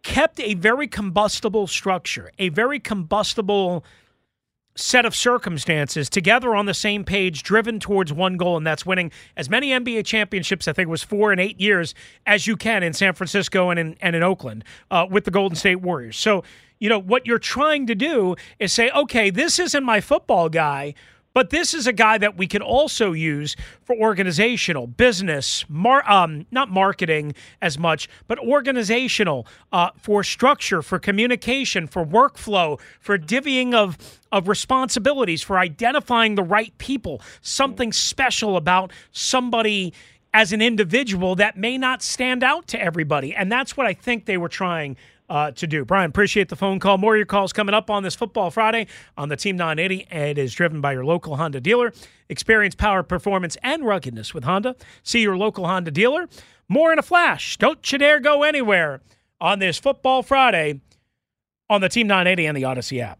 kept 0.02 0.40
a 0.40 0.56
very 0.56 0.88
combustible 0.88 1.68
structure, 1.68 2.32
a 2.40 2.50
very 2.50 2.80
combustible 2.80 3.84
set 4.76 5.06
of 5.06 5.16
circumstances 5.16 6.10
together 6.10 6.56
on 6.56 6.66
the 6.66 6.74
same 6.74 7.04
page, 7.04 7.44
driven 7.44 7.80
towards 7.80 8.12
one 8.12 8.38
goal, 8.38 8.58
and 8.58 8.66
that's 8.66 8.86
winning 8.86 9.12
as 9.38 9.50
many 9.50 9.70
NBA 9.70 10.06
championships, 10.06 10.68
I 10.68 10.74
think 10.74 10.88
it 10.88 10.92
was 10.92 11.04
four 11.04 11.32
and 11.32 11.40
eight 11.40 11.60
years, 11.60 11.94
as 12.26 12.48
you 12.48 12.56
can 12.58 12.84
in 12.84 12.94
San 12.94 13.14
Francisco 13.14 13.70
and 13.70 13.80
in, 13.80 13.98
and 14.02 14.16
in 14.16 14.24
Oakland 14.24 14.64
uh, 14.90 15.06
with 15.10 15.26
the 15.26 15.32
Golden 15.32 15.56
State 15.56 15.78
Warriors. 15.82 16.18
So, 16.18 16.44
you 16.80 16.90
know, 16.90 17.00
what 17.00 17.28
you're 17.28 17.40
trying 17.40 17.88
to 17.88 17.96
do 17.96 18.36
is 18.60 18.74
say, 18.74 18.90
okay, 18.92 19.30
this 19.30 19.60
isn't 19.60 19.84
my 19.84 20.02
football 20.02 20.50
guy, 20.50 20.96
but 21.34 21.50
this 21.50 21.74
is 21.74 21.88
a 21.88 21.94
guy 21.94 22.18
that 22.18 22.38
we 22.38 22.48
could 22.48 22.62
also 22.62 23.12
use 23.12 23.56
for 23.84 23.96
organizational, 23.96 24.88
business, 24.88 25.66
mar- 25.68 26.10
um, 26.10 26.46
not 26.52 26.70
marketing 26.70 27.34
as 27.62 27.78
much, 27.78 28.08
but 28.28 28.40
organizational, 28.40 29.48
uh, 29.72 29.90
for 29.98 30.24
structure, 30.24 30.82
for 30.82 31.00
communication, 31.00 31.88
for 31.88 32.06
workflow, 32.06 32.80
for 33.00 33.18
divvying 33.18 33.74
of, 33.74 33.98
of 34.32 34.48
responsibilities, 34.48 35.42
for 35.42 35.58
identifying 35.58 36.36
the 36.36 36.44
right 36.44 36.78
people, 36.78 37.22
something 37.42 37.92
special 37.92 38.56
about 38.56 38.92
somebody 39.12 39.94
as 40.34 40.52
an 40.52 40.62
individual 40.62 41.36
that 41.36 41.58
may 41.58 41.78
not 41.78 42.02
stand 42.02 42.44
out 42.44 42.68
to 42.68 42.82
everybody. 42.82 43.36
And 43.36 43.52
that's 43.52 43.78
what 43.78 43.86
I 43.86 43.94
think 43.94 44.26
they 44.26 44.38
were 44.38 44.50
trying 44.50 44.98
uh, 45.30 45.52
to 45.52 45.68
do. 45.68 45.86
Brian, 45.86 46.10
appreciate 46.10 46.50
the 46.50 46.56
phone 46.56 46.80
call. 46.80 46.98
More 46.98 47.16
of 47.16 47.18
your 47.18 47.26
calls 47.26 47.54
coming 47.54 47.74
up 47.74 47.90
on 47.90 48.04
this 48.04 48.16
Football 48.16 48.52
Friday 48.52 48.88
on 49.18 49.30
the 49.30 49.36
Team 49.36 49.56
980. 49.56 50.08
and 50.12 50.30
It 50.30 50.38
is 50.38 50.54
driven 50.54 50.82
by 50.82 50.94
your 50.94 51.06
local 51.06 51.38
Honda 51.38 51.60
dealer. 51.62 51.94
Experience 52.30 52.76
power, 52.76 53.04
performance, 53.04 53.58
and 53.64 53.84
ruggedness 53.84 54.34
with 54.34 54.44
Honda. 54.44 54.76
See 55.04 55.22
your 55.22 55.38
local 55.38 55.66
Honda 55.66 55.92
dealer. 55.92 56.28
More 56.68 56.92
in 56.92 57.00
a 57.00 57.04
flash. 57.04 57.58
Don't 57.58 57.92
you 57.92 57.98
dare 57.98 58.20
go 58.20 58.44
anywhere 58.44 59.02
on 59.40 59.60
this 59.60 59.78
Football 59.80 60.24
Friday 60.24 60.82
on 61.70 61.82
the 61.82 61.90
Team 61.90 62.08
980 62.08 62.46
and 62.46 62.58
the 62.58 62.64
Audacy 62.64 63.02
app. 63.02 63.20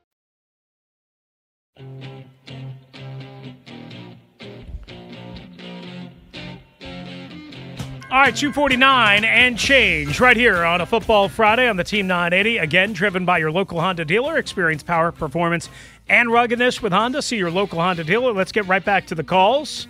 All 8.11 8.17
right, 8.17 8.35
249 8.35 9.23
and 9.23 9.57
change 9.57 10.19
right 10.19 10.35
here 10.35 10.65
on 10.65 10.81
a 10.81 10.85
Football 10.85 11.29
Friday 11.29 11.69
on 11.69 11.77
the 11.77 11.83
Team 11.85 12.07
980. 12.07 12.57
Again, 12.57 12.91
driven 12.91 13.23
by 13.23 13.37
your 13.37 13.53
local 13.53 13.79
Honda 13.79 14.03
dealer. 14.03 14.37
Experience 14.37 14.83
power, 14.83 15.13
performance, 15.13 15.69
and 16.09 16.29
ruggedness 16.29 16.81
with 16.81 16.91
Honda. 16.91 17.21
See 17.21 17.37
your 17.37 17.49
local 17.49 17.79
Honda 17.79 18.03
dealer. 18.03 18.33
Let's 18.33 18.51
get 18.51 18.67
right 18.67 18.83
back 18.83 19.07
to 19.07 19.15
the 19.15 19.23
calls 19.23 19.87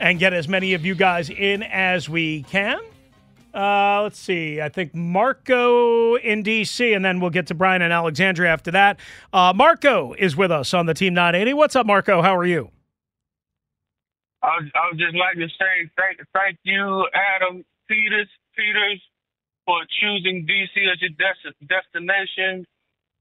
and 0.00 0.18
get 0.18 0.34
as 0.34 0.48
many 0.48 0.74
of 0.74 0.84
you 0.84 0.94
guys 0.94 1.30
in 1.30 1.62
as 1.62 2.10
we 2.10 2.42
can. 2.42 2.78
Uh, 3.54 4.02
let's 4.02 4.18
see. 4.18 4.60
I 4.60 4.68
think 4.68 4.94
Marco 4.94 6.16
in 6.16 6.44
DC, 6.44 6.94
and 6.94 7.02
then 7.02 7.20
we'll 7.20 7.30
get 7.30 7.46
to 7.46 7.54
Brian 7.54 7.80
and 7.80 7.90
Alexandria 7.90 8.52
after 8.52 8.70
that. 8.72 9.00
Uh, 9.32 9.54
Marco 9.56 10.12
is 10.18 10.36
with 10.36 10.50
us 10.50 10.74
on 10.74 10.84
the 10.84 10.92
Team 10.92 11.14
980. 11.14 11.54
What's 11.54 11.74
up, 11.74 11.86
Marco? 11.86 12.20
How 12.20 12.36
are 12.36 12.44
you? 12.44 12.70
I 14.42 14.56
would, 14.60 14.70
I 14.74 14.82
would 14.90 15.00
just 15.00 15.16
like 15.16 15.36
to 15.36 15.48
say 15.58 15.74
thank 15.96 16.20
thank 16.34 16.58
you, 16.64 17.06
Adam 17.14 17.64
Peters 17.88 18.30
Peters, 18.56 19.02
for 19.66 19.80
choosing 20.00 20.46
DC 20.46 20.74
as 20.92 21.00
your 21.02 21.14
des- 21.18 21.56
destination. 21.66 22.66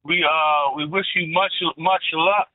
We 0.06 0.24
uh 0.24 0.76
we 0.78 0.86
wish 0.88 1.08
you 1.16 1.34
much 1.34 1.54
much 1.78 2.04
luck, 2.14 2.50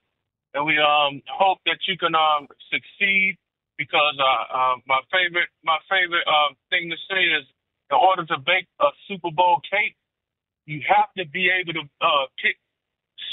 and 0.55 0.67
we 0.67 0.79
um 0.79 1.23
hope 1.31 1.59
that 1.67 1.79
you 1.89 1.97
can 1.99 2.15
um 2.15 2.49
succeed. 2.71 3.37
Because 3.79 4.17
uh, 4.21 4.55
uh 4.57 4.77
my 4.87 5.01
favorite 5.11 5.49
my 5.65 5.79
favorite 5.91 6.27
uh, 6.29 6.55
thing 6.71 6.91
to 6.91 6.97
say 7.11 7.23
is, 7.25 7.47
in 7.91 7.97
order 7.97 8.27
to 8.27 8.39
bake 8.47 8.69
a 8.81 8.89
Super 9.09 9.31
Bowl 9.33 9.61
cake, 9.71 9.97
you 10.67 10.83
have 10.89 11.09
to 11.19 11.27
be 11.31 11.51
able 11.51 11.75
to 11.75 11.85
uh, 12.01 12.27
pick 12.43 12.57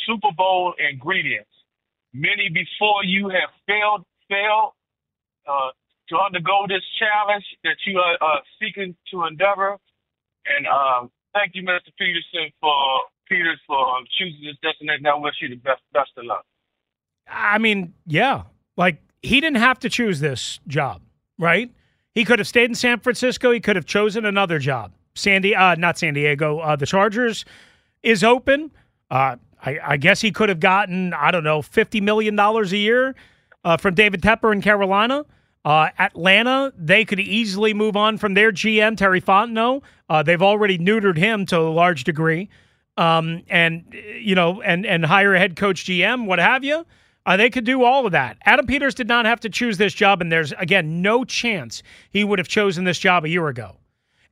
Super 0.07 0.31
Bowl 0.37 0.73
ingredients. 0.79 1.51
Many 2.13 2.49
before 2.49 3.03
you 3.05 3.29
have 3.29 3.51
failed 3.67 4.05
failed 4.29 4.73
to 6.09 6.15
undergo 6.17 6.65
this 6.67 6.83
challenge 6.99 7.45
that 7.63 7.77
you 7.85 7.99
are 7.99 8.15
uh, 8.21 8.39
seeking 8.59 8.95
to 9.11 9.25
endeavor. 9.25 9.77
And 10.45 10.67
um, 10.67 11.11
thank 11.33 11.55
you, 11.55 11.63
Mr. 11.63 11.91
Peterson, 11.97 12.51
for 12.61 12.73
Peters 13.27 13.59
for 13.67 13.77
um, 13.77 14.05
choosing 14.17 14.39
this 14.43 14.57
destination. 14.61 15.05
I 15.05 15.15
wish 15.15 15.35
you 15.41 15.49
the 15.49 15.55
best 15.55 15.81
best 15.93 16.11
of 16.17 16.25
luck. 16.25 16.45
I 17.29 17.57
mean, 17.57 17.93
yeah. 18.05 18.43
Like, 18.77 19.01
he 19.21 19.41
didn't 19.41 19.57
have 19.57 19.79
to 19.79 19.89
choose 19.89 20.19
this 20.19 20.59
job, 20.67 21.01
right? 21.37 21.71
He 22.13 22.23
could 22.23 22.39
have 22.39 22.47
stayed 22.47 22.69
in 22.69 22.75
San 22.75 22.99
Francisco. 22.99 23.51
He 23.51 23.59
could 23.59 23.75
have 23.75 23.85
chosen 23.85 24.25
another 24.25 24.59
job. 24.59 24.93
Sandy, 25.15 25.55
uh, 25.55 25.75
not 25.75 25.97
San 25.97 26.13
Diego. 26.13 26.59
Uh, 26.59 26.75
the 26.75 26.85
Chargers 26.85 27.43
is 28.03 28.23
open. 28.23 28.71
Uh, 29.09 29.35
I, 29.65 29.79
I 29.83 29.97
guess 29.97 30.21
he 30.21 30.31
could 30.31 30.49
have 30.49 30.59
gotten, 30.59 31.13
I 31.13 31.31
don't 31.31 31.43
know, 31.43 31.61
$50 31.61 32.01
million 32.01 32.39
a 32.39 32.63
year 32.65 33.15
uh, 33.63 33.77
from 33.77 33.95
David 33.95 34.21
Tepper 34.21 34.53
in 34.53 34.61
Carolina. 34.61 35.25
Uh, 35.67 35.89
Atlanta, 35.99 36.71
they 36.77 37.03
could 37.03 37.19
easily 37.19 37.73
move 37.73 37.97
on 37.97 38.17
from 38.17 38.35
their 38.35 38.53
GM, 38.53 38.95
Terry 38.95 39.19
Fontenot. 39.19 39.81
Uh, 40.07 40.23
they've 40.23 40.41
already 40.41 40.77
neutered 40.77 41.17
him 41.17 41.45
to 41.47 41.59
a 41.59 41.67
large 41.67 42.05
degree. 42.05 42.47
Um, 42.95 43.43
and, 43.49 43.83
you 44.17 44.33
know, 44.33 44.61
and, 44.61 44.85
and 44.85 45.05
hire 45.05 45.35
a 45.35 45.39
head 45.39 45.57
coach 45.57 45.83
GM, 45.83 46.25
what 46.25 46.39
have 46.39 46.63
you. 46.63 46.85
Uh, 47.25 47.35
they 47.35 47.49
could 47.49 47.65
do 47.65 47.83
all 47.83 48.05
of 48.05 48.13
that. 48.13 48.37
Adam 48.45 48.65
Peters 48.65 48.95
did 48.95 49.09
not 49.09 49.25
have 49.25 49.41
to 49.41 49.49
choose 49.49 49.77
this 49.77 49.93
job, 49.93 50.21
and 50.21 50.31
there's, 50.31 50.53
again, 50.53 51.01
no 51.01 51.25
chance 51.25 51.83
he 52.11 52.23
would 52.23 52.39
have 52.39 52.47
chosen 52.47 52.85
this 52.85 52.97
job 52.97 53.25
a 53.25 53.29
year 53.29 53.49
ago. 53.49 53.75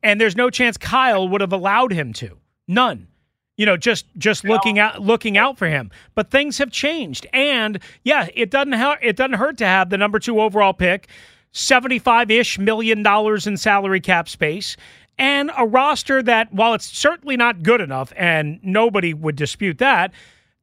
And 0.01 0.21
there's 0.21 0.37
no 0.37 0.49
chance 0.49 0.77
Kyle 0.77 1.27
would 1.27 1.41
have 1.41 1.51
allowed 1.51 1.91
him 1.91 2.13
to. 2.13 2.37
None 2.65 3.09
you 3.57 3.65
know 3.65 3.77
just 3.77 4.05
just 4.17 4.43
looking 4.43 4.79
out 4.79 5.01
looking 5.01 5.37
out 5.37 5.57
for 5.57 5.67
him. 5.67 5.91
But 6.13 6.31
things 6.31 6.57
have 6.57 6.71
changed. 6.71 7.27
And 7.33 7.79
yeah 8.03 8.27
it 8.35 8.51
doesn't 8.51 8.73
hurt 8.73 8.99
it 9.01 9.15
doesn't 9.15 9.33
hurt 9.33 9.57
to 9.59 9.65
have 9.65 9.89
the 9.89 9.97
number 9.97 10.19
2 10.19 10.41
overall 10.41 10.73
pick 10.73 11.07
75ish 11.53 12.59
million 12.59 13.01
dollars 13.01 13.47
in 13.47 13.57
salary 13.57 14.01
cap 14.01 14.27
space 14.27 14.75
and 15.17 15.51
a 15.57 15.65
roster 15.65 16.21
that 16.21 16.51
while 16.53 16.73
it's 16.73 16.85
certainly 16.85 17.37
not 17.37 17.63
good 17.63 17.79
enough 17.79 18.11
and 18.17 18.59
nobody 18.61 19.13
would 19.13 19.35
dispute 19.35 19.77
that 19.77 20.11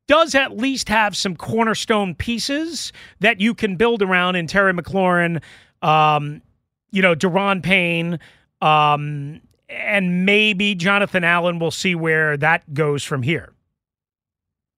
does 0.07 0.34
at 0.34 0.57
least 0.59 0.88
have 0.88 1.16
some 1.16 1.34
cornerstone 1.34 2.14
pieces 2.14 2.93
that 3.20 3.40
you 3.40 3.55
can 3.55 3.76
build 3.76 4.03
around 4.03 4.36
in 4.36 4.47
Terry 4.47 4.74
McLaurin 4.74 5.43
um, 5.80 6.43
you 6.90 7.01
know 7.01 7.14
Daron 7.14 7.62
Payne 7.62 8.18
um, 8.61 9.40
and 9.72 10.24
maybe 10.24 10.74
Jonathan 10.74 11.24
Allen. 11.24 11.58
We'll 11.58 11.70
see 11.70 11.94
where 11.94 12.36
that 12.36 12.74
goes 12.74 13.04
from 13.04 13.22
here. 13.22 13.52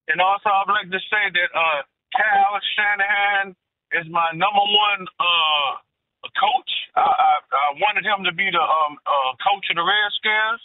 And 0.07 0.21
also, 0.21 0.49
I'd 0.49 0.69
like 0.69 0.89
to 0.91 1.01
say 1.09 1.23
that 1.33 1.49
uh, 1.53 1.81
Cal 2.13 2.59
Shanahan 2.77 3.55
is 3.91 4.05
my 4.09 4.29
number 4.33 4.61
one 4.61 5.01
uh, 5.19 5.71
coach. 6.37 6.71
I, 6.95 7.05
I, 7.05 7.33
I 7.41 7.67
wanted 7.81 8.05
him 8.05 8.23
to 8.25 8.33
be 8.33 8.49
the 8.49 8.61
um, 8.61 8.97
uh, 9.05 9.31
coach 9.41 9.65
of 9.69 9.75
the 9.77 9.85
Redskins, 9.85 10.61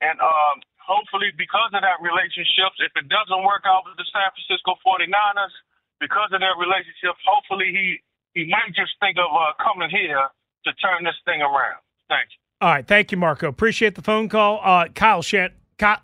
and 0.00 0.16
um, 0.20 0.64
hopefully, 0.80 1.32
because 1.36 1.72
of 1.76 1.84
that 1.84 2.00
relationship, 2.00 2.72
if 2.80 2.92
it 2.96 3.06
doesn't 3.12 3.42
work 3.44 3.68
out 3.68 3.84
with 3.84 4.00
the 4.00 4.06
San 4.08 4.28
Francisco 4.32 4.80
49ers, 4.80 5.54
because 6.00 6.32
of 6.32 6.40
that 6.40 6.56
relationship, 6.56 7.12
hopefully 7.24 7.68
he 7.72 8.00
he 8.32 8.48
might 8.48 8.72
just 8.72 8.94
think 9.02 9.18
of 9.18 9.28
uh, 9.28 9.52
coming 9.60 9.90
here 9.90 10.24
to 10.64 10.70
turn 10.80 11.04
this 11.04 11.18
thing 11.26 11.42
around. 11.42 11.82
Thank 12.08 12.30
you. 12.32 12.40
All 12.60 12.70
right, 12.70 12.86
thank 12.86 13.10
you, 13.10 13.16
Marco. 13.16 13.48
Appreciate 13.48 13.94
the 13.94 14.02
phone 14.02 14.28
call. 14.28 14.60
Uh, 14.62 14.88
Kyle 14.88 15.22
Shant, 15.22 15.54
Kyle, 15.78 16.00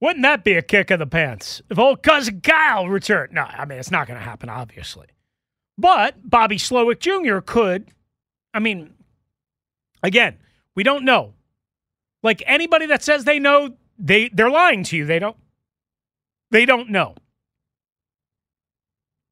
wouldn't 0.00 0.22
that 0.22 0.42
be 0.44 0.54
a 0.54 0.62
kick 0.62 0.90
of 0.90 0.98
the 0.98 1.06
pants 1.06 1.62
if 1.70 1.78
old 1.78 2.02
cousin 2.02 2.40
Kyle 2.40 2.88
returned? 2.88 3.32
No, 3.32 3.42
I 3.42 3.64
mean 3.64 3.78
it's 3.78 3.90
not 3.90 4.06
going 4.06 4.18
to 4.18 4.24
happen, 4.24 4.48
obviously. 4.48 5.06
But 5.76 6.28
Bobby 6.28 6.56
Slowik 6.56 7.00
Jr. 7.00 7.38
could. 7.38 7.88
I 8.52 8.60
mean, 8.60 8.94
again, 10.02 10.38
we 10.74 10.82
don't 10.82 11.04
know. 11.04 11.34
Like 12.22 12.42
anybody 12.46 12.86
that 12.86 13.02
says 13.02 13.24
they 13.24 13.38
know, 13.38 13.76
they 13.98 14.28
they're 14.28 14.50
lying 14.50 14.84
to 14.84 14.96
you. 14.96 15.04
They 15.04 15.18
don't. 15.18 15.36
They 16.50 16.64
don't 16.64 16.90
know. 16.90 17.14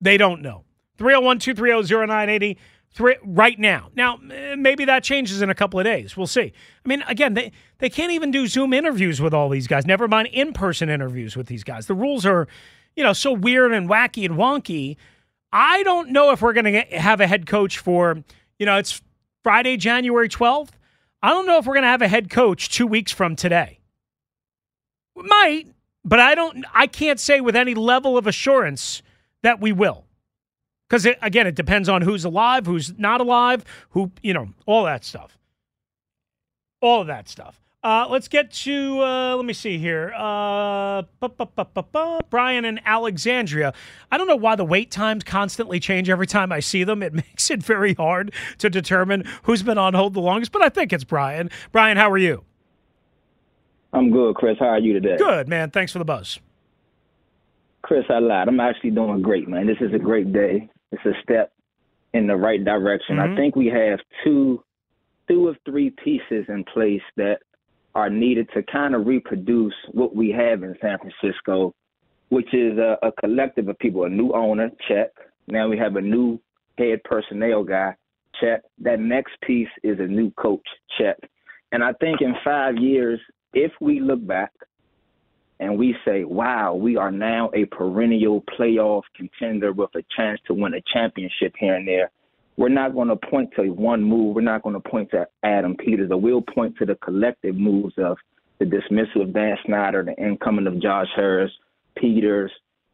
They 0.01 0.17
don't 0.17 0.43
know. 0.43 0.65
301 0.99 1.39
230 1.39 2.07
0980 2.07 2.59
three, 2.93 3.17
right 3.23 3.59
now. 3.59 3.89
Now, 3.95 4.19
maybe 4.57 4.85
that 4.85 5.03
changes 5.03 5.43
in 5.43 5.51
a 5.51 5.55
couple 5.55 5.81
of 5.81 5.85
days. 5.85 6.17
We'll 6.17 6.27
see. 6.27 6.53
I 6.85 6.89
mean, 6.89 7.03
again, 7.09 7.35
they, 7.35 7.53
they 7.79 7.89
can't 7.89 8.13
even 8.13 8.31
do 8.31 8.47
Zoom 8.47 8.73
interviews 8.73 9.21
with 9.21 9.35
all 9.35 9.49
these 9.49 9.67
guys, 9.67 9.87
never 9.87 10.09
mind 10.09 10.29
in 10.29 10.53
person 10.53 10.89
interviews 10.89 11.37
with 11.37 11.47
these 11.47 11.65
guys. 11.65 11.87
The 11.87 11.95
rules 11.95 12.27
are, 12.27 12.47
you 12.97 13.03
know, 13.03 13.13
so 13.13 13.33
weird 13.33 13.73
and 13.73 13.89
wacky 13.89 14.25
and 14.25 14.35
wonky. 14.35 14.97
I 15.53 15.83
don't 15.83 16.11
know 16.11 16.31
if 16.31 16.41
we're 16.43 16.55
going 16.55 16.73
to 16.73 16.81
have 16.99 17.21
a 17.21 17.27
head 17.27 17.47
coach 17.47 17.79
for, 17.79 18.23
you 18.59 18.67
know, 18.67 18.77
it's 18.77 19.03
Friday, 19.43 19.77
January 19.77 20.29
12th. 20.29 20.71
I 21.23 21.29
don't 21.29 21.47
know 21.47 21.59
if 21.59 21.67
we're 21.67 21.75
going 21.75 21.83
to 21.83 21.89
have 21.89 22.03
a 22.03 22.09
head 22.09 22.31
coach 22.31 22.69
two 22.69 22.87
weeks 22.87 23.13
from 23.13 23.37
today. 23.37 23.79
We 25.15 25.25
might, 25.25 25.67
but 26.05 26.21
I 26.21 26.35
don't, 26.35 26.65
I 26.75 26.87
can't 26.87 27.21
say 27.21 27.41
with 27.41 27.55
any 27.55 27.75
level 27.75 28.17
of 28.17 28.27
assurance 28.27 29.03
that 29.43 29.61
we 29.61 29.73
will 29.73 30.05
because 30.93 31.07
again, 31.23 31.47
it 31.47 31.55
depends 31.55 31.89
on 31.89 32.03
who's 32.03 32.27
alive, 32.27 32.67
who's 32.67 32.99
not 32.99 33.23
alive, 33.23 33.65
who 33.91 34.13
you 34.23 34.35
know, 34.35 34.49
all 34.67 34.85
that 34.85 35.07
stuff, 35.07 35.39
all 36.83 37.01
of 37.01 37.07
that 37.07 37.31
stuff. 37.31 37.59
Uh, 37.83 38.07
let's 38.11 38.29
get 38.29 38.53
to, 38.53 39.01
uh, 39.01 39.35
let 39.35 39.45
me 39.47 39.55
see 39.55 39.79
here. 39.79 40.13
Uh, 40.15 41.03
bu- 41.19 41.31
bu- 41.31 41.47
bu- 41.57 41.65
bu- 41.75 41.83
bu- 41.91 42.21
Brian 42.29 42.67
and 42.67 42.79
Alexandria. 42.85 43.73
I 44.13 44.19
don't 44.19 44.29
know 44.29 44.37
why 44.37 44.55
the 44.55 44.67
wait 44.67 44.91
times 44.91 45.25
constantly 45.25 45.81
change 45.81 46.11
every 46.11 46.27
time 46.27 46.53
I 46.53 46.61
see 46.61 46.85
them. 46.85 47.03
It 47.03 47.13
makes 47.15 47.51
it 47.51 47.63
very 47.63 47.95
hard 47.95 48.33
to 48.59 48.69
determine 48.69 49.25
who's 49.45 49.63
been 49.63 49.79
on 49.79 49.95
hold 49.95 50.13
the 50.13 50.21
longest, 50.21 50.53
but 50.53 50.63
I 50.63 50.69
think 50.69 50.93
it's 50.93 51.05
Brian. 51.05 51.51
Brian, 51.73 51.97
how 51.97 52.11
are 52.11 52.19
you? 52.19 52.45
I'm 53.95 54.11
good, 54.13 54.35
Chris. 54.37 54.59
How 54.61 54.67
are 54.67 54.79
you 54.79 54.93
today? 54.93 55.17
Good, 55.17 55.49
man. 55.49 55.71
Thanks 55.71 55.91
for 55.91 55.99
the 55.99 56.05
buzz. 56.05 56.39
Chris, 57.81 58.05
I 58.11 58.19
lied. 58.21 58.47
I'm 58.47 58.61
actually 58.61 58.91
doing 58.91 59.23
great, 59.23 59.49
man. 59.49 59.67
This 59.67 59.79
is 59.81 59.93
a 59.95 59.99
great 59.99 60.33
day. 60.33 60.69
It's 60.93 61.05
a 61.05 61.21
step 61.23 61.53
in 62.13 62.27
the 62.27 62.37
right 62.37 62.63
direction. 62.65 63.17
Mm-hmm. 63.17 63.33
I 63.33 63.37
think 63.37 63.57
we 63.57 63.67
have 63.67 63.99
two 64.25 64.63
two 65.29 65.49
of 65.49 65.57
three 65.65 65.91
pieces 66.05 66.45
in 66.49 66.65
place 66.73 67.03
that 67.17 67.39
are 67.95 68.11
needed 68.11 68.49
to 68.55 68.63
kind 68.65 68.95
of 68.95 69.07
reproduce 69.07 69.75
what 69.93 70.15
we 70.15 70.31
have 70.31 70.63
in 70.63 70.75
San 70.81 70.99
Francisco, 70.99 71.75
which 72.31 72.53
is 72.53 72.79
a, 72.79 72.97
a 73.03 73.13
collective 73.21 73.69
of 73.69 73.79
people, 73.79 74.05
a 74.05 74.09
new 74.09 74.33
owner, 74.33 74.71
check. 74.89 75.11
Now 75.47 75.69
we 75.69 75.79
have 75.79 75.97
a 75.97 76.01
new 76.01 76.41
head 76.79 77.03
personnel 77.05 77.65
guy, 77.65 77.95
check. 78.41 78.63
That 78.79 79.01
next 79.01 79.33
piece 79.43 79.69
is 79.83 79.99
a 80.01 80.07
new 80.07 80.31
coach, 80.33 80.67
check. 80.99 81.17
And 81.71 81.85
I 81.85 81.93
think 82.01 82.21
in 82.21 82.35
five 82.45 82.77
years, 82.77 83.21
if 83.55 83.73
we 83.81 84.01
look 84.01 84.27
back 84.27 84.53
and 85.63 85.79
we 85.79 85.95
say, 86.05 86.25
wow, 86.25 86.75
we 86.75 86.97
are 86.97 87.13
now 87.13 87.49
a 87.55 87.65
perennial 87.67 88.43
playoff 88.59 89.03
contender 89.15 89.73
with 89.73 89.91
a 89.95 90.03
chance 90.17 90.41
to 90.49 90.55
win 90.55 90.75
a 90.75 90.83
championship 90.93 91.55
here 91.57 91.77
and 91.77 91.87
there, 91.87 92.11
we're 92.57 92.69
not 92.69 92.95
going 92.95 93.07
to 93.07 93.17
point 93.17 93.51
to 93.55 93.71
one 93.71 94.03
move. 94.03 94.35
We're 94.35 94.43
not 94.43 94.63
going 94.63 94.75
to 94.75 94.89
point 94.89 95.13
to 95.13 95.29
Adam 95.45 95.77
Peters, 95.77 96.11
we'll 96.11 96.43
point 96.43 96.77
to 96.79 96.85
the 96.85 96.97
collective 96.97 97.55
moves 97.55 97.95
of 97.97 98.17
the 98.59 98.65
dismissal 98.65 99.23
of 99.23 99.33
Dan 99.33 99.57
Snyder, 99.65 100.03
the 100.03 100.21
incoming 100.21 100.67
of 100.67 100.83
Josh 100.83 101.07
Harris, 101.15 101.53
Peters, 101.97 102.51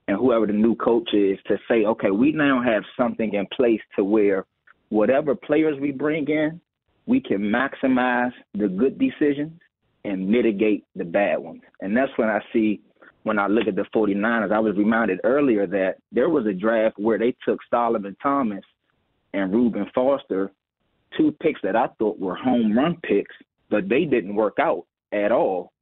and 0.07 0.19
whoever 0.19 0.47
the 0.47 0.53
new 0.53 0.77
coach 0.77 1.09
is 1.15 1.39
to 1.47 1.57
say, 1.69 1.87
okay, 1.87 2.11
we 2.11 2.33
now 2.33 2.63
have 2.63 2.83
something 2.99 3.33
in 3.33 3.47
place 3.47 3.81
to 3.97 4.05
where 4.05 4.45
whatever 4.91 5.35
players 5.35 5.81
we 5.81 5.91
bring 5.91 6.29
in, 6.29 6.61
we 7.07 7.19
can 7.19 7.39
maximize 7.39 8.33
the 8.53 8.69
good 8.69 8.99
decisions 8.99 9.59
and 10.05 10.29
mitigate 10.29 10.85
the 10.97 11.05
bad 11.05 11.39
ones. 11.39 11.63
And 11.81 11.97
that's 11.97 12.13
when 12.17 12.29
I 12.29 12.41
see 12.53 12.81
when 13.25 13.39
I 13.39 13.47
look 13.47 13.67
at 13.67 13.77
the 13.77 13.85
49ers, 13.95 14.53
I 14.53 14.59
was 14.59 14.77
reminded 14.77 15.21
earlier 15.25 15.67
that 15.67 15.97
there 16.13 16.29
was 16.31 16.47
a 16.47 16.53
draft 16.53 16.99
where 16.99 17.19
they 17.19 17.35
took 17.45 17.59
Solomon 17.71 18.17
Thomas 18.23 18.65
and 19.35 19.53
Reuben 19.53 19.87
Foster, 19.95 20.51
two 21.17 21.33
picks 21.43 21.61
that 21.63 21.77
I 21.77 21.89
thought 21.99 22.19
were 22.19 22.37
home 22.37 22.77
run 22.77 22.97
picks, 23.03 23.35
but 23.71 23.89
they 23.89 24.05
didn't 24.05 24.35
work 24.35 24.57
out 24.59 24.87
at 25.13 25.33
all. 25.33 25.73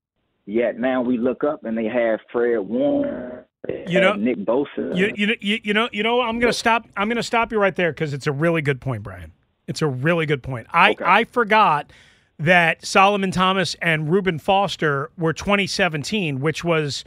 Yet 0.47 0.79
now 0.79 1.03
we 1.03 1.19
look 1.19 1.45
up 1.45 1.65
and 1.65 1.77
they 1.77 1.87
have 1.87 2.21
Fred 2.33 2.59
Warner, 2.59 3.47
You 3.89 4.01
know- 4.01 4.15
Nick 4.15 4.39
Bosa. 4.39 4.97
You, 4.97 5.13
you, 5.15 5.27
know- 5.27 5.35
you, 5.41 5.59
you 5.63 5.75
know, 5.75 5.89
you 5.93 6.03
know, 6.03 6.21
I'm 6.21 6.39
going 6.39 6.53
to 6.53 6.59
stop. 6.59 6.87
I'm 6.97 7.09
to 7.11 7.23
stop 7.23 7.53
you 7.53 7.59
right 7.61 7.75
there 7.75 7.93
because 7.93 8.13
it's 8.15 8.27
a 8.27 8.33
really 8.33 8.63
good 8.63 8.81
point, 8.81 9.03
Brian. 9.03 9.33
It's 9.67 9.83
a 9.83 9.89
really 9.89 10.27
good 10.27 10.43
point. 10.43 10.69
I, 10.73 10.95
I 11.05 11.25
forgot 11.25 11.93
that 12.39 12.85
Solomon 12.85 13.31
Thomas 13.31 13.77
and 13.81 14.11
Reuben 14.11 14.39
Foster 14.39 15.11
were 15.17 15.33
2017, 15.33 16.41
which 16.41 16.63
was 16.65 17.05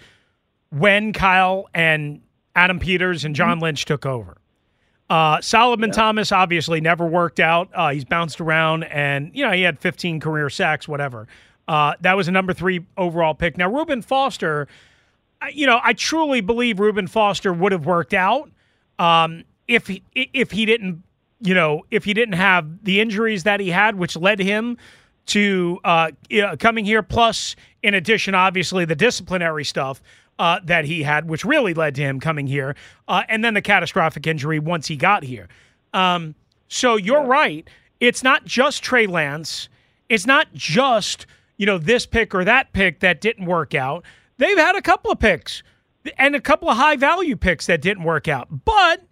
when 0.72 1.14
Kyle 1.14 1.70
and 1.74 2.22
Adam 2.56 2.80
Peters 2.80 3.26
and 3.26 3.36
John 3.36 3.60
Lynch 3.60 3.86
took 3.86 4.06
over. 4.06 4.38
Uh, 5.10 5.42
Solomon 5.42 5.92
Thomas 5.92 6.32
obviously 6.32 6.82
never 6.82 7.06
worked 7.06 7.40
out. 7.40 7.70
Uh, 7.74 7.90
he's 7.90 8.06
bounced 8.06 8.40
around, 8.42 8.84
and 8.84 9.32
you 9.34 9.44
know 9.44 9.52
he 9.52 9.64
had 9.64 9.80
15 9.80 10.20
career 10.20 10.50
sacks, 10.50 10.88
whatever. 10.88 11.28
Uh, 11.68 11.94
that 12.02 12.16
was 12.18 12.28
a 12.28 12.32
number 12.32 12.54
three 12.54 12.86
overall 12.98 13.34
pick. 13.34 13.58
Now 13.58 13.72
Reuben 13.72 14.02
Foster, 14.02 14.68
I- 15.42 15.50
you 15.50 15.66
know, 15.66 15.80
I 15.84 15.94
truly 15.94 16.42
believe 16.42 16.80
Reuben 16.80 17.08
Foster 17.08 17.54
would 17.54 17.72
have 17.72 17.86
worked 17.86 18.14
out 18.14 18.52
um, 19.00 19.44
if 19.68 19.88
he, 19.88 20.04
if 20.14 20.52
he 20.52 20.66
didn't, 20.66 21.04
you 21.42 21.54
know, 21.54 21.86
if 21.90 22.04
he 22.06 22.14
didn't 22.14 22.34
have 22.36 22.84
the 22.84 23.00
injuries 23.00 23.44
that 23.44 23.60
he 23.60 23.70
had, 23.70 23.96
which 23.96 24.16
led 24.16 24.40
him 24.40 24.78
to 25.30 25.80
uh, 25.84 26.12
coming 26.60 26.86
here. 26.86 27.02
Plus, 27.02 27.56
in 27.82 27.94
addition, 27.94 28.36
obviously 28.36 28.86
the 28.86 28.96
disciplinary 28.96 29.66
stuff 29.66 30.02
uh, 30.38 30.60
that 30.64 30.86
he 30.86 31.04
had, 31.04 31.30
which 31.30 31.44
really 31.44 31.74
led 31.74 31.96
to 31.96 32.02
him 32.02 32.20
coming 32.20 32.48
here, 32.48 32.76
uh, 33.08 33.24
and 33.30 33.44
then 33.44 33.54
the 33.54 33.62
catastrophic 33.62 34.26
injury 34.28 34.60
once 34.60 34.88
he 34.88 34.96
got 34.96 35.24
here. 35.24 35.48
Um, 35.94 36.36
so 36.68 36.96
you're 36.96 37.26
right. 37.26 37.68
It's 38.00 38.24
not 38.24 38.46
just 38.46 38.84
Trey 38.84 39.08
Lance. 39.08 39.70
It's 40.08 40.26
not 40.26 40.48
just 40.54 41.26
you 41.58 41.66
know 41.66 41.78
this 41.78 42.06
pick 42.06 42.34
or 42.34 42.44
that 42.46 42.74
pick 42.74 43.00
that 43.02 43.22
didn't 43.22 43.46
work 43.46 43.76
out. 43.76 44.06
They've 44.38 44.58
had 44.58 44.76
a 44.76 44.82
couple 44.82 45.12
of 45.12 45.20
picks 45.20 45.64
and 46.18 46.36
a 46.36 46.42
couple 46.42 46.70
of 46.70 46.78
high 46.78 46.96
value 46.96 47.36
picks 47.36 47.66
that 47.66 47.82
didn't 47.82 48.04
work 48.04 48.28
out. 48.28 48.48
But 48.66 49.04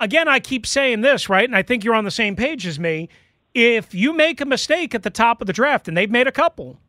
again, 0.00 0.26
I 0.28 0.40
keep 0.40 0.66
saying 0.66 1.02
this, 1.02 1.28
right? 1.28 1.44
And 1.44 1.56
I 1.56 1.62
think 1.62 1.84
you're 1.84 1.94
on 1.94 2.04
the 2.04 2.10
same 2.10 2.34
page 2.34 2.66
as 2.66 2.78
me. 2.80 3.08
If 3.54 3.94
you 3.94 4.12
make 4.12 4.40
a 4.40 4.44
mistake 4.44 4.94
at 4.94 5.04
the 5.04 5.10
top 5.10 5.40
of 5.40 5.46
the 5.46 5.52
draft, 5.52 5.86
and 5.86 5.96
they've 5.96 6.10
made 6.10 6.26
a 6.26 6.32
couple, 6.32 6.80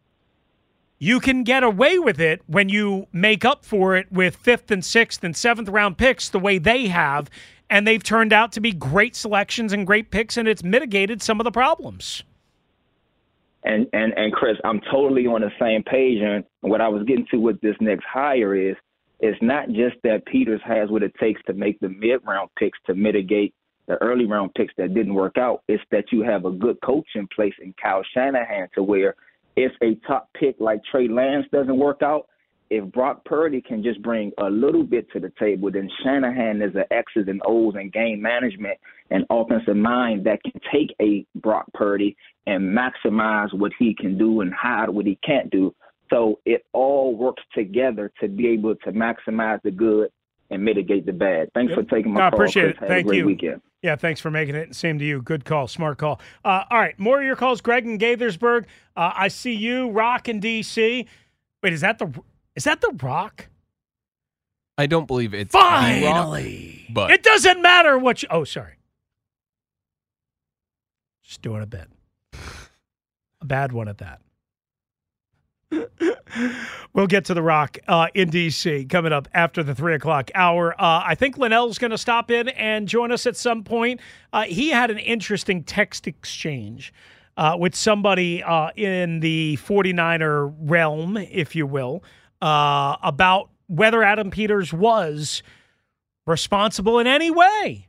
you 0.97 1.20
can 1.20 1.43
get 1.43 1.63
away 1.63 1.99
with 1.99 2.20
it 2.20 2.41
when 2.47 2.70
you 2.70 3.07
make 3.13 3.45
up 3.45 3.63
for 3.63 3.95
it 3.95 4.11
with 4.11 4.36
fifth 4.36 4.72
and 4.72 4.84
sixth 4.84 5.24
and 5.24 5.36
seventh 5.36 5.70
round 5.70 5.97
picks 5.97 6.30
the 6.30 6.39
way 6.39 6.57
they 6.57 6.88
have. 6.88 7.30
And 7.70 7.88
they've 7.88 8.01
turned 8.01 8.32
out 8.32 8.51
to 8.53 8.59
be 8.59 8.72
great 8.72 9.16
selections 9.16 9.74
and 9.74 9.88
great 9.88 10.11
picks, 10.11 10.38
and 10.38 10.47
it's 10.47 10.63
mitigated 10.63 11.22
some 11.22 11.39
of 11.39 11.43
the 11.43 11.51
problems. 11.51 12.24
And 13.63 13.88
and 13.93 14.13
and 14.16 14.32
Chris, 14.32 14.57
I'm 14.63 14.80
totally 14.91 15.26
on 15.26 15.41
the 15.41 15.51
same 15.59 15.84
page. 15.84 16.22
And 16.22 16.43
what 16.61 16.82
I 16.82 16.88
was 16.88 17.03
getting 17.03 17.26
to 17.32 17.38
with 17.38 17.59
this 17.61 17.76
next 17.82 18.05
hire 18.05 18.55
is, 18.55 18.76
it's 19.20 19.41
not 19.41 19.70
just 19.70 19.95
that 20.03 20.26
Peters 20.26 20.61
has 20.63 20.89
what 20.89 21.01
it 21.01 21.13
takes 21.20 21.41
to 21.47 21.53
make 21.53 21.80
the 21.80 21.89
mid 21.89 22.22
round 22.26 22.51
picks 22.57 22.78
to 22.86 22.93
mitigate 22.93 23.53
the 23.88 23.96
early 24.02 24.26
round 24.26 24.54
picks 24.56 24.74
that 24.78 24.94
didn't 24.94 25.14
work 25.14 25.38
out. 25.38 25.64
It's 25.68 25.84
that 25.92 26.06
you 26.12 26.22
have 26.24 26.46
a 26.46 26.52
good 26.52 26.78
coach 26.82 27.08
in 27.16 27.28
place 27.28 27.54
in 27.62 27.74
Kyle 27.82 28.04
Shanahan 28.14 28.70
to 28.76 28.84
where 28.84 29.16
if 29.56 29.72
a 29.82 29.96
top 30.08 30.30
pick 30.40 30.56
like 30.60 30.82
Trey 30.92 31.08
Lance 31.08 31.46
doesn't 31.52 31.78
work 31.78 32.02
out, 32.02 32.28
if 32.72 32.84
Brock 32.92 33.24
Purdy 33.26 33.62
can 33.62 33.84
just 33.84 34.02
bring 34.02 34.32
a 34.40 34.50
little 34.50 34.84
bit 34.84 35.10
to 35.12 35.20
the 35.20 35.32
table, 35.40 35.72
then 35.72 35.88
Shanahan 36.04 36.62
is 36.64 36.74
an 36.76 36.86
X's 36.90 37.28
and 37.28 37.40
O's 37.46 37.76
and 37.76 37.94
game 37.94 38.22
management 38.22 38.80
and 39.12 39.24
offensive 39.30 39.78
mind 39.78 40.26
that 40.26 40.42
can 40.42 40.60
take 40.74 40.96
a 41.00 41.26
Brock 41.40 41.66
Purdy 41.76 42.18
and 42.48 42.76
maximize 42.76 43.54
what 43.54 43.72
he 43.78 43.94
can 43.94 44.18
do 44.18 44.42
and 44.42 44.52
hide 44.52 44.90
what 44.90 45.06
he 45.06 45.18
can't 45.24 45.50
do. 45.52 45.76
So 46.10 46.40
it 46.46 46.66
all 46.74 47.16
works 47.16 47.44
together 47.54 48.12
to 48.20 48.28
be 48.28 48.48
able 48.50 48.76
to 48.78 48.92
maximize 48.92 49.62
the 49.64 49.72
good 49.72 50.10
and 50.50 50.64
mitigate 50.64 51.06
the 51.06 51.14
bad. 51.14 51.50
Thanks 51.54 51.74
for 51.74 51.84
taking 51.84 52.14
my 52.14 52.22
No, 52.22 52.28
I 52.28 52.30
call. 52.32 52.40
appreciate 52.40 52.64
Chris. 52.64 52.76
it. 52.78 52.80
Have 52.80 52.90
Thank 52.90 53.06
a 53.06 53.10
great 53.10 53.18
you. 53.20 53.26
weekend. 53.26 53.62
Yeah, 53.86 53.96
thanks 53.96 54.20
for 54.20 54.32
making 54.32 54.56
it. 54.56 54.74
Same 54.74 54.98
to 54.98 55.06
you. 55.06 55.22
Good 55.22 55.46
call. 55.46 55.68
Smart 55.68 56.00
call. 56.00 56.20
Uh, 56.44 56.64
all 56.72 56.80
right, 56.80 56.98
more 56.98 57.20
of 57.20 57.24
your 57.24 57.36
calls. 57.36 57.62
Greg 57.62 57.86
in 57.86 58.00
Gaithersburg. 58.00 58.66
Uh, 58.98 59.12
I 59.14 59.28
see 59.28 59.54
you. 59.54 59.92
Rock 59.92 60.28
in 60.28 60.42
DC. 60.42 61.06
Wait, 61.62 61.72
is 61.72 61.82
that 61.82 62.00
the 62.00 62.12
is 62.56 62.64
that 62.64 62.82
the 62.82 62.92
Rock? 63.04 63.48
I 64.76 64.88
don't 64.88 65.06
believe 65.06 65.36
it's 65.36 65.52
the 65.52 65.60
Rock, 65.60 65.82
Finally, 65.84 66.88
but 66.90 67.12
it 67.12 67.22
doesn't 67.22 67.62
matter 67.62 68.00
what 68.00 68.24
you. 68.24 68.28
Oh, 68.32 68.44
sorry. 68.44 68.74
Just 71.22 71.44
doing 71.44 71.62
a 71.62 71.68
bit. 71.68 71.88
A 73.40 73.46
bad 73.46 73.72
one 73.72 73.88
at 73.88 74.00
that. 74.00 74.20
we'll 76.93 77.07
get 77.07 77.26
to 77.26 77.34
the 77.34 77.41
Rock 77.41 77.78
uh, 77.88 78.07
in 78.13 78.30
DC 78.30 78.89
coming 78.89 79.13
up 79.13 79.28
after 79.34 79.63
the 79.63 79.76
three 79.76 79.95
o'clock 79.95 80.32
hour. 80.36 80.73
Uh, 80.73 81.03
I 81.05 81.15
think 81.15 81.38
Linnell's 81.38 81.78
going 81.78 81.91
to 81.91 81.97
stop 81.97 82.32
in 82.32 82.49
and 82.49 82.88
join 82.88 83.11
us 83.11 83.26
at 83.26 83.36
some 83.36 83.63
point. 83.63 83.99
Uh, 84.34 84.43
he 84.43 84.69
had 84.69 84.91
an 84.91 84.99
interesting 84.99 85.63
text 85.63 86.07
exchange 86.07 86.93
uh, 87.38 87.55
with 87.59 87.76
somebody 87.76 88.43
uh, 88.43 88.69
in 88.76 89.19
the 89.19 89.57
49er 89.57 90.53
realm, 90.59 91.17
if 91.17 91.55
you 91.55 91.65
will, 91.67 92.03
uh, 92.41 92.95
about 93.03 93.49
whether 93.67 94.03
Adam 94.03 94.32
Peters 94.32 94.71
was 94.71 95.43
responsible 96.28 96.99
in 96.99 97.07
any 97.07 97.32
way 97.32 97.88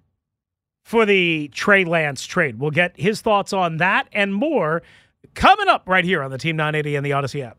for 0.85 1.05
the 1.07 1.49
Trey 1.49 1.85
Lance 1.85 2.27
trade. 2.27 2.59
We'll 2.59 2.71
get 2.71 2.99
his 2.99 3.21
thoughts 3.21 3.53
on 3.53 3.79
that 3.79 4.09
and 4.13 4.35
more 4.35 4.83
coming 5.35 5.69
up 5.69 5.89
right 5.89 6.05
here 6.05 6.23
on 6.23 6.31
the 6.31 6.39
Team 6.39 6.57
980 6.57 6.97
and 6.97 7.07
the 7.07 7.11
Audacy 7.11 7.45
app. 7.45 7.59